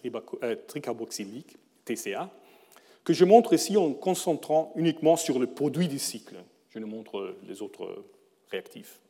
euh, 0.43 0.57
tricarboxylique, 0.67 1.57
TCA, 1.85 2.31
que 3.05 3.13
je 3.13 3.25
montre 3.25 3.53
ici 3.53 3.77
en 3.77 3.93
concentrant 3.93 4.73
uniquement 4.77 5.17
sur 5.17 5.39
le 5.39 5.47
produit 5.47 5.89
du 5.89 5.99
cycle. 5.99 6.37
Je 6.71 6.79
ne 6.79 6.87
montre 6.87 7.37
les 7.47 7.63
autres 7.63 8.05
réactifs. 8.51 9.01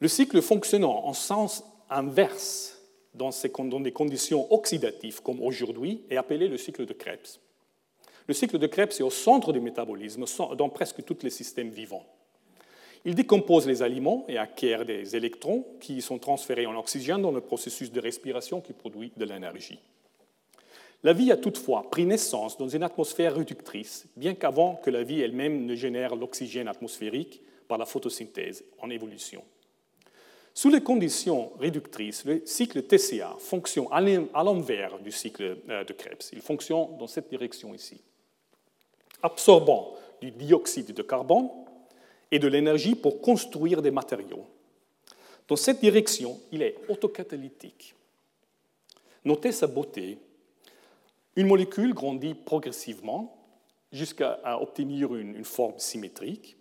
Le 0.00 0.08
cycle 0.08 0.42
fonctionnant 0.42 1.04
en 1.04 1.12
sens 1.12 1.64
inverse 1.88 2.78
dans 3.14 3.30
des 3.80 3.92
conditions 3.92 4.52
oxydatives 4.52 5.22
comme 5.22 5.42
aujourd'hui 5.42 6.02
est 6.10 6.16
appelé 6.16 6.48
le 6.48 6.58
cycle 6.58 6.84
de 6.84 6.92
Krebs. 6.92 7.40
Le 8.28 8.34
cycle 8.34 8.58
de 8.58 8.66
Krebs 8.66 8.92
est 8.98 9.02
au 9.02 9.10
centre 9.10 9.52
du 9.52 9.60
métabolisme 9.60 10.24
dans 10.56 10.68
presque 10.68 11.04
tous 11.04 11.18
les 11.22 11.30
systèmes 11.30 11.70
vivants. 11.70 12.04
Il 13.04 13.14
décompose 13.14 13.68
les 13.68 13.82
aliments 13.82 14.24
et 14.26 14.36
acquiert 14.36 14.84
des 14.84 15.14
électrons 15.14 15.64
qui 15.80 16.02
sont 16.02 16.18
transférés 16.18 16.66
en 16.66 16.76
oxygène 16.76 17.22
dans 17.22 17.30
le 17.30 17.40
processus 17.40 17.92
de 17.92 18.00
respiration 18.00 18.60
qui 18.60 18.72
produit 18.72 19.12
de 19.16 19.24
l'énergie. 19.24 19.78
La 21.04 21.12
vie 21.12 21.30
a 21.30 21.36
toutefois 21.36 21.88
pris 21.88 22.04
naissance 22.04 22.58
dans 22.58 22.66
une 22.66 22.82
atmosphère 22.82 23.36
réductrice, 23.36 24.08
bien 24.16 24.34
qu'avant 24.34 24.74
que 24.74 24.90
la 24.90 25.04
vie 25.04 25.20
elle-même 25.20 25.64
ne 25.64 25.76
génère 25.76 26.16
l'oxygène 26.16 26.66
atmosphérique 26.66 27.42
par 27.68 27.78
la 27.78 27.86
photosynthèse 27.86 28.64
en 28.80 28.90
évolution. 28.90 29.44
Sous 30.52 30.70
les 30.70 30.80
conditions 30.80 31.52
réductrices, 31.60 32.24
le 32.24 32.42
cycle 32.44 32.82
TCA 32.82 33.36
fonctionne 33.38 33.86
à 33.92 34.42
l'envers 34.42 34.98
du 34.98 35.12
cycle 35.12 35.58
euh, 35.68 35.84
de 35.84 35.92
Krebs. 35.92 36.30
Il 36.32 36.40
fonctionne 36.40 36.96
dans 36.98 37.06
cette 37.06 37.28
direction 37.28 37.72
ici 37.72 38.00
absorbant 39.22 39.94
du 40.20 40.30
dioxyde 40.30 40.92
de 40.92 41.02
carbone 41.02 41.48
et 42.30 42.38
de 42.38 42.48
l'énergie 42.48 42.94
pour 42.94 43.20
construire 43.20 43.82
des 43.82 43.90
matériaux. 43.90 44.46
Dans 45.48 45.56
cette 45.56 45.80
direction, 45.80 46.40
il 46.50 46.62
est 46.62 46.76
autocatalytique. 46.88 47.94
Notez 49.24 49.52
sa 49.52 49.66
beauté. 49.66 50.18
Une 51.36 51.46
molécule 51.46 51.94
grandit 51.94 52.34
progressivement 52.34 53.36
jusqu'à 53.92 54.40
obtenir 54.60 55.14
une, 55.14 55.44
forme 55.44 55.78
symétrique, 55.78 56.56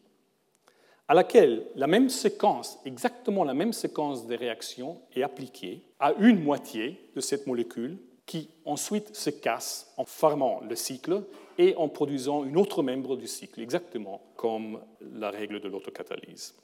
à 1.08 1.14
laquelle 1.14 1.66
la 1.76 1.88
même 1.88 2.10
séquence, 2.10 2.80
exactement 2.86 3.44
la 3.44 3.54
même 3.54 3.74
séquence 3.74 4.26
de 4.28 4.36
réactions 4.36 5.00
est 5.16 5.24
appliquée 5.24 5.82
à 6.00 6.14
une 6.14 6.44
moitié 6.44 7.10
de 7.16 7.22
cette 7.22 7.48
molécule 7.48 7.98
qui 8.26 8.50
ensuite 8.66 9.16
se 9.16 9.30
casse 9.30 9.94
en 9.98 10.06
fermant 10.06 10.62
le 10.62 10.76
cycle 10.76 11.24
et 11.58 11.76
en 11.76 11.90
produisant 11.90 12.44
une 12.44 12.58
autre 12.58 12.84
membre 12.84 13.16
du 13.16 13.28
cycle, 13.28 13.62
exactement 13.62 14.22
comme 14.36 14.80
la 15.14 15.30
règle 15.30 15.60
de 15.60 15.68
l'autocatalyse. 15.68 16.56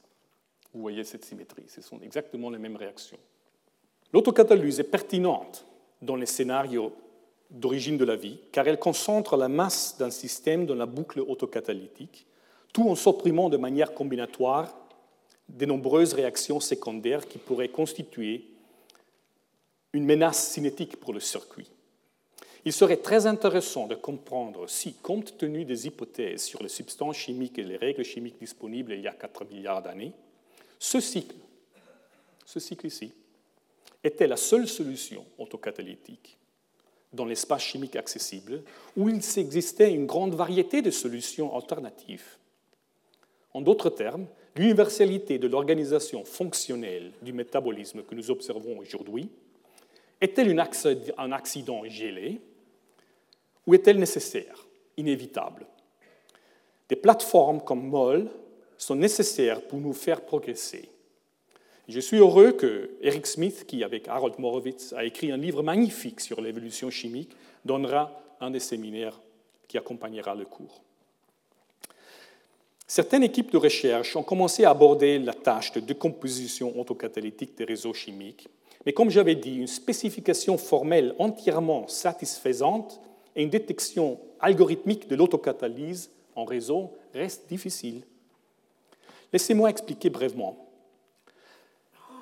Vous 0.73 0.81
voyez 0.81 1.03
cette 1.03 1.25
symétrie, 1.25 1.67
ce 1.67 1.81
sont 1.81 1.99
exactement 2.01 2.49
les 2.49 2.59
mêmes 2.59 2.75
réactions. 2.75 3.19
L'autocatalyse 4.13 4.79
est 4.79 4.85
pertinente 4.85 5.65
dans 6.01 6.15
les 6.15 6.25
scénarios 6.25 6.93
d'origine 7.49 7.97
de 7.97 8.05
la 8.05 8.15
vie, 8.15 8.39
car 8.51 8.67
elle 8.67 8.79
concentre 8.79 9.35
la 9.35 9.49
masse 9.49 9.97
d'un 9.97 10.09
système 10.09 10.65
dans 10.65 10.75
la 10.75 10.85
boucle 10.85 11.19
autocatalytique, 11.19 12.25
tout 12.73 12.89
en 12.89 12.95
supprimant 12.95 13.49
de 13.49 13.57
manière 13.57 13.93
combinatoire 13.93 14.73
de 15.49 15.65
nombreuses 15.65 16.13
réactions 16.13 16.61
secondaires 16.61 17.27
qui 17.27 17.37
pourraient 17.37 17.69
constituer 17.69 18.45
une 19.93 20.05
menace 20.05 20.47
cinétique 20.47 20.97
pour 20.97 21.13
le 21.13 21.19
circuit. 21.19 21.69
Il 22.63 22.73
serait 22.73 22.97
très 22.97 23.25
intéressant 23.25 23.87
de 23.87 23.95
comprendre 23.95 24.69
si, 24.69 24.93
compte 24.93 25.37
tenu 25.37 25.65
des 25.65 25.87
hypothèses 25.87 26.43
sur 26.43 26.61
les 26.61 26.69
substances 26.69 27.17
chimiques 27.17 27.57
et 27.57 27.63
les 27.63 27.77
règles 27.77 28.03
chimiques 28.03 28.39
disponibles 28.39 28.93
il 28.93 29.01
y 29.01 29.07
a 29.07 29.13
4 29.13 29.45
milliards 29.45 29.81
d'années, 29.81 30.13
ce 30.77 30.99
cycle, 30.99 31.35
ce 32.45 32.59
cycle 32.59 32.85
ici, 32.85 33.13
était 34.03 34.27
la 34.27 34.37
seule 34.37 34.67
solution 34.67 35.25
autocatalytique 35.37 36.37
dans 37.13 37.25
l'espace 37.25 37.63
chimique 37.63 37.95
accessible, 37.95 38.63
où 38.95 39.09
il 39.09 39.21
existait 39.37 39.91
une 39.91 40.05
grande 40.05 40.33
variété 40.33 40.81
de 40.81 40.91
solutions 40.91 41.55
alternatives. 41.55 42.37
En 43.53 43.61
d'autres 43.61 43.89
termes, 43.89 44.27
l'universalité 44.55 45.37
de 45.37 45.47
l'organisation 45.47 46.23
fonctionnelle 46.23 47.11
du 47.21 47.33
métabolisme 47.33 48.03
que 48.03 48.15
nous 48.15 48.31
observons 48.31 48.77
aujourd'hui 48.77 49.29
est-elle 50.21 50.57
un 51.17 51.31
accident 51.31 51.83
gelé 51.85 52.39
ou 53.67 53.73
est-elle 53.73 53.99
nécessaire, 53.99 54.67
inévitable 54.97 55.65
Des 56.89 56.95
plateformes 56.95 57.61
comme 57.61 57.87
MOL 57.87 58.29
sont 58.77 58.95
nécessaires 58.95 59.61
pour 59.61 59.79
nous 59.79 59.93
faire 59.93 60.21
progresser. 60.21 60.89
Je 61.87 61.99
suis 61.99 62.17
heureux 62.17 62.53
que 62.53 62.91
Eric 63.01 63.27
Smith, 63.27 63.65
qui 63.67 63.83
avec 63.83 64.07
Harold 64.07 64.39
Morowitz 64.39 64.93
a 64.93 65.03
écrit 65.03 65.31
un 65.31 65.37
livre 65.37 65.61
magnifique 65.61 66.21
sur 66.21 66.41
l'évolution 66.41 66.89
chimique, 66.89 67.35
donnera 67.65 68.11
un 68.39 68.49
des 68.49 68.59
séminaires 68.59 69.19
qui 69.67 69.77
accompagnera 69.77 70.35
le 70.35 70.45
cours. 70.45 70.81
Certaines 72.87 73.23
équipes 73.23 73.51
de 73.51 73.57
recherche 73.57 74.15
ont 74.15 74.23
commencé 74.23 74.65
à 74.65 74.71
aborder 74.71 75.17
la 75.19 75.33
tâche 75.33 75.71
de 75.71 75.79
décomposition 75.79 76.77
autocatalytique 76.79 77.57
des 77.57 77.63
réseaux 77.63 77.93
chimiques, 77.93 78.49
mais 78.85 78.93
comme 78.93 79.09
j'avais 79.09 79.35
dit, 79.35 79.55
une 79.55 79.67
spécification 79.67 80.57
formelle 80.57 81.15
entièrement 81.19 81.87
satisfaisante 81.87 82.99
et 83.35 83.43
une 83.43 83.49
détection 83.49 84.19
algorithmique 84.39 85.07
de 85.07 85.15
l'autocatalyse 85.15 86.11
en 86.35 86.45
réseau 86.45 86.91
reste 87.13 87.47
difficile. 87.49 88.01
Laissez-moi 89.31 89.69
expliquer 89.69 90.09
brièvement. 90.09 90.67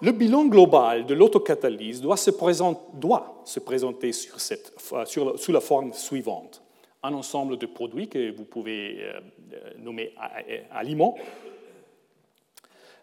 Le 0.02 0.12
bilan 0.12 0.46
global 0.46 1.06
de 1.06 1.14
l'autocatalyse 1.14 2.02
doit, 2.02 2.16
doit 2.94 3.42
se, 3.44 3.60
présenter 3.60 4.14
sur, 4.14 4.40
sous 4.40 5.52
la 5.52 5.60
forme 5.60 5.92
suivante. 5.94 6.62
Un 7.04 7.14
ensemble 7.14 7.58
de 7.58 7.66
produits 7.66 8.08
que 8.08 8.32
vous 8.32 8.46
pouvez 8.46 9.00
euh, 9.02 9.20
nommer 9.78 10.14
aliments 10.72 11.18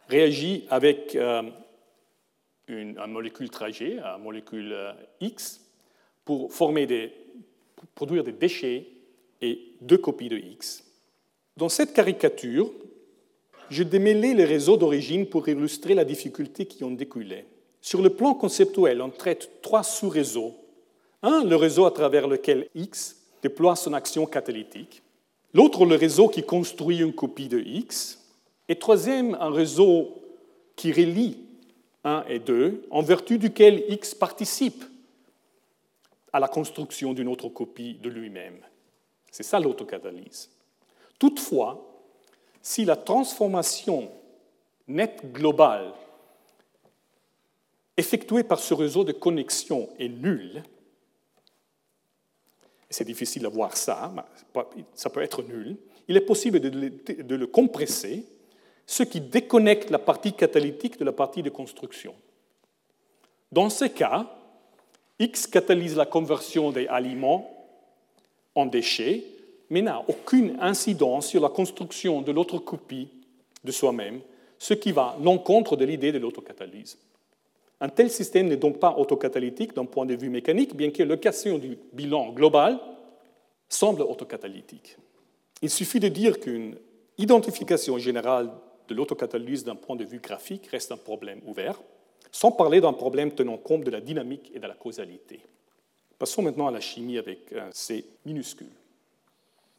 réagit 0.09 0.67
avec 0.71 1.15
euh, 1.17 1.43
une, 2.69 2.99
molécule 3.07 3.51
trajet, 3.51 3.99
une 3.99 4.23
molécule 4.23 4.73
euh, 4.73 4.93
X, 5.21 5.61
pour, 6.25 6.53
former 6.53 6.87
des, 6.87 7.13
produire 7.95 8.25
des 8.25 8.33
déchets 8.33 8.87
et 9.41 9.75
deux 9.81 9.99
copies 9.99 10.29
de 10.29 10.39
X. 10.39 10.85
Dans 11.57 11.69
cette 11.69 11.93
caricature, 11.93 12.71
je 13.71 13.83
démêlais 13.83 14.35
les 14.35 14.45
réseaux 14.45 14.77
d'origine 14.77 15.27
pour 15.27 15.49
illustrer 15.49 15.95
la 15.95 16.05
difficulté 16.05 16.67
qui 16.67 16.85
en 16.85 16.91
découlait. 16.91 17.47
Sur 17.81 18.03
le 18.03 18.11
plan 18.11 18.35
conceptuel, 18.35 19.01
on 19.01 19.11
traite 19.11 19.63
trois 19.63 19.83
sous-réseaux. 19.83 20.55
Un, 21.23 21.45
le 21.45 21.57
réseau 21.57 21.87
à 21.87 21.91
travers 21.91 22.29
lequel 22.29 22.69
X 22.75 23.17
déploie 23.43 23.77
son 23.77 23.93
action 23.93 24.27
catalytique. 24.27 25.03
L'autre, 25.55 25.87
le 25.87 25.97
réseau 25.97 26.29
qui 26.29 26.43
construit 26.43 26.99
une 26.99 27.15
copie 27.15 27.49
de 27.49 27.61
X. 27.61 28.23
Et 28.69 28.77
troisième, 28.77 29.37
un 29.41 29.51
réseau 29.51 30.15
qui 30.75 30.93
relie 30.93 31.39
1 32.05 32.25
et 32.29 32.39
2, 32.39 32.83
en 32.91 33.03
vertu 33.03 33.39
duquel 33.39 33.85
X 33.89 34.15
participe 34.15 34.85
à 36.37 36.39
la 36.39 36.49
construction 36.49 37.15
d'une 37.15 37.29
autre 37.29 37.49
copie 37.49 37.95
de 37.95 38.11
lui-même. 38.11 38.59
C'est 39.31 39.43
ça 39.43 39.59
l'autocatalyse. 39.59 40.51
Toutefois, 41.19 41.83
si 42.61 42.85
la 42.85 42.97
transformation 42.97 44.11
nette 44.87 45.33
globale 45.33 45.95
effectuée 47.97 48.43
par 48.43 48.59
ce 48.59 48.75
réseau 48.75 49.03
de 49.03 49.13
connexion 49.13 49.89
est 49.99 50.11
nulle, 50.11 50.63
c'est 52.91 53.07
difficile 53.07 53.45
de 53.45 53.49
voir 53.49 53.75
ça, 53.75 54.13
ça 54.93 55.09
peut 55.09 55.23
être 55.23 55.43
nul, 55.43 55.79
il 56.07 56.19
est 56.19 56.21
possible 56.21 56.61
de 56.61 57.35
le 57.35 57.47
compresser, 57.47 58.27
ce 58.85 59.05
qui 59.05 59.23
déconnecte 59.23 59.89
la 59.89 59.99
partie 59.99 60.35
catalytique 60.35 60.99
de 60.99 61.05
la 61.07 61.13
partie 61.13 61.43
de 61.43 61.49
construction. 61.49 62.15
Dans 63.51 63.71
ce 63.71 63.87
cas, 63.87 64.36
X 65.19 65.47
catalyse 65.47 65.97
la 65.97 66.07
conversion 66.07 66.73
des 66.73 66.87
aliments 66.87 67.51
en 68.55 68.67
déchets 68.67 69.25
mais 69.71 69.83
n'a 69.83 70.05
aucune 70.09 70.57
incidence 70.61 71.29
sur 71.29 71.41
la 71.41 71.49
construction 71.49 72.23
de 72.23 72.33
l'autre 72.33 72.59
copie 72.59 73.09
de 73.65 73.73
soi-même, 73.73 74.21
ce 74.59 74.75
qui 74.75 74.93
va 74.93 75.17
l'encontre 75.23 75.77
de 75.77 75.85
l'idée 75.85 76.13
de 76.13 76.19
l'autocatalyse. 76.19 76.99
Un 77.81 77.89
tel 77.89 78.11
système 78.11 78.49
n'est 78.49 78.57
donc 78.57 78.79
pas 78.79 78.97
autocatalytique 78.97 79.75
d'un 79.75 79.85
point 79.85 80.07
de 80.07 80.15
vue 80.15 80.31
mécanique, 80.31 80.75
bien 80.75 80.91
que 80.91 81.03
l'occasion 81.03 81.59
du 81.59 81.77
bilan 81.93 82.31
global 82.31 82.79
semble 83.69 84.03
autocatalytique. 84.03 84.97
Il 85.63 85.71
suffit 85.71 86.01
de 86.01 86.09
dire 86.09 86.41
qu'une 86.41 86.77
identification 87.19 87.99
générale 87.99 88.51
de 88.89 88.95
l'autocatalyse 88.95 89.65
d'un 89.65 89.75
point 89.75 89.97
de 89.97 90.05
vue 90.05 90.21
graphique 90.21 90.69
reste 90.69 90.93
un 90.93 90.97
problème 90.97 91.41
ouvert, 91.45 91.81
sans 92.37 92.53
parler 92.53 92.83
d'un 92.83 92.93
problème 92.93 93.31
tenant 93.31 93.57
compte 93.57 93.85
de 93.85 93.91
la 93.91 94.03
dynamique 94.03 94.51
et 94.55 94.59
de 94.59 94.67
la 94.67 94.75
causalité. 94.75 95.41
Passons 96.19 96.43
maintenant 96.43 96.67
à 96.67 96.71
la 96.71 96.81
chimie 96.81 97.17
avec 97.17 97.51
un 97.55 97.71
C 97.73 98.05
minuscule. 98.27 98.75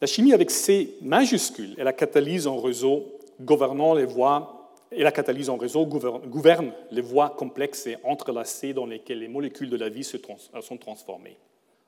La 0.02 0.08
chimie 0.08 0.34
avec 0.34 0.50
C 0.50 0.96
majuscule 1.04 1.76
et 1.78 1.84
la 1.84 1.94
catalyse 1.94 2.48
en 2.48 2.58
réseau 2.58 3.20
gouvernant 3.40 3.94
les 3.94 4.06
voies 4.06 4.72
et 4.92 5.04
la 5.04 5.12
catalyse 5.12 5.52
en 5.52 5.58
réseau 5.58 5.86
gouverne 5.86 6.72
les 6.90 7.02
voies 7.02 7.30
complexes 7.30 7.86
et 7.86 7.98
entrelacées 8.04 8.74
dans 8.74 8.88
lesquelles 8.88 9.20
les 9.20 9.28
molécules 9.28 9.70
de 9.70 9.78
la 9.78 9.90
vie 9.90 10.04
se 10.04 10.18
sont 10.62 10.78
transformées. 10.78 11.38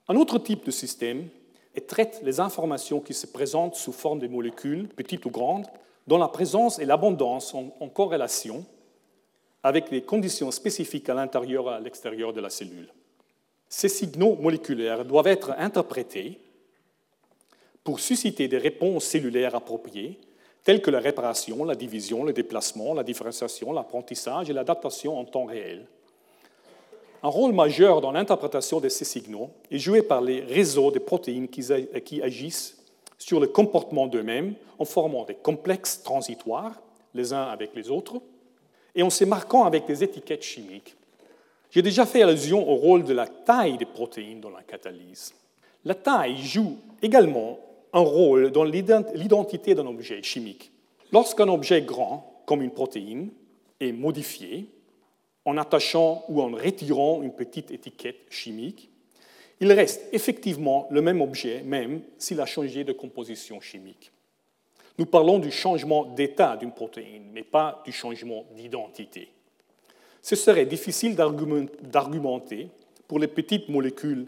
Un 0.08 0.16
autre 0.18 0.38
type 0.38 0.68
de 0.68 0.72
système 0.72 1.30
traite 1.88 2.22
les 2.24 2.40
informations 2.40 3.00
qui 3.00 3.16
se 3.16 3.26
présentent 3.26 3.76
sous 3.76 3.92
forme 3.92 4.20
de 4.20 4.28
molécules, 4.28 4.88
petites 4.90 5.26
ou 5.26 5.32
grandes, 5.32 5.66
dont 6.06 6.20
la 6.20 6.28
présence 6.28 6.78
et 6.78 6.86
l'abondance 6.86 7.48
sont 7.48 7.72
en 7.80 7.88
corrélation 7.88 8.66
avec 9.64 9.92
les 9.92 10.02
conditions 10.02 10.52
spécifiques 10.52 11.10
à 11.10 11.14
l'intérieur 11.14 11.70
et 11.70 11.76
à 11.76 11.80
l'extérieur 11.80 12.34
de 12.34 12.42
la 12.42 12.50
cellule. 12.50 12.90
Ces 13.68 13.90
signaux 13.90 14.36
moléculaires 14.36 15.06
doivent 15.06 15.28
être 15.28 15.54
interprétés 15.58 16.40
pour 17.84 18.00
susciter 18.00 18.48
des 18.48 18.58
réponses 18.58 19.06
cellulaires 19.06 19.56
appropriées, 19.56 20.20
telles 20.64 20.82
que 20.82 20.92
la 20.92 21.00
réparation, 21.00 21.64
la 21.66 21.76
division, 21.76 22.24
le 22.24 22.34
déplacement, 22.34 22.94
la 22.94 23.04
différenciation, 23.04 23.72
l'apprentissage 23.72 24.50
et 24.50 24.54
l'adaptation 24.54 25.18
en 25.18 25.26
temps 25.26 25.46
réel. 25.46 25.88
Un 27.22 27.30
rôle 27.30 27.54
majeur 27.54 28.00
dans 28.02 28.12
l'interprétation 28.12 28.80
de 28.80 28.88
ces 28.88 29.06
signaux 29.06 29.50
est 29.72 29.80
joué 29.80 30.02
par 30.02 30.22
les 30.22 30.42
réseaux 30.42 30.92
de 30.92 31.00
protéines 31.00 31.50
qui 31.50 32.22
agissent 32.22 32.78
sur 33.18 33.40
le 33.40 33.48
comportement 33.48 34.08
d'eux-mêmes 34.08 34.56
en 34.78 34.86
formant 34.86 35.26
des 35.26 35.36
complexes 35.36 36.02
transitoires, 36.02 36.82
les 37.14 37.34
uns 37.34 37.44
avec 37.44 37.76
les 37.76 37.90
autres, 37.90 38.22
et 39.00 39.02
en 39.02 39.10
se 39.10 39.24
marquant 39.24 39.64
avec 39.64 39.86
des 39.86 40.04
étiquettes 40.04 40.44
chimiques. 40.44 40.94
J'ai 41.72 41.82
déjà 41.82 42.06
fait 42.06 42.22
allusion 42.22 42.70
au 42.70 42.76
rôle 42.76 43.06
de 43.06 43.14
la 43.14 43.28
taille 43.28 43.78
des 43.78 43.86
protéines 43.86 44.42
dans 44.42 44.50
la 44.50 44.62
catalyse. 44.62 45.34
La 45.86 45.96
taille 45.96 46.38
joue 46.38 46.76
également 47.02 47.60
un 47.94 48.02
rôle 48.02 48.52
dans 48.52 48.66
l'identité 48.66 49.74
d'un 49.74 49.86
objet 49.86 50.22
chimique. 50.22 50.74
Lorsqu'un 51.14 51.48
objet 51.48 51.82
grand, 51.82 52.44
comme 52.46 52.62
une 52.62 52.72
protéine, 52.72 53.30
est 53.80 53.94
modifié, 53.94 54.68
en 55.46 55.56
attachant 55.56 56.26
ou 56.28 56.42
en 56.42 56.52
retirant 56.52 57.22
une 57.22 57.32
petite 57.32 57.72
étiquette 57.72 58.26
chimique, 58.30 58.90
il 59.62 59.72
reste 59.72 60.10
effectivement 60.12 60.90
le 60.92 61.02
même 61.02 61.22
objet, 61.22 61.62
même 61.64 62.02
s'il 62.18 62.42
a 62.42 62.46
changé 62.46 62.84
de 62.84 62.92
composition 62.92 63.62
chimique. 63.62 64.12
Nous 65.00 65.06
parlons 65.06 65.40
du 65.40 65.50
changement 65.50 66.04
d'état 66.04 66.58
d'une 66.58 66.74
protéine, 66.74 67.30
mais 67.32 67.44
pas 67.44 67.82
du 67.86 67.94
changement 67.94 68.44
d'identité. 68.52 69.32
Ce 70.22 70.36
serait 70.36 70.66
difficile 70.66 71.16
d'argumenter 71.16 72.70
pour 73.08 73.18
les 73.18 73.30
petites 73.30 73.70
molécules 73.70 74.28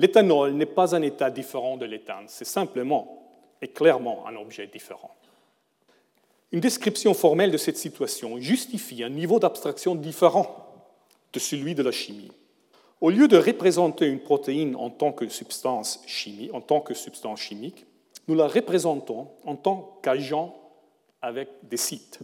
L'éthanol 0.00 0.54
n'est 0.54 0.66
pas 0.66 0.96
un 0.96 1.02
état 1.02 1.30
différent 1.30 1.76
de 1.76 1.86
l'éthane, 1.86 2.24
c'est 2.26 2.44
simplement 2.44 3.22
et 3.62 3.68
clairement 3.68 4.26
un 4.26 4.34
objet 4.34 4.66
différent. 4.66 5.14
Une 6.50 6.58
description 6.58 7.14
formelle 7.14 7.52
de 7.52 7.56
cette 7.56 7.76
situation 7.76 8.40
justifie 8.40 9.04
un 9.04 9.10
niveau 9.10 9.38
d'abstraction 9.38 9.94
différent 9.94 10.74
de 11.32 11.38
celui 11.38 11.76
de 11.76 11.84
la 11.84 11.92
chimie. 11.92 12.32
Au 13.00 13.10
lieu 13.10 13.28
de 13.28 13.36
représenter 13.36 14.06
une 14.06 14.18
protéine 14.18 14.74
en 14.74 14.90
tant 14.90 15.12
que 15.12 15.28
substance 15.28 16.02
chimique, 16.08 16.52
en 16.52 16.60
tant 16.60 16.80
que 16.80 16.94
substance 16.94 17.40
chimique 17.40 17.86
nous 18.28 18.34
la 18.34 18.46
représentons 18.46 19.28
en 19.44 19.56
tant 19.56 19.98
qu'agent 20.02 20.54
avec 21.20 21.48
des 21.62 21.76
sites. 21.76 22.20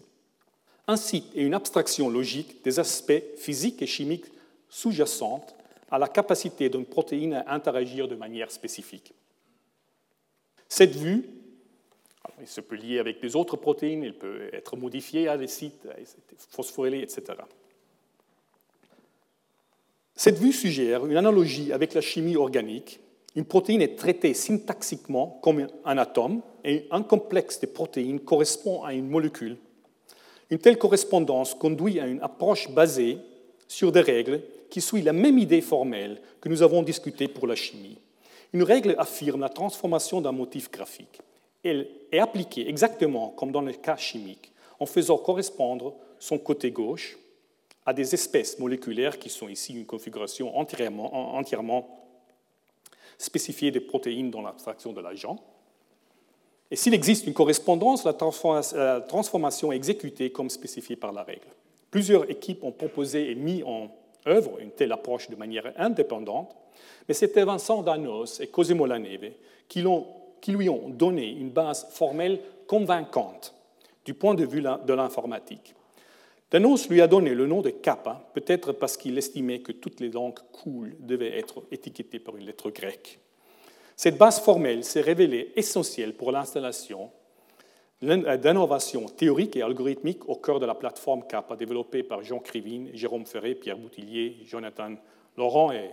Un 0.86 0.96
site 0.96 1.26
est 1.36 1.42
une 1.42 1.54
abstraction 1.54 2.08
logique 2.08 2.64
des 2.64 2.80
aspects 2.80 3.22
physiques 3.36 3.82
et 3.82 3.86
chimiques 3.86 4.26
sous-jacents 4.68 5.46
à 5.90 5.98
la 5.98 6.08
capacité 6.08 6.68
d'une 6.68 6.86
protéine 6.86 7.34
à 7.34 7.54
interagir 7.54 8.08
de 8.08 8.14
manière 8.14 8.50
spécifique. 8.50 9.12
Cette 10.68 10.94
vue, 10.94 11.28
il 12.40 12.46
se 12.46 12.60
peut 12.60 12.76
lier 12.76 12.98
avec 12.98 13.20
des 13.20 13.36
autres 13.36 13.56
protéines, 13.56 14.04
il 14.04 14.14
peut 14.14 14.48
être 14.52 14.76
modifié 14.76 15.28
à 15.28 15.36
des 15.36 15.48
sites 15.48 15.86
phosphorylés, 16.50 17.00
etc. 17.00 17.38
Cette 20.14 20.38
vue 20.38 20.52
suggère 20.52 21.06
une 21.06 21.16
analogie 21.16 21.72
avec 21.72 21.94
la 21.94 22.00
chimie 22.00 22.36
organique. 22.36 23.00
Une 23.36 23.44
protéine 23.44 23.82
est 23.82 23.96
traitée 23.96 24.34
syntaxiquement 24.34 25.38
comme 25.42 25.66
un 25.84 25.98
atome 25.98 26.42
et 26.64 26.86
un 26.90 27.02
complexe 27.02 27.60
de 27.60 27.66
protéines 27.66 28.20
correspond 28.20 28.82
à 28.82 28.92
une 28.92 29.08
molécule. 29.08 29.56
Une 30.50 30.58
telle 30.58 30.78
correspondance 30.78 31.54
conduit 31.54 32.00
à 32.00 32.06
une 32.06 32.20
approche 32.22 32.68
basée 32.70 33.18
sur 33.68 33.92
des 33.92 34.00
règles 34.00 34.42
qui 34.68 34.80
suivent 34.80 35.04
la 35.04 35.12
même 35.12 35.38
idée 35.38 35.60
formelle 35.60 36.20
que 36.40 36.48
nous 36.48 36.62
avons 36.62 36.82
discutée 36.82 37.28
pour 37.28 37.46
la 37.46 37.54
chimie. 37.54 37.98
Une 38.52 38.64
règle 38.64 38.96
affirme 38.98 39.40
la 39.40 39.48
transformation 39.48 40.20
d'un 40.20 40.32
motif 40.32 40.70
graphique. 40.70 41.20
Elle 41.62 41.86
est 42.10 42.18
appliquée 42.18 42.68
exactement 42.68 43.28
comme 43.28 43.52
dans 43.52 43.60
le 43.60 43.72
cas 43.72 43.96
chimique, 43.96 44.50
en 44.80 44.86
faisant 44.86 45.18
correspondre 45.18 45.94
son 46.18 46.38
côté 46.38 46.72
gauche 46.72 47.16
à 47.86 47.92
des 47.92 48.12
espèces 48.12 48.58
moléculaires 48.58 49.18
qui 49.18 49.28
sont 49.28 49.48
ici 49.48 49.74
une 49.74 49.86
configuration 49.86 50.56
entièrement, 50.58 51.36
entièrement 51.36 51.99
spécifiée 53.20 53.70
des 53.70 53.80
protéines 53.80 54.30
dans 54.30 54.40
l'abstraction 54.40 54.92
de 54.92 55.00
l'agent. 55.00 55.36
Et 56.70 56.76
s'il 56.76 56.94
existe 56.94 57.26
une 57.26 57.34
correspondance, 57.34 58.04
la 58.04 58.14
transformation 58.14 59.72
est 59.72 59.76
exécutée 59.76 60.30
comme 60.30 60.48
spécifié 60.48 60.96
par 60.96 61.12
la 61.12 61.22
règle. 61.22 61.48
Plusieurs 61.90 62.30
équipes 62.30 62.64
ont 62.64 62.72
proposé 62.72 63.30
et 63.30 63.34
mis 63.34 63.62
en 63.62 63.88
œuvre 64.26 64.58
une 64.60 64.70
telle 64.70 64.92
approche 64.92 65.28
de 65.28 65.36
manière 65.36 65.72
indépendante, 65.76 66.56
mais 67.08 67.14
c'était 67.14 67.44
Vincent 67.44 67.82
Danos 67.82 68.40
et 68.40 68.46
Cosimo 68.46 68.86
Laneve 68.86 69.32
qui, 69.68 69.84
qui 70.40 70.52
lui 70.52 70.68
ont 70.68 70.88
donné 70.88 71.28
une 71.28 71.50
base 71.50 71.88
formelle 71.90 72.40
convaincante 72.66 73.54
du 74.04 74.14
point 74.14 74.34
de 74.34 74.46
vue 74.46 74.62
de 74.62 74.94
l'informatique. 74.94 75.74
Danos 76.50 76.88
lui 76.88 77.00
a 77.00 77.06
donné 77.06 77.32
le 77.32 77.46
nom 77.46 77.62
de 77.62 77.70
kappa, 77.70 78.28
peut-être 78.34 78.72
parce 78.72 78.96
qu'il 78.96 79.16
estimait 79.16 79.60
que 79.60 79.70
toutes 79.70 80.00
les 80.00 80.10
langues 80.10 80.40
cool 80.50 80.96
devaient 80.98 81.38
être 81.38 81.62
étiquetées 81.70 82.18
par 82.18 82.36
une 82.36 82.44
lettre 82.44 82.70
grecque. 82.70 83.20
Cette 83.96 84.18
base 84.18 84.40
formelle 84.40 84.82
s'est 84.82 85.00
révélée 85.00 85.52
essentielle 85.54 86.14
pour 86.14 86.32
l'installation 86.32 87.12
d'innovations 88.02 89.06
théoriques 89.06 89.56
et 89.56 89.62
algorithmiques 89.62 90.28
au 90.28 90.36
cœur 90.36 90.58
de 90.58 90.66
la 90.66 90.74
plateforme 90.74 91.26
Kappa 91.26 91.54
développée 91.54 92.02
par 92.02 92.22
Jean 92.22 92.38
Krivine, 92.38 92.90
Jérôme 92.94 93.26
Ferré, 93.26 93.54
Pierre 93.54 93.76
Boutillier, 93.76 94.38
Jonathan 94.44 94.94
Laurent 95.36 95.70
et, 95.70 95.90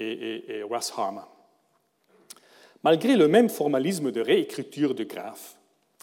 et, 0.00 0.64
Harmer. 0.96 1.22
Malgré 2.82 3.16
le 3.16 3.28
même 3.28 3.48
formalisme 3.48 4.10
de 4.10 4.20
réécriture 4.20 4.94
de 4.94 5.04
graphes, 5.04 5.56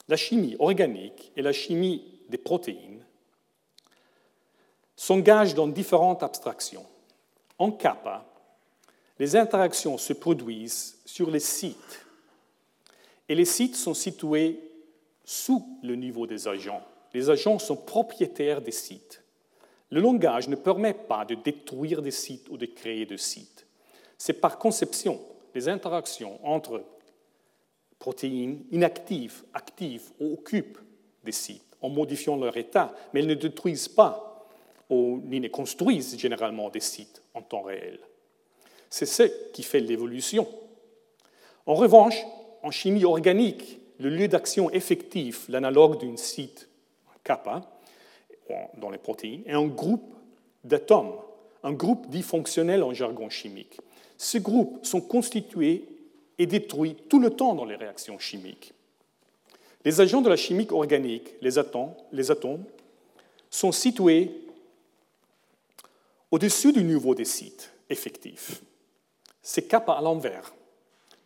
la 0.07 0.15
chimie 0.15 0.55
organique 0.57 1.33
et 1.35 1.41
la 1.41 1.51
chimie 1.51 2.21
des 2.29 2.37
protéines 2.37 2.98
s'engagent 4.99 5.55
dans 5.55 5.69
différentes 5.69 6.23
abstractions. 6.23 6.85
En 7.57 7.71
kappa, 7.71 8.25
les 9.17 9.37
interactions 9.37 9.97
se 9.97 10.11
produisent 10.11 10.99
sur 11.05 11.31
les 11.31 11.39
sites, 11.39 12.05
et 13.29 13.33
les 13.33 13.45
sites 13.45 13.77
sont 13.77 13.93
situés 13.93 14.59
sous 15.23 15.79
le 15.83 15.95
niveau 15.95 16.27
des 16.27 16.49
agents. 16.49 16.83
Les 17.13 17.29
agents 17.29 17.59
sont 17.59 17.77
propriétaires 17.77 18.61
des 18.61 18.73
sites. 18.73 19.23
Le 19.89 20.01
langage 20.01 20.49
ne 20.49 20.57
permet 20.57 20.93
pas 20.93 21.23
de 21.23 21.35
détruire 21.35 22.01
des 22.01 22.11
sites 22.11 22.49
ou 22.49 22.57
de 22.57 22.65
créer 22.65 23.05
des 23.05 23.17
sites. 23.17 23.65
C'est 24.17 24.41
par 24.41 24.59
conception 24.59 25.21
les 25.55 25.69
interactions 25.69 26.45
entre 26.45 26.83
protéines 27.99 28.65
inactives, 28.69 29.45
actives, 29.53 30.11
occupent 30.19 30.79
des 31.23 31.31
sites 31.31 31.63
en 31.81 31.87
modifiant 31.87 32.35
leur 32.35 32.57
état, 32.57 32.93
mais 33.13 33.21
elles 33.21 33.27
ne 33.27 33.33
détruisent 33.33 33.87
pas 33.87 34.28
ni 34.89 35.39
ne 35.39 35.47
construisent 35.47 36.17
généralement 36.17 36.69
des 36.69 36.79
sites 36.79 37.21
en 37.33 37.41
temps 37.41 37.61
réel. 37.61 37.99
C'est 38.89 39.05
ce 39.05 39.23
qui 39.53 39.63
fait 39.63 39.79
l'évolution. 39.79 40.47
En 41.65 41.75
revanche, 41.75 42.17
en 42.63 42.71
chimie 42.71 43.05
organique, 43.05 43.79
le 43.99 44.09
lieu 44.09 44.27
d'action 44.27 44.71
effectif, 44.71 45.47
l'analogue 45.49 46.01
d'un 46.01 46.17
site 46.17 46.69
kappa 47.23 47.69
dans 48.77 48.89
les 48.89 48.97
protéines, 48.97 49.43
est 49.45 49.53
un 49.53 49.67
groupe 49.67 50.15
d'atomes, 50.63 51.13
un 51.63 51.73
groupe 51.73 52.09
dit 52.09 52.23
fonctionnel 52.23 52.81
en 52.81 52.93
jargon 52.93 53.29
chimique. 53.29 53.79
Ces 54.17 54.39
groupes 54.39 54.85
sont 54.85 55.01
constitués 55.01 55.85
et 56.39 56.45
détruits 56.45 56.95
tout 57.09 57.19
le 57.19 57.29
temps 57.29 57.53
dans 57.53 57.65
les 57.65 57.75
réactions 57.75 58.17
chimiques. 58.17 58.73
Les 59.85 60.01
agents 60.01 60.21
de 60.21 60.29
la 60.29 60.35
chimie 60.35 60.67
organique, 60.71 61.35
les 61.41 61.57
atomes, 61.57 61.93
les 62.11 62.31
atomes 62.31 62.63
sont 63.49 63.71
situés 63.71 64.31
au-dessus 66.31 66.71
du 66.71 66.83
niveau 66.83 67.15
des 67.15 67.25
sites 67.25 67.73
effectifs. 67.89 68.61
C'est 69.41 69.67
kappa 69.67 69.93
à 69.93 70.01
l'envers. 70.01 70.53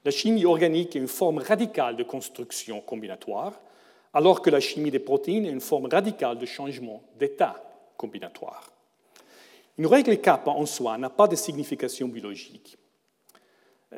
La 0.06 0.12
chimie 0.12 0.46
organique 0.46 0.96
est 0.96 1.00
une 1.00 1.08
forme 1.08 1.40
radicale 1.40 1.96
de 1.96 2.04
construction 2.04 2.82
combinatoire, 2.82 3.60
alors 4.14 4.42
que 4.42 4.50
la 4.50 4.60
chimie 4.60 4.92
des 4.92 5.00
protéines 5.00 5.46
est 5.46 5.52
une 5.52 5.62
forme 5.62 5.88
radicale 5.88 6.38
de 6.38 6.46
changement 6.46 7.04
d'état 7.18 7.64
combinatoire. 7.98 8.72
Une 9.78 9.88
règle 9.88 10.20
kappa 10.20 10.52
en 10.52 10.66
soi 10.66 10.98
n'a 10.98 11.10
pas 11.10 11.28
de 11.28 11.36
signification 11.36 12.08
biologique. 12.08 12.78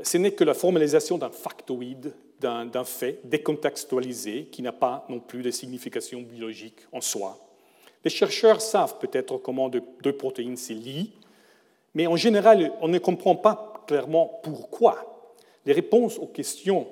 Ce 0.03 0.18
n'est 0.18 0.32
que 0.32 0.43
la 0.43 0.53
formalisation 0.53 1.18
d'un 1.18 1.30
factoïde, 1.30 2.14
d'un 2.39 2.84
fait 2.84 3.20
décontextualisé 3.24 4.45
qui 4.45 4.62
n'a 4.62 4.72
pas 4.72 5.06
non 5.10 5.20
plus 5.20 5.41
de 5.41 5.51
signification 5.51 6.22
biologique 6.22 6.80
en 6.91 7.01
soi. 7.01 7.45
Les 8.06 8.12
chercheurs 8.12 8.62
savent 8.62 8.99
peut-être 8.99 9.38
comment 9.38 9.68
deux 9.68 10.14
protéines 10.14 10.58
se 10.58 10.74
lient, 10.74 11.12
mais 11.95 12.06
en 12.06 12.16
général, 12.16 12.72
on 12.82 12.88
ne 12.88 12.99
comprend 12.99 13.36
pas 13.36 13.84
clairement 13.88 14.39
pourquoi. 14.43 15.34
Les 15.66 15.74
réponses 15.74 16.20
aux 16.20 16.28
questions 16.28 16.86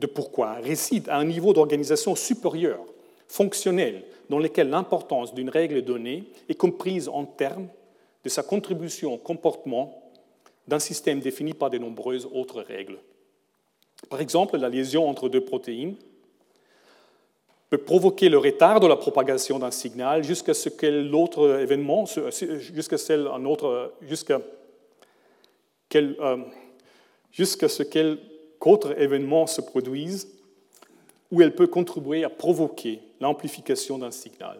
de 0.00 0.06
pourquoi 0.06 0.54
résident 0.54 1.12
à 1.12 1.18
un 1.18 1.24
niveau 1.24 1.52
d'organisation 1.52 2.16
supérieur, 2.16 2.80
fonctionnel, 3.28 4.04
dans 4.30 4.38
lequel 4.38 4.70
l'importance 4.70 5.34
d'une 5.34 5.50
règle 5.50 5.82
donnée 5.82 6.24
est 6.48 6.54
comprise 6.54 7.08
en 7.08 7.26
termes 7.26 7.68
de 8.24 8.30
sa 8.30 8.42
contribution 8.42 9.12
au 9.12 9.18
comportement 9.18 10.02
d'un 10.66 10.78
système 10.78 11.20
défini 11.20 11.52
par 11.52 11.68
de 11.68 11.76
nombreuses 11.76 12.26
autres 12.32 12.62
règles. 12.62 12.98
Par 14.08 14.22
exemple, 14.22 14.56
la 14.56 14.70
liaison 14.70 15.06
entre 15.06 15.28
deux 15.28 15.44
protéines 15.44 15.96
peut 17.76 17.82
provoquer 17.82 18.28
le 18.28 18.38
retard 18.38 18.78
de 18.78 18.86
la 18.86 18.94
propagation 18.94 19.58
d'un 19.58 19.72
signal 19.72 20.22
jusqu'à 20.22 20.54
ce 20.54 20.68
que 20.68 20.86
l'autre 20.86 21.58
événement, 21.60 22.04
jusqu'à 22.06 22.96
autre, 23.44 23.92
jusqu'à 24.02 24.40
euh, 25.96 26.36
jusqu'à 27.32 27.68
ce 27.68 27.82
qu'autre 28.58 29.00
événement 29.00 29.48
se 29.48 29.60
produise, 29.60 30.28
où 31.32 31.42
elle 31.42 31.54
peut 31.54 31.66
contribuer 31.66 32.22
à 32.22 32.30
provoquer 32.30 33.00
l'amplification 33.20 33.98
d'un 33.98 34.12
signal. 34.12 34.58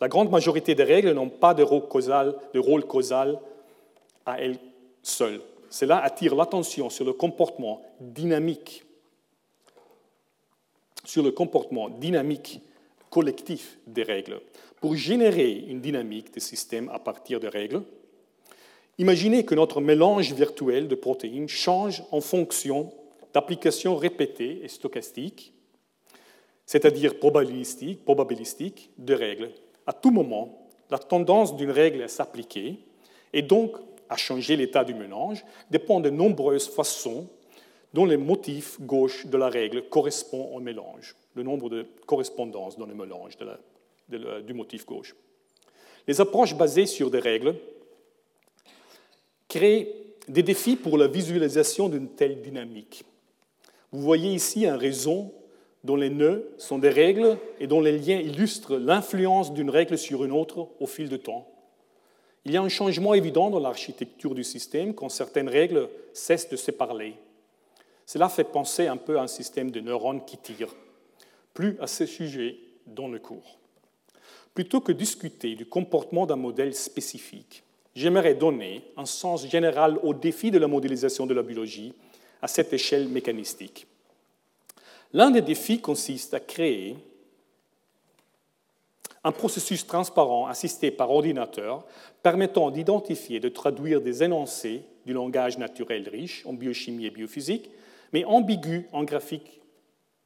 La 0.00 0.08
grande 0.08 0.30
majorité 0.30 0.74
des 0.74 0.84
règles 0.84 1.12
n'ont 1.12 1.30
pas 1.30 1.54
de 1.54 1.62
rôle 1.62 2.84
causal 2.84 3.38
à 4.26 4.40
elles 4.40 4.58
seules. 5.02 5.40
Cela 5.70 5.98
attire 5.98 6.34
l'attention 6.34 6.90
sur 6.90 7.06
le 7.06 7.14
comportement 7.14 7.80
dynamique 8.00 8.84
sur 11.08 11.22
le 11.22 11.30
comportement 11.30 11.88
dynamique 11.88 12.60
collectif 13.08 13.78
des 13.86 14.02
règles. 14.02 14.42
Pour 14.78 14.94
générer 14.94 15.64
une 15.66 15.80
dynamique 15.80 16.34
des 16.34 16.40
systèmes 16.40 16.90
à 16.92 16.98
partir 16.98 17.40
de 17.40 17.48
règles, 17.48 17.80
imaginez 18.98 19.46
que 19.46 19.54
notre 19.54 19.80
mélange 19.80 20.34
virtuel 20.34 20.86
de 20.86 20.94
protéines 20.94 21.48
change 21.48 22.02
en 22.10 22.20
fonction 22.20 22.92
d'applications 23.32 23.96
répétées 23.96 24.60
et 24.62 24.68
stochastiques, 24.68 25.54
c'est-à-dire 26.66 27.18
probabilistiques, 27.18 28.04
probabilistiques 28.04 28.90
de 28.98 29.14
règles. 29.14 29.50
À 29.86 29.94
tout 29.94 30.10
moment, 30.10 30.68
la 30.90 30.98
tendance 30.98 31.56
d'une 31.56 31.70
règle 31.70 32.02
à 32.02 32.08
s'appliquer 32.08 32.80
et 33.32 33.40
donc 33.40 33.76
à 34.10 34.18
changer 34.18 34.56
l'état 34.56 34.84
du 34.84 34.92
mélange 34.92 35.42
dépend 35.70 36.00
de 36.00 36.10
nombreuses 36.10 36.68
façons 36.68 37.28
dont 37.94 38.04
le 38.04 38.18
motif 38.18 38.80
gauche 38.80 39.26
de 39.26 39.36
la 39.36 39.48
règle 39.48 39.88
correspond 39.88 40.54
au 40.54 40.60
mélange, 40.60 41.16
le 41.34 41.42
nombre 41.42 41.70
de 41.70 41.86
correspondances 42.06 42.76
dans 42.76 42.86
le 42.86 42.94
mélange 42.94 43.36
du 44.08 44.54
motif 44.54 44.86
gauche. 44.86 45.14
Les 46.06 46.20
approches 46.20 46.54
basées 46.54 46.86
sur 46.86 47.10
des 47.10 47.18
règles 47.18 47.54
créent 49.48 49.94
des 50.28 50.42
défis 50.42 50.76
pour 50.76 50.98
la 50.98 51.06
visualisation 51.06 51.88
d'une 51.88 52.08
telle 52.08 52.40
dynamique. 52.42 53.04
Vous 53.92 54.02
voyez 54.02 54.32
ici 54.32 54.66
un 54.66 54.76
réseau 54.76 55.32
dont 55.84 55.96
les 55.96 56.10
nœuds 56.10 56.50
sont 56.58 56.78
des 56.78 56.90
règles 56.90 57.38
et 57.60 57.66
dont 57.66 57.80
les 57.80 57.96
liens 57.98 58.18
illustrent 58.18 58.76
l'influence 58.76 59.54
d'une 59.54 59.70
règle 59.70 59.96
sur 59.96 60.24
une 60.24 60.32
autre 60.32 60.68
au 60.80 60.86
fil 60.86 61.08
du 61.08 61.18
temps. 61.18 61.48
Il 62.44 62.52
y 62.52 62.56
a 62.56 62.62
un 62.62 62.68
changement 62.68 63.14
évident 63.14 63.50
dans 63.50 63.60
l'architecture 63.60 64.34
du 64.34 64.44
système 64.44 64.94
quand 64.94 65.08
certaines 65.08 65.48
règles 65.48 65.88
cessent 66.12 66.50
de 66.50 66.56
se 66.56 66.70
parler. 66.70 67.14
Cela 68.08 68.30
fait 68.30 68.44
penser 68.44 68.86
un 68.86 68.96
peu 68.96 69.18
à 69.18 69.22
un 69.24 69.26
système 69.26 69.70
de 69.70 69.80
neurones 69.80 70.24
qui 70.24 70.38
tirent. 70.38 70.74
Plus 71.52 71.76
à 71.78 71.86
ce 71.86 72.06
sujet 72.06 72.56
dans 72.86 73.06
le 73.06 73.18
cours. 73.18 73.58
Plutôt 74.54 74.80
que 74.80 74.92
discuter 74.92 75.54
du 75.56 75.66
comportement 75.66 76.24
d'un 76.24 76.36
modèle 76.36 76.74
spécifique, 76.74 77.64
j'aimerais 77.94 78.34
donner 78.34 78.82
un 78.96 79.04
sens 79.04 79.46
général 79.46 79.98
au 80.02 80.14
défi 80.14 80.50
de 80.50 80.58
la 80.58 80.68
modélisation 80.68 81.26
de 81.26 81.34
la 81.34 81.42
biologie 81.42 81.92
à 82.40 82.48
cette 82.48 82.72
échelle 82.72 83.08
mécanistique. 83.08 83.86
L'un 85.12 85.30
des 85.30 85.42
défis 85.42 85.82
consiste 85.82 86.32
à 86.32 86.40
créer 86.40 86.96
un 89.22 89.32
processus 89.32 89.86
transparent 89.86 90.46
assisté 90.46 90.90
par 90.90 91.10
ordinateur 91.10 91.84
permettant 92.22 92.70
d'identifier 92.70 93.36
et 93.36 93.40
de 93.40 93.50
traduire 93.50 94.00
des 94.00 94.22
énoncés 94.22 94.82
du 95.04 95.12
langage 95.12 95.58
naturel 95.58 96.08
riche 96.08 96.46
en 96.46 96.54
biochimie 96.54 97.04
et 97.04 97.10
biophysique, 97.10 97.68
mais 98.12 98.24
ambigu 98.24 98.88
en 98.92 99.04
graphique, 99.04 99.60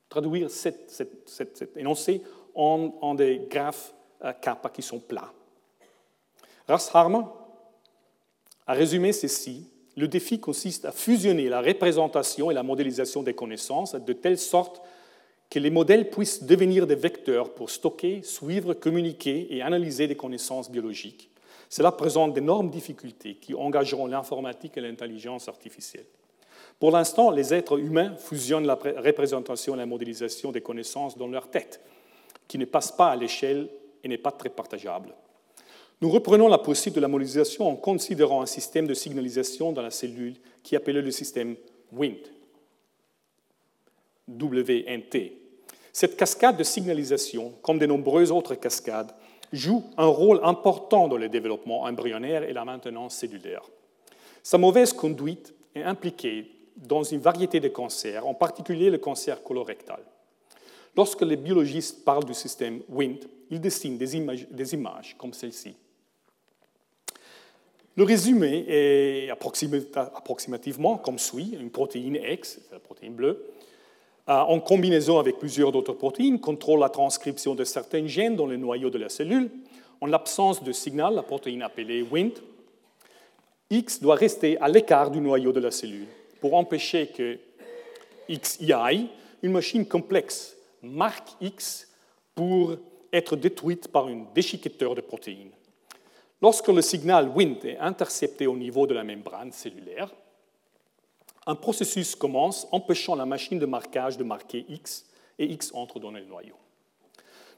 traduire 0.09 0.51
cet, 0.51 1.71
énoncé 1.77 2.23
en, 2.55 3.15
des 3.15 3.47
graphes 3.49 3.95
euh, 4.25 4.33
kappa 4.33 4.69
qui 4.69 4.83
sont 4.83 5.01
plats. 5.01 5.33
Rasharm 6.69 7.29
a 8.67 8.73
résumé 8.73 9.13
ceci 9.13 9.69
le 9.97 10.09
défi 10.09 10.41
consiste 10.41 10.85
à 10.85 10.93
fusionner 10.93 11.49
la 11.49 11.61
représentation 11.61 12.51
et 12.51 12.55
la 12.55 12.63
modélisation 12.63 13.23
des 13.23 13.35
connaissances 13.35 13.95
de 13.95 14.13
telle 14.13 14.39
sorte 14.39 14.81
que 15.51 15.59
les 15.59 15.71
modèles 15.71 16.09
puissent 16.09 16.45
devenir 16.45 16.87
des 16.87 16.95
vecteurs 16.95 17.53
pour 17.53 17.69
stocker, 17.69 18.23
suivre, 18.23 18.73
communiquer 18.73 19.55
et 19.55 19.61
analyser 19.61 20.07
des 20.07 20.17
connaissances 20.17 20.71
biologiques. 20.71 21.31
Cela 21.69 21.93
présente 21.93 22.33
d'énormes 22.33 22.71
difficultés 22.71 23.35
qui 23.35 23.55
engageront 23.55 24.07
l'informatique 24.07 24.79
et 24.79 24.81
l'intelligence 24.81 25.49
artificielle. 25.49 26.07
Pour 26.83 26.91
l'instant, 26.91 27.31
les 27.31 27.55
êtres 27.55 27.79
humains 27.79 28.17
fusionnent 28.17 28.67
la 28.67 28.75
représentation 28.75 29.75
et 29.75 29.79
la 29.79 29.87
modélisation 29.87 30.51
des 30.51 30.63
connaissances 30.63 31.17
dans 31.17 31.29
leur 31.29 31.49
tête, 31.49 31.81
qui 32.49 32.59
ne 32.59 32.65
passe 32.65 32.91
pas 32.91 33.11
à 33.11 33.15
l'échelle 33.15 33.69
et 34.03 34.09
n'est 34.09 34.19
pas 34.19 34.33
très 34.33 34.49
partageable. 34.49 35.15
Nous 36.01 36.11
reprenons 36.11 36.49
la 36.49 36.59
possibilité 36.59 36.97
de 36.97 37.03
la 37.03 37.07
modélisation 37.07 37.69
en 37.69 37.77
considérant 37.77 38.43
un 38.43 38.47
système 38.47 38.89
de 38.89 38.95
signalisation 38.95 39.71
dans 39.71 39.83
la 39.83 39.93
cellule 39.93 40.35
qui 40.65 40.75
appelé 40.75 41.01
le 41.01 41.13
système 41.13 41.55
WINT. 41.93 42.19
WNT. 44.27 45.35
Cette 45.93 46.17
cascade 46.17 46.57
de 46.57 46.65
signalisation, 46.65 47.53
comme 47.63 47.79
de 47.79 47.87
nombreuses 47.87 48.33
autres 48.33 48.57
cascades, 48.57 49.13
joue 49.53 49.85
un 49.97 50.07
rôle 50.07 50.41
important 50.43 51.07
dans 51.07 51.17
le 51.17 51.29
développement 51.29 51.85
embryonnaire 51.85 52.43
et 52.43 52.53
la 52.53 52.65
maintenance 52.65 53.15
cellulaire. 53.15 53.63
Sa 54.43 54.59
mauvaise 54.59 54.93
conduite 54.93 55.55
est 55.77 55.85
impliquée 55.85 56.51
dans 56.77 57.03
une 57.03 57.21
variété 57.21 57.61
de 57.61 57.69
cancers, 57.69 58.27
en 58.27 58.35
particulier 58.35 58.91
le 58.91 58.99
cancer 58.99 59.43
colorectal. 59.43 60.01
Lorsque 60.97 61.23
les 61.23 61.37
biologistes 61.37 62.05
parlent 62.05 62.25
du 62.25 62.35
système 62.35 62.83
WINT, 62.89 63.21
ils 63.51 63.61
dessinent 63.61 63.99
des 63.99 64.75
images, 64.75 65.17
comme 65.19 65.33
celle-ci. 65.33 65.75
Le 67.95 68.05
résumé 68.05 68.65
est 68.69 69.31
approximativement 69.31 70.97
comme 70.97 71.19
suit 71.19 71.57
une 71.61 71.71
protéine 71.71 72.17
X, 72.17 72.61
la 72.71 72.79
protéine 72.79 73.15
bleue, 73.15 73.45
en 74.27 74.61
combinaison 74.61 75.19
avec 75.19 75.39
plusieurs 75.39 75.75
autres 75.75 75.93
protéines, 75.93 76.41
contrôle 76.41 76.81
la 76.81 76.89
transcription 76.89 77.55
de 77.55 77.65
certains 77.65 78.07
gènes 78.07 78.37
dans 78.37 78.47
le 78.47 78.57
noyau 78.57 78.89
de 78.89 78.99
la 78.99 79.09
cellule. 79.09 79.51
En 80.01 80.07
l'absence 80.07 80.63
de 80.63 80.73
signal, 80.73 81.15
la 81.15 81.23
protéine 81.23 81.63
appelée 81.63 82.03
Wnt, 82.03 82.41
X 83.71 84.01
doit 84.01 84.17
rester 84.17 84.59
à 84.59 84.69
l'écart 84.69 85.11
du 85.11 85.21
noyau 85.21 85.53
de 85.53 85.61
la 85.61 85.71
cellule 85.71 86.07
pour 86.43 86.55
empêcher 86.55 87.07
que 87.07 87.39
XI, 88.29 89.09
une 89.43 89.53
machine 89.53 89.87
complexe, 89.87 90.57
marque 90.83 91.29
X 91.41 91.89
pour 92.35 92.77
être 93.13 93.37
détruite 93.37 93.87
par 93.87 94.09
un 94.09 94.27
déchiqueteur 94.35 94.97
de 94.97 95.01
protéines. 95.01 95.53
Lorsque 96.43 96.67
le 96.67 96.83
signal 96.83 97.29
WINT 97.29 97.65
est 97.65 97.79
intercepté 97.79 98.49
au 98.49 98.57
niveau 98.57 98.89
de 98.89 98.95
la 98.95 99.05
membrane 99.05 99.53
cellulaire, 99.53 100.13
un 101.47 101.55
processus 101.55 102.17
commence 102.17 102.67
empêchant 102.73 103.15
la 103.15 103.25
machine 103.25 103.61
de 103.61 103.67
marquage 103.67 104.17
de 104.17 104.25
marquer 104.25 104.67
X 104.69 105.07
et 105.39 105.47
X 105.47 105.71
entre 105.75 106.01
dans 106.01 106.11
le 106.11 106.25
noyau. 106.25 106.57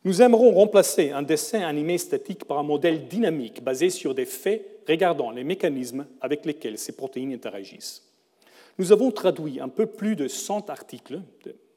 Nous 0.05 0.21
aimerons 0.21 0.53
remplacer 0.53 1.11
un 1.11 1.23
dessin 1.23 1.63
animé 1.63 1.97
statique 1.97 2.45
par 2.45 2.59
un 2.59 2.63
modèle 2.63 3.09
dynamique 3.09 3.65
basé 3.65 3.89
sur 3.89 4.15
des 4.15 4.27
faits 4.27 4.83
regardant 4.87 5.31
les 5.31 5.45
mécanismes 5.45 6.07
avec 6.21 6.45
lesquels 6.45 6.77
ces 6.77 6.93
protéines 6.93 7.33
interagissent. 7.33 8.03
Nous 8.79 8.93
avons 8.93 9.11
traduit 9.11 9.61
un 9.61 9.69
peu 9.69 9.87
plus 9.87 10.17
de 10.17 10.27
100 10.27 10.69
articles, 10.71 11.21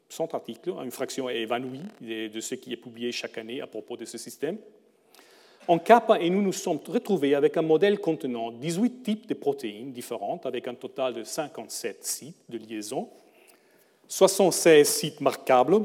100 0.09 0.33
articles 0.33 0.73
une 0.83 0.91
fraction 0.91 1.29
évanouie 1.29 1.83
de 2.01 2.39
ce 2.39 2.55
qui 2.55 2.73
est 2.73 2.77
publié 2.77 3.11
chaque 3.11 3.37
année 3.37 3.61
à 3.61 3.67
propos 3.67 3.97
de 3.97 4.05
ce 4.05 4.17
système, 4.17 4.57
en 5.67 5.79
kappa, 5.79 6.19
et 6.19 6.29
nous 6.29 6.41
nous 6.41 6.53
sommes 6.53 6.79
retrouvés 6.87 7.35
avec 7.35 7.57
un 7.57 7.61
modèle 7.61 7.99
contenant 7.99 8.51
18 8.51 9.03
types 9.03 9.27
de 9.27 9.33
protéines 9.33 9.91
différentes, 9.91 10.45
avec 10.45 10.67
un 10.67 10.73
total 10.73 11.13
de 11.13 11.23
57 11.23 12.05
sites 12.05 12.37
de 12.47 12.57
liaison, 12.57 13.09
76 14.07 14.87
sites 14.87 15.21
marquables 15.21 15.81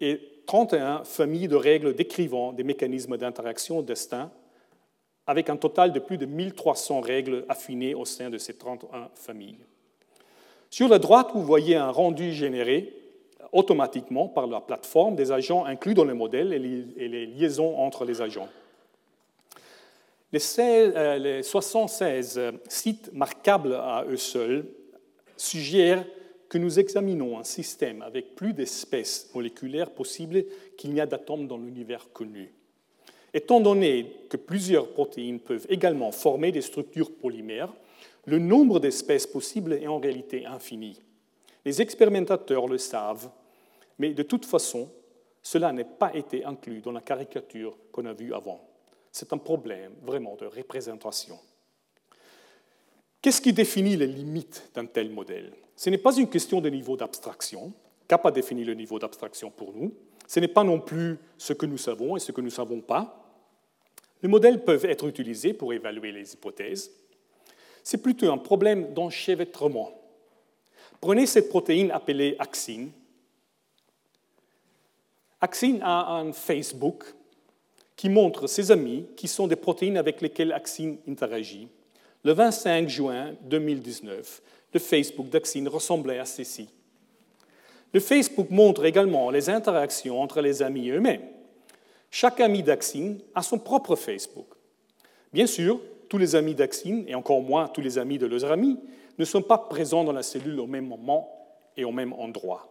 et 0.00 0.20
31 0.46 1.04
familles 1.04 1.48
de 1.48 1.56
règles 1.56 1.94
décrivant 1.94 2.52
des 2.52 2.64
mécanismes 2.64 3.16
d'interaction 3.16 3.80
distincts, 3.80 4.30
avec 5.26 5.48
un 5.48 5.56
total 5.56 5.92
de 5.92 6.00
plus 6.00 6.18
de 6.18 6.26
1300 6.26 7.00
règles 7.00 7.46
affinées 7.48 7.94
au 7.94 8.04
sein 8.04 8.28
de 8.28 8.36
ces 8.36 8.54
31 8.54 9.08
familles. 9.14 9.64
Sur 10.74 10.88
la 10.88 10.98
droite, 10.98 11.30
vous 11.32 11.44
voyez 11.44 11.76
un 11.76 11.92
rendu 11.92 12.32
généré 12.32 12.92
automatiquement 13.52 14.26
par 14.26 14.48
la 14.48 14.60
plateforme 14.60 15.14
des 15.14 15.30
agents 15.30 15.64
inclus 15.64 15.94
dans 15.94 16.04
le 16.04 16.14
modèle 16.14 16.52
et 16.52 17.08
les 17.08 17.26
liaisons 17.26 17.78
entre 17.78 18.04
les 18.04 18.20
agents. 18.20 18.48
Les, 20.32 20.40
76 21.44 22.38
euh, 22.38 22.50
sites 22.68 23.12
marquables 23.12 23.74
à 23.74 24.04
eux 24.08 24.16
seuls 24.16 24.66
suggèrent 25.36 26.04
que 26.48 26.58
nous 26.58 26.80
examinons 26.80 27.38
un 27.38 27.44
système 27.44 28.02
avec 28.02 28.34
plus 28.34 28.52
d'espèces 28.52 29.30
moléculaires 29.32 29.92
possibles 29.92 30.42
qu'il 30.76 30.92
n'y 30.92 31.00
a 31.00 31.06
d'atomes 31.06 31.46
dans 31.46 31.58
l'univers 31.58 32.08
connu. 32.12 32.52
Étant 33.32 33.60
donné 33.60 34.10
que 34.28 34.36
plusieurs 34.36 34.88
protéines 34.88 35.38
peuvent 35.38 35.66
également 35.68 36.10
former 36.10 36.50
des 36.50 36.62
structures 36.62 37.14
polymères, 37.14 37.72
le 38.26 38.38
nombre 38.38 38.80
d'espèces 38.80 39.26
possibles 39.26 39.74
est 39.74 39.86
en 39.86 39.98
réalité 39.98 40.46
infini. 40.46 41.00
Les 41.64 41.80
expérimentateurs 41.80 42.66
le 42.66 42.78
savent, 42.78 43.30
mais 43.98 44.12
de 44.12 44.22
toute 44.22 44.44
façon, 44.44 44.90
cela 45.42 45.72
n'a 45.72 45.84
pas 45.84 46.14
été 46.14 46.44
inclus 46.44 46.80
dans 46.80 46.92
la 46.92 47.00
caricature 47.00 47.76
qu'on 47.92 48.06
a 48.06 48.12
vue 48.12 48.34
avant. 48.34 48.66
C'est 49.12 49.32
un 49.32 49.38
problème 49.38 49.92
vraiment 50.02 50.36
de 50.36 50.46
représentation. 50.46 51.38
Qu'est-ce 53.20 53.40
qui 53.40 53.52
définit 53.52 53.96
les 53.96 54.06
limites 54.06 54.70
d'un 54.74 54.86
tel 54.86 55.10
modèle? 55.10 55.52
Ce 55.76 55.88
n'est 55.90 55.98
pas 55.98 56.16
une 56.16 56.28
question 56.28 56.60
de 56.60 56.68
niveau 56.68 56.96
d'abstraction. 56.96 57.72
Kappa 58.08 58.30
définit 58.30 58.64
le 58.64 58.74
niveau 58.74 58.98
d'abstraction 58.98 59.50
pour 59.50 59.72
nous. 59.72 59.94
Ce 60.26 60.40
n'est 60.40 60.48
pas 60.48 60.64
non 60.64 60.80
plus 60.80 61.18
ce 61.38 61.52
que 61.52 61.66
nous 61.66 61.78
savons 61.78 62.16
et 62.16 62.20
ce 62.20 62.32
que 62.32 62.40
nous 62.40 62.48
ne 62.48 62.52
savons 62.52 62.80
pas. 62.80 63.24
Les 64.22 64.28
modèles 64.28 64.64
peuvent 64.64 64.84
être 64.86 65.06
utilisés 65.06 65.52
pour 65.52 65.72
évaluer 65.72 66.12
les 66.12 66.32
hypothèses. 66.32 66.90
C'est 67.84 68.02
plutôt 68.02 68.32
un 68.32 68.38
problème 68.38 68.94
d'enchevêtrement. 68.94 69.92
Prenez 71.02 71.26
cette 71.26 71.50
protéine 71.50 71.90
appelée 71.90 72.34
axine. 72.38 72.90
Axine 75.40 75.80
a 75.82 76.14
un 76.14 76.32
Facebook 76.32 77.04
qui 77.94 78.08
montre 78.08 78.46
ses 78.46 78.70
amis 78.70 79.06
qui 79.16 79.28
sont 79.28 79.46
des 79.46 79.56
protéines 79.56 79.98
avec 79.98 80.22
lesquelles 80.22 80.52
Axine 80.52 80.96
interagit. 81.06 81.68
Le 82.24 82.32
25 82.32 82.88
juin 82.88 83.34
2019, 83.42 84.42
le 84.72 84.80
Facebook 84.80 85.28
d'Axine 85.28 85.68
ressemblait 85.68 86.18
à 86.18 86.24
ceci. 86.24 86.70
Le 87.92 88.00
Facebook 88.00 88.48
montre 88.48 88.86
également 88.86 89.30
les 89.30 89.50
interactions 89.50 90.22
entre 90.22 90.40
les 90.40 90.62
amis 90.62 90.88
eux-mêmes. 90.88 91.28
Chaque 92.10 92.40
ami 92.40 92.62
d'Axine 92.62 93.20
a 93.34 93.42
son 93.42 93.58
propre 93.58 93.94
Facebook. 93.94 94.48
Bien 95.34 95.46
sûr, 95.46 95.80
tous 96.08 96.18
les 96.18 96.36
amis 96.36 96.54
d'Axine, 96.54 97.04
et 97.08 97.14
encore 97.14 97.40
moins 97.40 97.68
tous 97.68 97.80
les 97.80 97.98
amis 97.98 98.18
de 98.18 98.26
leurs 98.26 98.44
amis, 98.44 98.78
ne 99.18 99.24
sont 99.24 99.42
pas 99.42 99.58
présents 99.58 100.04
dans 100.04 100.12
la 100.12 100.22
cellule 100.22 100.60
au 100.60 100.66
même 100.66 100.86
moment 100.86 101.30
et 101.76 101.84
au 101.84 101.92
même 101.92 102.12
endroit. 102.14 102.68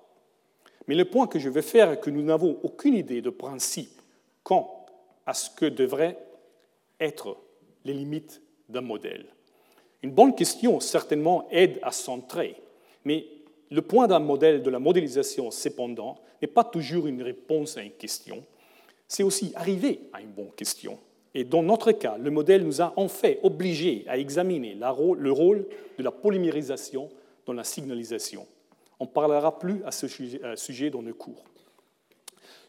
Mais 0.87 0.95
le 0.95 1.05
point 1.05 1.27
que 1.27 1.39
je 1.39 1.49
veux 1.49 1.61
faire 1.61 1.91
est 1.91 1.99
que 1.99 2.09
nous 2.09 2.23
n'avons 2.23 2.59
aucune 2.63 2.95
idée 2.95 3.21
de 3.21 3.29
principe 3.29 4.01
quant 4.43 4.85
à 5.25 5.33
ce 5.33 5.49
que 5.49 5.65
devraient 5.65 6.17
être 6.99 7.37
les 7.85 7.93
limites 7.93 8.41
d'un 8.69 8.81
modèle. 8.81 9.25
Une 10.01 10.11
bonne 10.11 10.35
question, 10.35 10.79
certainement, 10.79 11.47
aide 11.49 11.79
à 11.81 11.91
centrer, 11.91 12.61
mais 13.05 13.25
le 13.71 13.81
point 13.81 14.07
d'un 14.07 14.19
modèle, 14.19 14.61
de 14.61 14.69
la 14.69 14.79
modélisation, 14.79 15.49
cependant, 15.49 16.19
n'est 16.41 16.47
pas 16.47 16.63
toujours 16.63 17.07
une 17.07 17.23
réponse 17.23 17.77
à 17.77 17.81
une 17.81 17.91
question, 17.91 18.43
c'est 19.07 19.23
aussi 19.23 19.53
arriver 19.55 20.01
à 20.11 20.21
une 20.21 20.31
bonne 20.31 20.51
question. 20.51 20.99
Et 21.35 21.43
dans 21.43 21.63
notre 21.63 21.91
cas, 21.91 22.17
le 22.17 22.29
modèle 22.29 22.63
nous 22.63 22.81
a 22.81 22.93
en 22.95 23.07
fait 23.07 23.39
obligés 23.43 24.05
à 24.07 24.17
examiner 24.17 24.75
le 24.75 25.31
rôle 25.31 25.67
de 25.97 26.03
la 26.03 26.11
polymérisation 26.11 27.09
dans 27.45 27.53
la 27.53 27.63
signalisation. 27.63 28.45
On 28.99 29.05
ne 29.05 29.09
parlera 29.09 29.57
plus 29.57 29.83
à 29.83 29.91
ce 29.91 30.07
sujet 30.07 30.89
dans 30.89 31.01
le 31.01 31.13
cours. 31.13 31.43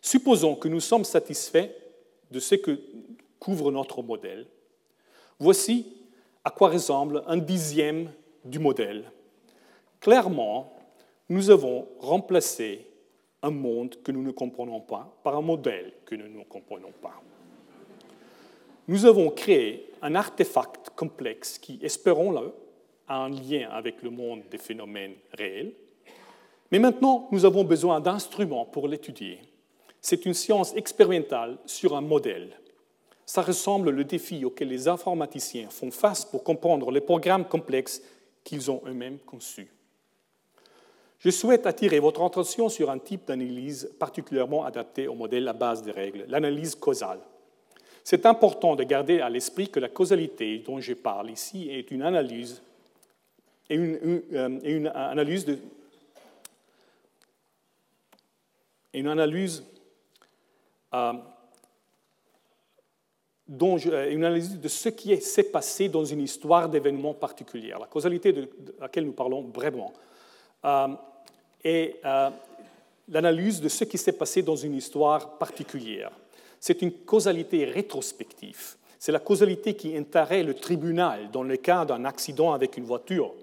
Supposons 0.01 0.57
que 0.57 0.69
nous 0.69 0.81
sommes 0.81 1.05
satisfaits 1.05 1.71
de 2.31 2.41
ce 2.41 2.55
que 2.55 2.81
couvre 3.39 3.71
notre 3.71 4.03
modèle. 4.03 4.47
Voici 5.39 5.87
à 6.43 6.51
quoi 6.51 6.71
ressemble 6.71 7.23
un 7.27 7.37
dixième 7.37 8.11
du 8.45 8.59
modèle. 8.59 9.11
Clairement, 10.01 10.73
nous 11.29 11.51
avons 11.51 11.89
remplacé 11.99 12.87
un 13.43 13.51
monde 13.51 13.97
que 14.03 14.13
nous 14.13 14.23
ne 14.23 14.31
comprenons 14.31 14.81
pas 14.81 15.15
par 15.23 15.37
un 15.37 15.43
modèle 15.43 15.93
que 16.05 16.15
nous 16.15 16.29
ne 16.29 16.45
comprenons 16.45 16.93
pas. 17.03 17.23
Nous 18.87 19.07
avons 19.07 19.31
créé 19.31 19.91
un 20.03 20.15
artefact 20.15 20.91
complexe 20.91 21.59
qui, 21.59 21.79
espérons-le, 21.83 22.53
a 23.09 23.25
un 23.25 23.31
lien 23.31 23.69
avec 23.71 24.03
le 24.03 24.11
monde 24.11 24.43
des 24.51 24.59
phénomènes 24.59 25.15
réels. 25.33 25.73
Mais 26.71 26.79
maintenant, 26.79 27.29
nous 27.31 27.45
avons 27.45 27.65
besoin 27.65 28.01
d'instruments 28.01 28.67
pour 28.67 28.89
l'étudier. 28.89 29.41
C'est 30.01 30.27
une 30.27 30.35
science 30.35 30.75
expérimentale 30.77 31.57
sur 31.65 31.97
un 31.97 32.03
modèle. 32.03 32.51
Ça 33.25 33.41
ressemble 33.41 33.89
au 33.89 34.03
défi 34.03 34.45
auquel 34.45 34.69
les 34.69 34.87
informaticiens 34.87 35.71
font 35.71 35.91
face 35.91 36.27
pour 36.27 36.45
comprendre 36.45 36.91
les 36.91 37.01
programmes 37.01 37.47
complexes 37.47 38.03
qu'ils 38.43 38.71
ont 38.71 38.83
eux-mêmes 38.87 39.19
conçus. 39.19 39.71
Je 41.21 41.31
souhaite 41.31 41.67
attirer 41.67 42.01
votre 42.01 42.23
attention 42.23 42.69
sur 42.69 42.91
un 42.91 42.99
type 42.99 43.27
d'analyse 43.27 43.91
particulièrement 43.99 44.67
adapté 44.67 45.09
au 45.09 45.15
modèle 45.15 45.49
à 45.49 45.55
base 45.55 45.83
des 45.83 45.91
règles, 45.91 46.27
l'analyse 46.29 46.75
causale. 46.75 47.21
C'est 48.05 48.27
important 48.27 48.77
de 48.77 48.85
garder 48.85 49.21
à 49.21 49.29
l'esprit 49.29 49.69
que 49.69 49.81
la 49.81 49.89
causalité 49.89 50.59
dont 50.59 50.79
je 50.79 50.93
parle 50.93 51.31
ici 51.31 51.69
est 51.71 51.91
une 51.91 52.03
analyse, 52.03 52.63
une, 53.71 54.23
une, 54.31 54.87
euh, 54.87 54.91
analyse 54.95 55.45
de, 55.47 55.59
une 58.93 59.09
analyse 59.09 59.65
euh, 60.93 61.15
dont 63.47 63.79
euh, 63.87 64.11
une 64.11 64.25
analyse 64.25 64.59
de 64.59 64.69
ce 64.69 64.89
qui 64.89 65.17
s'est 65.21 65.45
passé 65.45 65.89
dans 65.89 66.05
une 66.05 66.21
histoire 66.21 66.69
d'événements 66.69 67.15
particulière, 67.15 67.79
la 67.79 67.87
causalité 67.87 68.33
de, 68.33 68.49
laquelle 68.81 69.05
nous 69.05 69.13
parlons 69.13 69.43
brièvement, 69.43 69.93
euh, 70.65 70.89
et 71.63 71.97
euh, 72.05 72.31
l'analyse 73.09 73.61
de 73.61 73.69
ce 73.69 73.85
qui 73.85 73.99
s'est 73.99 74.13
passé 74.13 74.43
dans 74.43 74.57
une 74.57 74.75
histoire 74.75 75.39
particulière. 75.39 76.11
C'est 76.67 76.81
une 76.81 76.93
causalité 76.93 77.67
rétrospective. 77.67 78.77
C'est 78.99 79.13
la 79.13 79.19
causalité 79.19 79.75
qui 79.75 79.95
intéresse 79.95 80.47
le 80.47 80.55
tribunal 80.55 81.31
dans 81.31 81.43
le 81.43 81.59
cas 81.59 81.85
d'un 81.85 82.07
accident 82.07 82.55
avec 82.55 82.79
une 82.79 82.85
voiture. 82.85 83.35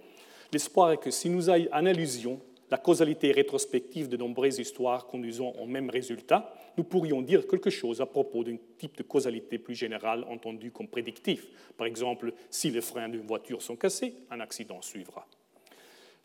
L'espoir 0.51 0.93
est 0.93 0.97
que 0.97 1.11
si 1.11 1.29
nous 1.29 1.47
analysions 1.47 2.39
la 2.71 2.79
causalité 2.79 3.31
rétrospective 3.31 4.09
de 4.09 4.17
nombreuses 4.17 4.57
histoires 4.57 5.05
conduisant 5.05 5.53
au 5.61 5.67
même 5.67 5.91
résultat, 5.91 6.51
nous 6.79 6.83
pourrions 6.83 7.21
dire 7.21 7.45
quelque 7.45 7.69
chose 7.69 8.01
à 8.01 8.07
propos 8.07 8.43
d'un 8.43 8.57
type 8.79 8.97
de 8.97 9.03
causalité 9.03 9.59
plus 9.59 9.75
générale 9.75 10.25
entendu 10.27 10.71
comme 10.71 10.87
prédictif. 10.87 11.45
Par 11.77 11.85
exemple, 11.85 12.33
si 12.49 12.71
les 12.71 12.81
freins 12.81 13.09
d'une 13.09 13.27
voiture 13.27 13.61
sont 13.61 13.75
cassés, 13.75 14.15
un 14.31 14.39
accident 14.39 14.81
suivra. 14.81 15.27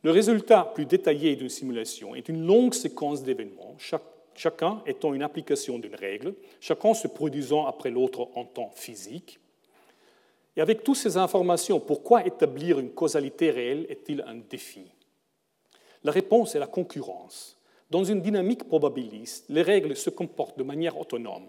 Le 0.02 0.12
résultat 0.12 0.72
plus 0.74 0.86
détaillé 0.86 1.36
d'une 1.36 1.50
simulation 1.50 2.14
est 2.14 2.30
une 2.30 2.46
longue 2.46 2.72
séquence 2.72 3.22
d'événements, 3.22 3.74
chacun 4.36 4.82
étant 4.86 5.14
une 5.14 5.22
application 5.22 5.78
d'une 5.78 5.94
règle, 5.94 6.34
chacun 6.60 6.94
se 6.94 7.08
produisant 7.08 7.66
après 7.66 7.90
l'autre 7.90 8.28
en 8.34 8.44
temps 8.44 8.70
physique. 8.74 9.38
Et 10.56 10.60
avec 10.60 10.84
toutes 10.84 10.96
ces 10.96 11.16
informations, 11.16 11.80
pourquoi 11.80 12.26
établir 12.26 12.78
une 12.78 12.90
causalité 12.90 13.50
réelle 13.50 13.86
est-il 13.88 14.24
un 14.26 14.36
défi? 14.48 14.82
La 16.04 16.12
réponse 16.12 16.54
est 16.54 16.60
la 16.60 16.66
concurrence. 16.66 17.58
Dans 17.90 18.04
une 18.04 18.20
dynamique 18.20 18.64
probabiliste, 18.64 19.44
les 19.48 19.62
règles 19.62 19.96
se 19.96 20.10
comportent 20.10 20.58
de 20.58 20.64
manière 20.64 20.98
autonome. 20.98 21.46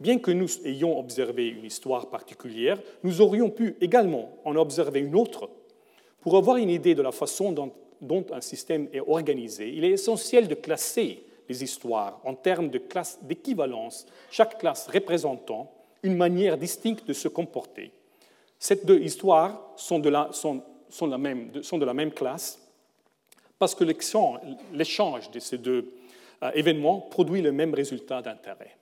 Bien 0.00 0.18
que 0.18 0.30
nous 0.30 0.48
ayons 0.66 0.98
observé 0.98 1.48
une 1.48 1.64
histoire 1.64 2.10
particulière, 2.10 2.80
nous 3.02 3.20
aurions 3.20 3.48
pu 3.48 3.76
également 3.80 4.30
en 4.44 4.56
observer 4.56 5.00
une 5.00 5.16
autre. 5.16 5.48
Pour 6.20 6.36
avoir 6.36 6.56
une 6.58 6.68
idée 6.68 6.94
de 6.94 7.02
la 7.02 7.12
façon 7.12 7.52
dont, 7.52 8.26
un 8.32 8.40
système 8.42 8.88
est 8.92 9.00
organisé, 9.00 9.70
il 9.70 9.84
est 9.84 9.92
essentiel 9.92 10.48
de 10.48 10.54
classer 10.54 11.22
les 11.48 11.62
histoires 11.62 12.20
en 12.24 12.34
termes 12.34 12.70
de 12.70 12.78
classes 12.78 13.18
d'équivalence, 13.22 14.06
chaque 14.30 14.58
classe 14.58 14.88
représentant 14.88 15.72
une 16.02 16.16
manière 16.16 16.56
distincte 16.56 17.06
de 17.06 17.12
se 17.12 17.28
comporter. 17.28 17.92
Ces 18.58 18.84
deux 18.84 19.00
histoires 19.00 19.74
sont 19.76 19.98
de 19.98 20.08
la, 20.08 21.94
même 21.94 22.12
classe 22.12 22.60
parce 23.58 23.74
que 23.74 23.84
l'échange 24.72 25.30
de 25.30 25.40
ces 25.40 25.58
deux 25.58 25.92
euh, 26.42 26.50
événements 26.54 27.00
produit 27.00 27.42
le 27.42 27.52
même 27.52 27.74
résultat 27.74 28.22
d'intérêt, 28.22 28.76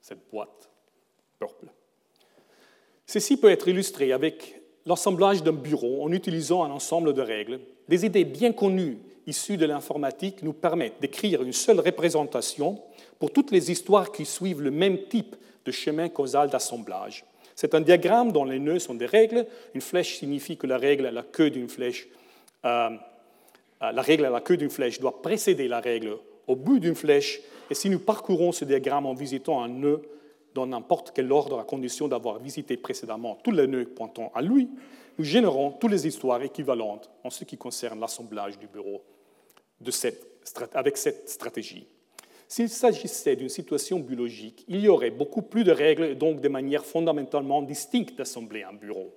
cette 0.00 0.30
boîte 0.30 0.68
purple. 1.38 1.66
Ceci 3.06 3.38
peut 3.38 3.50
être 3.50 3.68
illustré 3.68 4.12
avec 4.12 4.60
l'assemblage 4.84 5.42
d'un 5.42 5.52
bureau 5.52 6.02
en 6.02 6.12
utilisant 6.12 6.64
un 6.64 6.70
ensemble 6.70 7.14
de 7.14 7.22
règles. 7.22 7.60
Des 7.88 8.04
idées 8.04 8.24
bien 8.24 8.52
connues 8.52 8.98
issues 9.28 9.56
de 9.56 9.66
l'informatique 9.66 10.42
nous 10.42 10.52
permettent 10.52 11.00
d'écrire 11.00 11.42
une 11.42 11.52
seule 11.52 11.80
représentation 11.80 12.80
pour 13.18 13.32
toutes 13.32 13.50
les 13.50 13.70
histoires 13.70 14.10
qui 14.10 14.24
suivent 14.24 14.62
le 14.62 14.70
même 14.70 15.06
type 15.08 15.36
de 15.64 15.70
chemin 15.70 16.08
causal 16.08 16.50
d'assemblage. 16.50 17.24
C'est 17.54 17.74
un 17.74 17.80
diagramme 17.80 18.32
dont 18.32 18.44
les 18.44 18.58
nœuds 18.58 18.78
sont 18.78 18.94
des 18.94 19.06
règles. 19.06 19.46
Une 19.74 19.80
flèche 19.80 20.18
signifie 20.18 20.56
que 20.56 20.66
la 20.66 20.78
règle 20.78 21.06
a 21.06 21.10
la 21.10 21.22
queue 21.22 21.50
d'une 21.50 21.68
flèche 21.68 22.08
euh, 22.64 22.90
euh, 23.82 23.92
la 23.92 24.02
règle 24.02 24.24
à 24.24 24.30
la 24.30 24.40
queue 24.40 24.56
d'une 24.56 24.70
flèche 24.70 25.00
doit 25.00 25.22
précéder 25.22 25.68
la 25.68 25.80
règle 25.80 26.18
au 26.46 26.56
bout 26.56 26.78
d'une 26.78 26.94
flèche, 26.94 27.40
et 27.70 27.74
si 27.74 27.90
nous 27.90 27.98
parcourons 27.98 28.52
ce 28.52 28.64
diagramme 28.64 29.06
en 29.06 29.14
visitant 29.14 29.62
un 29.62 29.68
nœud 29.68 30.02
dans 30.54 30.66
n'importe 30.66 31.12
quel 31.14 31.30
ordre 31.30 31.60
à 31.60 31.64
condition 31.64 32.08
d'avoir 32.08 32.38
visité 32.38 32.76
précédemment 32.76 33.38
tous 33.44 33.50
les 33.50 33.66
nœuds 33.66 33.84
pointant 33.84 34.32
à 34.34 34.40
lui, 34.40 34.68
nous 35.18 35.24
générons 35.24 35.72
toutes 35.72 35.90
les 35.90 36.06
histoires 36.06 36.42
équivalentes 36.42 37.10
en 37.22 37.30
ce 37.30 37.44
qui 37.44 37.58
concerne 37.58 38.00
l'assemblage 38.00 38.58
du 38.58 38.66
bureau 38.66 39.02
avec 40.74 40.96
cette 40.96 41.28
stratégie. 41.28 41.86
S'il 42.48 42.70
s'agissait 42.70 43.36
d'une 43.36 43.50
situation 43.50 44.00
biologique, 44.00 44.64
il 44.68 44.80
y 44.80 44.88
aurait 44.88 45.10
beaucoup 45.10 45.42
plus 45.42 45.64
de 45.64 45.72
règles 45.72 46.04
et 46.04 46.14
donc 46.14 46.40
de 46.40 46.48
manières 46.48 46.84
fondamentalement 46.84 47.60
distinctes 47.60 48.16
d'assembler 48.16 48.62
un 48.62 48.72
bureau. 48.72 49.14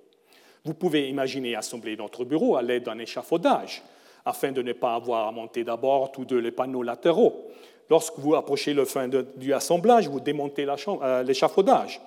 Vous 0.65 0.73
pouvez 0.73 1.07
imaginer 1.07 1.55
assembler 1.55 1.95
notre 1.95 2.25
bureau 2.25 2.57
à 2.57 2.61
l'aide 2.61 2.83
d'un 2.83 2.99
échafaudage, 2.99 3.81
afin 4.25 4.51
de 4.51 4.61
ne 4.61 4.73
pas 4.73 4.95
avoir 4.95 5.27
à 5.27 5.31
monter 5.31 5.63
d'abord 5.63 6.11
tous 6.11 6.27
les 6.35 6.51
panneaux 6.51 6.83
latéraux. 6.83 7.47
Lorsque 7.89 8.19
vous 8.19 8.35
approchez 8.35 8.73
le 8.73 8.85
fin 8.85 9.07
du 9.07 9.53
assemblage, 9.53 10.07
vous 10.07 10.19
démontez 10.19 10.67
euh, 10.67 11.23
l'échafaudage. 11.23 12.01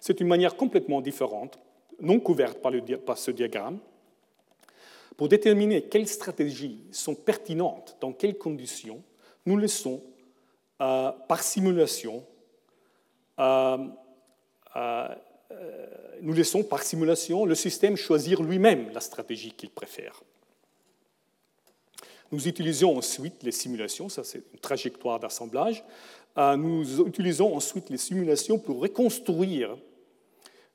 C'est 0.00 0.20
une 0.20 0.28
manière 0.28 0.56
complètement 0.56 1.00
différente, 1.00 1.58
non 2.00 2.20
couverte 2.20 2.58
par 3.06 3.18
ce 3.18 3.30
diagramme. 3.30 3.78
Pour 5.16 5.28
déterminer 5.28 5.82
quelles 5.82 6.08
stratégies 6.08 6.80
sont 6.90 7.14
pertinentes 7.14 7.96
dans 8.00 8.12
quelles 8.12 8.36
conditions, 8.36 9.02
nous 9.46 9.56
laissons 9.56 10.02
euh, 10.80 11.12
par 11.28 11.42
simulation 11.42 12.24
euh, 13.38 13.78
nous 16.20 16.32
laissons 16.32 16.62
par 16.62 16.82
simulation 16.82 17.44
le 17.44 17.54
système 17.54 17.96
choisir 17.96 18.42
lui-même 18.42 18.90
la 18.92 19.00
stratégie 19.00 19.52
qu'il 19.52 19.70
préfère. 19.70 20.22
Nous 22.32 22.48
utilisons 22.48 22.96
ensuite 22.96 23.42
les 23.42 23.52
simulations, 23.52 24.08
ça 24.08 24.24
c'est 24.24 24.42
une 24.52 24.58
trajectoire 24.58 25.20
d'assemblage. 25.20 25.84
Euh, 26.38 26.56
nous 26.56 27.02
utilisons 27.02 27.54
ensuite 27.54 27.90
les 27.90 27.98
simulations 27.98 28.58
pour 28.58 28.80
reconstruire 28.80 29.76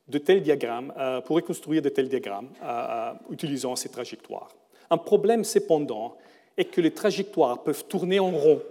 de 0.10 0.18
tels 0.18 0.41
diagrammes, 0.41 0.93
euh, 0.97 1.22
pour 1.22 1.36
reconstruire 1.36 1.82
de 1.82 1.89
tels 1.89 2.10
diagrammes 2.10 2.49
euh, 2.64 3.14
utilisant 3.30 3.76
ces 3.76 3.89
trajectoires. 3.89 4.49
Un 4.89 4.97
problème 4.97 5.43
cependant 5.43 6.18
est 6.57 6.66
que 6.66 6.82
les 6.82 6.91
trajectoires 6.91 7.64
peuvent 7.64 7.86
tourner 7.86 8.20
en 8.20 8.32
rond. 8.32 8.62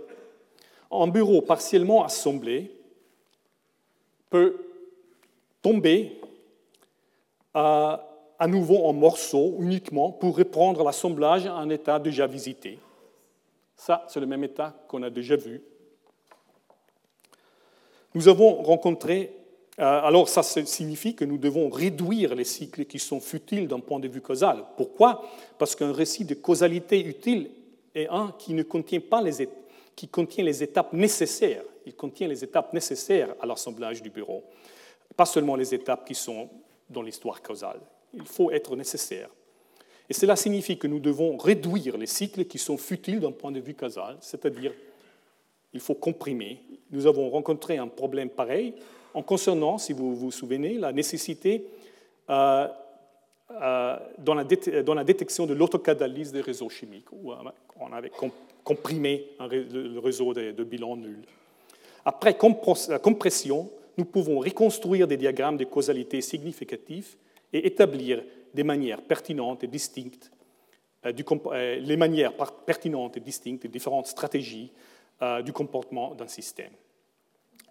Un 0.91 1.07
bureau 1.07 1.43
partiellement 1.43 2.05
assemblé 2.05 2.73
peut 4.31 4.57
tomber 5.63 6.21
à, 7.55 8.47
nouveau 8.47 8.85
en 8.85 8.93
morceaux 8.93 9.57
uniquement 9.59 10.13
pour 10.13 10.37
reprendre 10.37 10.85
l'assemblage 10.85 11.47
à 11.47 11.55
un 11.55 11.71
état 11.71 11.99
déjà 11.99 12.27
visité. 12.27 12.79
Ça, 13.77 14.05
c'est 14.09 14.21
le 14.21 14.27
même 14.27 14.45
état 14.45 14.75
qu'on 14.89 15.03
a 15.03 15.11
déjà 15.11 15.37
vu. 15.37 15.63
Nous 18.15 18.29
avons 18.29 18.63
rencontré, 18.63 19.31
euh, 19.31 19.38
alors 19.79 20.29
ça 20.29 20.43
signifie 20.43 21.15
que 21.15 21.25
nous 21.25 21.39
devons 21.39 21.71
réduire 21.71 22.35
les 22.35 22.45
cycles 22.45 22.85
qui 22.85 22.99
sont 22.99 23.21
futiles 23.21 23.69
d'un 23.69 23.79
point 23.79 24.01
de 24.01 24.09
vue 24.09 24.21
causal. 24.21 24.65
Pourquoi? 24.77 25.23
Parce 25.57 25.77
qu'un 25.77 25.93
récit 25.93 26.25
de 26.25 26.35
causalité 26.35 27.01
utile 27.05 27.51
est 27.95 28.09
un 28.09 28.35
qui 28.39 28.55
ne 28.55 28.65
contient 28.65 29.01
pas 29.01 29.23
les, 29.23 29.49
qui 29.95 30.09
contient 30.09 30.45
les 30.45 30.63
étapes 30.63 30.93
nécessaires. 30.93 31.63
Il 31.87 31.95
contient 31.95 32.27
les 32.27 32.43
étapes 32.43 32.73
nécessaires 32.73 33.35
à 33.41 33.47
l'assemblage 33.47 34.03
du 34.03 34.11
bureau, 34.11 34.45
pas 35.17 35.27
seulement 35.27 35.55
les 35.55 35.73
étapes 35.73 36.07
qui 36.07 36.15
sont 36.15 36.51
dans 36.91 37.03
l'histoire 37.03 37.41
causale. 37.41 37.81
Il 38.15 38.27
faut 38.27 38.51
être 38.51 38.75
nécessaire. 38.75 39.31
Et 40.11 40.15
cela 40.15 40.37
signifie 40.37 40.79
que 40.79 40.87
nous 40.87 41.01
devons 41.01 41.37
réduire 41.37 41.97
les 41.99 42.07
cycles 42.07 42.47
qui 42.47 42.59
sont 42.59 42.79
futiles 42.79 43.21
d'un 43.21 43.33
point 43.33 43.53
de 43.53 43.61
vue 43.61 43.75
causal, 43.75 44.17
c'est-à-dire 44.21 44.73
il 45.73 45.81
faut 45.81 45.95
comprimer. 45.95 46.63
Nous 46.91 47.07
avons 47.07 47.29
rencontré 47.31 47.77
un 47.77 47.89
problème 47.89 48.31
pareil 48.31 48.75
en 49.19 49.23
concernant, 49.23 49.79
si 49.79 49.93
vous 49.93 50.15
vous 50.15 50.31
souvenez, 50.31 50.75
la 50.75 50.93
nécessité 50.93 51.65
euh, 52.31 52.69
euh, 53.51 53.97
dans, 54.19 54.35
la 54.35 54.45
la 54.95 55.05
détection 55.05 55.45
de 55.45 55.55
l'autocatalyse 55.55 56.31
des 56.31 56.41
réseaux 56.41 56.69
chimiques, 56.69 57.11
où 57.11 57.33
euh, 57.33 57.37
on 57.81 57.93
avait 57.93 58.13
comprimé 58.63 59.27
le 59.41 59.99
réseau 59.99 60.33
de, 60.35 60.63
bilan 60.63 60.97
nul. 60.97 61.19
Après 62.05 62.37
compression, 62.39 63.69
nous 63.97 64.05
pouvons 64.05 64.39
reconstruire 64.39 65.09
des 65.09 65.17
diagrammes 65.17 65.57
de 65.57 65.65
causalité 65.65 66.21
significatifs 66.21 67.17
et 67.53 67.67
établir 67.67 68.23
des 68.55 68.63
manières 68.63 69.03
pertinentes 69.03 69.65
et 69.65 69.67
distinctes, 69.67 70.31
les 71.05 71.97
manières 71.97 72.35
pertinentes 72.65 73.17
et 73.17 73.21
distinctes 73.21 73.63
des 73.63 73.69
différentes 73.69 74.07
stratégies 74.07 74.71
du 75.45 75.53
comportement 75.53 76.15
d'un 76.15 76.29
système. 76.29 76.71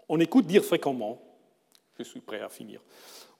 On 0.10 0.20
écoute 0.20 0.46
dire 0.46 0.64
fréquemment, 0.64 1.22
je 1.98 2.04
suis 2.04 2.20
prêt 2.20 2.42
à 2.42 2.50
finir, 2.50 2.82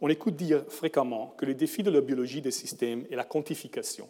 on 0.02 0.10
écoute 0.10 0.36
dire 0.36 0.64
fréquemment 0.70 1.34
que 1.38 1.46
le 1.46 1.54
défi 1.54 1.84
de 1.84 1.92
la 1.92 2.02
biologie 2.02 2.42
des 2.42 2.52
systèmes 2.52 3.06
est 3.10 3.16
la 3.16 3.24
quantification. 3.24 4.10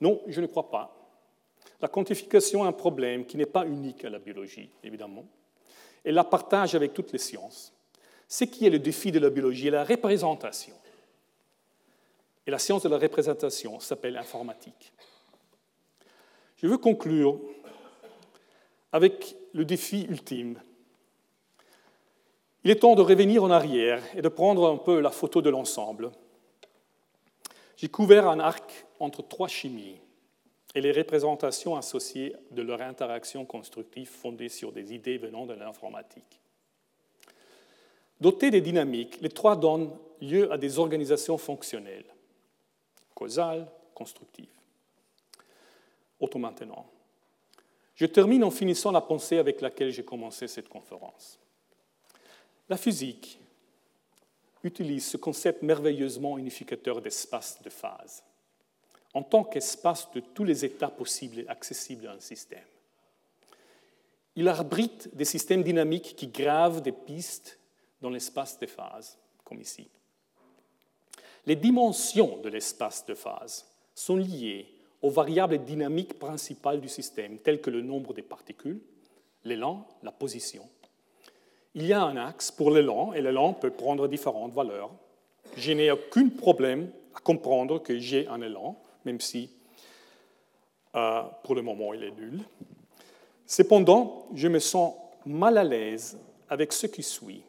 Non, 0.00 0.20
je 0.26 0.40
ne 0.40 0.46
crois 0.46 0.70
pas. 0.70 0.96
La 1.80 1.88
quantification 1.88 2.64
est 2.64 2.68
un 2.68 2.72
problème 2.72 3.24
qui 3.24 3.36
n'est 3.36 3.46
pas 3.46 3.66
unique 3.66 4.04
à 4.04 4.10
la 4.10 4.18
biologie, 4.18 4.70
évidemment. 4.82 5.24
Elle 6.04 6.14
la 6.14 6.24
partage 6.24 6.74
avec 6.74 6.94
toutes 6.94 7.12
les 7.12 7.18
sciences. 7.18 7.72
Ce 8.28 8.44
qui 8.44 8.66
est 8.66 8.70
le 8.70 8.78
défi 8.78 9.12
de 9.12 9.18
la 9.18 9.30
biologie 9.30 9.68
est 9.68 9.72
la 9.72 9.84
représentation. 9.84 10.74
Et 12.46 12.50
la 12.50 12.58
science 12.58 12.82
de 12.82 12.88
la 12.88 12.98
représentation 12.98 13.80
s'appelle 13.80 14.16
informatique. 14.16 14.92
Je 16.56 16.66
veux 16.66 16.78
conclure 16.78 17.40
avec 18.92 19.36
le 19.52 19.64
défi 19.64 20.02
ultime. 20.02 20.60
Il 22.64 22.70
est 22.70 22.80
temps 22.80 22.94
de 22.94 23.02
revenir 23.02 23.42
en 23.42 23.50
arrière 23.50 24.02
et 24.14 24.22
de 24.22 24.28
prendre 24.28 24.68
un 24.70 24.76
peu 24.76 25.00
la 25.00 25.10
photo 25.10 25.40
de 25.40 25.50
l'ensemble. 25.50 26.10
J'ai 27.76 27.88
couvert 27.88 28.28
un 28.28 28.38
arc 28.38 28.86
entre 28.98 29.22
trois 29.26 29.48
chimies 29.48 30.00
et 30.74 30.80
les 30.80 30.92
représentations 30.92 31.76
associées 31.76 32.36
de 32.50 32.62
leur 32.62 32.82
interaction 32.82 33.44
constructive 33.44 34.08
fondée 34.08 34.50
sur 34.50 34.72
des 34.72 34.92
idées 34.92 35.18
venant 35.18 35.46
de 35.46 35.54
l'informatique. 35.54 36.40
Dotés 38.20 38.50
des 38.50 38.60
dynamiques, 38.60 39.18
les 39.22 39.30
trois 39.30 39.56
donnent 39.56 39.90
lieu 40.20 40.52
à 40.52 40.58
des 40.58 40.78
organisations 40.78 41.38
fonctionnelles 41.38 42.04
causale, 43.20 43.70
constructive. 43.94 44.48
Auto 46.18 46.38
maintenant. 46.38 46.86
Je 47.94 48.06
termine 48.06 48.42
en 48.44 48.50
finissant 48.50 48.92
la 48.92 49.02
pensée 49.02 49.36
avec 49.36 49.60
laquelle 49.60 49.90
j'ai 49.90 50.04
commencé 50.04 50.48
cette 50.48 50.70
conférence. 50.70 51.38
La 52.70 52.76
physique 52.76 53.40
utilise 54.62 55.04
ce 55.04 55.16
concept 55.16 55.62
merveilleusement 55.62 56.38
unificateur 56.38 57.02
d'espace 57.02 57.60
de 57.62 57.68
phase 57.68 58.22
en 59.12 59.24
tant 59.24 59.42
qu'espace 59.42 60.08
de 60.12 60.20
tous 60.20 60.44
les 60.44 60.64
états 60.64 60.88
possibles 60.88 61.40
et 61.40 61.48
accessibles 61.48 62.06
à 62.06 62.12
un 62.12 62.20
système. 62.20 62.60
Il 64.36 64.46
arbitre 64.46 65.08
des 65.12 65.24
systèmes 65.24 65.64
dynamiques 65.64 66.14
qui 66.14 66.28
gravent 66.28 66.80
des 66.80 66.92
pistes 66.92 67.58
dans 68.00 68.10
l'espace 68.10 68.58
des 68.60 68.68
phases, 68.68 69.18
comme 69.44 69.60
ici. 69.60 69.88
Les 71.46 71.56
dimensions 71.56 72.38
de 72.38 72.48
l'espace 72.48 73.04
de 73.04 73.14
phase 73.14 73.66
sont 73.96 74.16
liées 74.16 74.72
aux 75.02 75.10
variables 75.10 75.64
dynamiques 75.64 76.20
principales 76.20 76.80
du 76.80 76.88
système, 76.88 77.38
telles 77.38 77.60
que 77.60 77.70
le 77.70 77.82
nombre 77.82 78.14
des 78.14 78.22
particules, 78.22 78.80
l'élan, 79.42 79.88
la 80.04 80.12
position. 80.12 80.68
Il 81.74 81.86
y 81.86 81.92
a 81.92 82.02
un 82.02 82.16
axe 82.16 82.50
pour 82.50 82.70
l'élan, 82.70 83.12
et 83.12 83.22
l'élan 83.22 83.52
peut 83.52 83.70
prendre 83.70 84.08
différentes 84.08 84.52
valeurs. 84.52 84.90
Je 85.56 85.72
n'ai 85.72 85.90
aucun 85.90 86.28
problème 86.28 86.90
à 87.14 87.20
comprendre 87.20 87.78
que 87.78 87.98
j'ai 87.98 88.26
un 88.28 88.40
élan, 88.42 88.76
même 89.04 89.20
si 89.20 89.50
euh, 90.96 91.22
pour 91.44 91.54
le 91.54 91.62
moment 91.62 91.94
il 91.94 92.02
est 92.02 92.10
nul. 92.10 92.40
Cependant, 93.46 94.26
je 94.34 94.48
me 94.48 94.58
sens 94.58 94.94
mal 95.24 95.58
à 95.58 95.64
l'aise 95.64 96.18
avec 96.48 96.72
ce 96.72 96.86
qui 96.86 97.02
suit. 97.02 97.42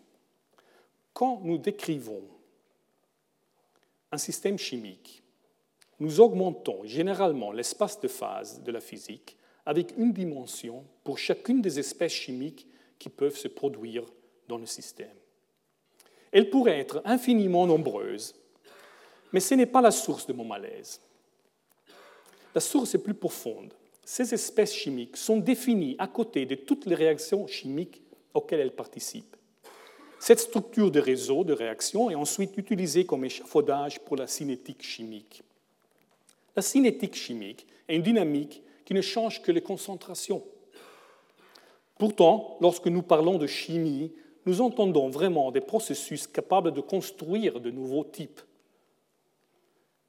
Quand 1.13 1.41
nous 1.43 1.57
décrivons 1.57 2.21
un 4.11 4.17
système 4.17 4.57
chimique, 4.57 5.23
nous 5.99 6.19
augmentons 6.19 6.79
généralement 6.83 7.51
l'espace 7.51 7.99
de 7.99 8.07
phase 8.07 8.61
de 8.63 8.71
la 8.71 8.81
physique 8.81 9.37
avec 9.65 9.93
une 9.97 10.11
dimension 10.11 10.83
pour 11.03 11.17
chacune 11.17 11.61
des 11.61 11.79
espèces 11.79 12.13
chimiques 12.13 12.67
qui 13.01 13.09
peuvent 13.09 13.35
se 13.35 13.47
produire 13.47 14.05
dans 14.47 14.59
le 14.59 14.67
système. 14.67 15.17
Elles 16.31 16.51
pourraient 16.51 16.79
être 16.79 17.01
infiniment 17.03 17.65
nombreuses, 17.65 18.35
mais 19.33 19.39
ce 19.39 19.55
n'est 19.55 19.65
pas 19.65 19.81
la 19.81 19.89
source 19.89 20.27
de 20.27 20.33
mon 20.33 20.45
malaise. 20.45 21.01
La 22.53 22.61
source 22.61 22.93
est 22.93 23.03
plus 23.03 23.15
profonde. 23.15 23.73
Ces 24.05 24.35
espèces 24.35 24.75
chimiques 24.75 25.17
sont 25.17 25.37
définies 25.37 25.95
à 25.97 26.05
côté 26.05 26.45
de 26.45 26.53
toutes 26.53 26.85
les 26.85 26.93
réactions 26.93 27.47
chimiques 27.47 28.03
auxquelles 28.35 28.59
elles 28.59 28.75
participent. 28.75 29.35
Cette 30.19 30.39
structure 30.39 30.91
de 30.91 30.99
réseau 30.99 31.43
de 31.43 31.53
réaction 31.53 32.11
est 32.11 32.15
ensuite 32.15 32.55
utilisée 32.55 33.07
comme 33.07 33.25
échafaudage 33.25 33.99
pour 34.01 34.15
la 34.15 34.27
cinétique 34.27 34.83
chimique. 34.83 35.41
La 36.55 36.61
cinétique 36.61 37.15
chimique 37.15 37.65
est 37.87 37.95
une 37.95 38.03
dynamique 38.03 38.61
qui 38.85 38.93
ne 38.93 39.01
change 39.01 39.41
que 39.41 39.51
les 39.51 39.61
concentrations. 39.61 40.43
Pourtant, 42.01 42.57
lorsque 42.61 42.87
nous 42.87 43.03
parlons 43.03 43.37
de 43.37 43.45
chimie, 43.45 44.11
nous 44.47 44.61
entendons 44.61 45.09
vraiment 45.09 45.51
des 45.51 45.61
processus 45.61 46.25
capables 46.25 46.73
de 46.73 46.81
construire 46.81 47.59
de 47.59 47.69
nouveaux 47.69 48.03
types 48.03 48.41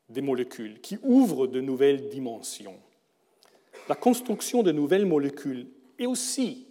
des 0.08 0.22
molécules, 0.22 0.80
qui 0.80 0.96
ouvrent 1.02 1.46
de 1.46 1.60
nouvelles 1.60 2.08
dimensions. 2.08 2.78
La 3.90 3.94
construction 3.94 4.62
de 4.62 4.72
nouvelles 4.72 5.04
molécules 5.04 5.66
est 5.98 6.06
aussi 6.06 6.66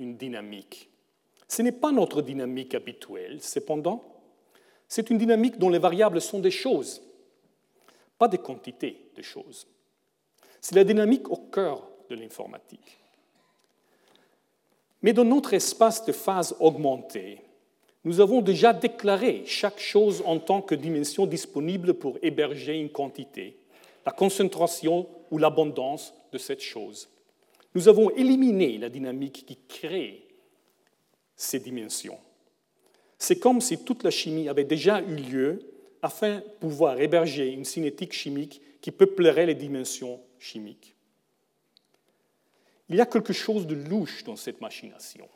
une 0.00 0.16
dynamique. 0.16 0.90
Ce 1.46 1.62
n'est 1.62 1.70
pas 1.70 1.92
notre 1.92 2.20
dynamique 2.20 2.74
habituelle, 2.74 3.40
cependant, 3.40 4.02
c'est 4.88 5.08
une 5.08 5.18
dynamique 5.18 5.56
dont 5.56 5.70
les 5.70 5.78
variables 5.78 6.20
sont 6.20 6.40
des 6.40 6.50
choses, 6.50 7.00
pas 8.18 8.26
des 8.26 8.38
quantités 8.38 9.12
de 9.14 9.22
choses. 9.22 9.68
C'est 10.60 10.74
la 10.74 10.82
dynamique 10.82 11.30
au 11.30 11.36
cœur 11.36 11.88
de 12.10 12.16
l'informatique. 12.16 13.03
Mais 15.04 15.12
dans 15.12 15.26
notre 15.26 15.52
espace 15.52 16.06
de 16.06 16.12
phase 16.12 16.56
augmentée, 16.60 17.42
nous 18.04 18.20
avons 18.20 18.40
déjà 18.40 18.72
déclaré 18.72 19.42
chaque 19.44 19.78
chose 19.78 20.22
en 20.24 20.38
tant 20.38 20.62
que 20.62 20.74
dimension 20.74 21.26
disponible 21.26 21.92
pour 21.92 22.16
héberger 22.22 22.80
une 22.80 22.88
quantité, 22.88 23.58
la 24.06 24.12
concentration 24.12 25.06
ou 25.30 25.36
l'abondance 25.36 26.14
de 26.32 26.38
cette 26.38 26.62
chose. 26.62 27.10
Nous 27.74 27.86
avons 27.88 28.08
éliminé 28.12 28.78
la 28.78 28.88
dynamique 28.88 29.44
qui 29.46 29.58
crée 29.68 30.26
ces 31.36 31.60
dimensions. 31.60 32.18
C'est 33.18 33.38
comme 33.38 33.60
si 33.60 33.84
toute 33.84 34.04
la 34.04 34.10
chimie 34.10 34.48
avait 34.48 34.64
déjà 34.64 35.02
eu 35.02 35.16
lieu 35.16 35.60
afin 36.00 36.36
de 36.36 36.44
pouvoir 36.60 36.98
héberger 36.98 37.52
une 37.52 37.66
cinétique 37.66 38.14
chimique 38.14 38.62
qui 38.80 38.90
peuplerait 38.90 39.44
les 39.44 39.54
dimensions 39.54 40.18
chimiques. 40.38 40.96
Il 42.88 42.96
y 42.96 43.00
a 43.00 43.06
quelque 43.06 43.32
chose 43.32 43.66
de 43.66 43.74
louche 43.74 44.24
dans 44.24 44.36
cette 44.36 44.60
machination. 44.60 45.28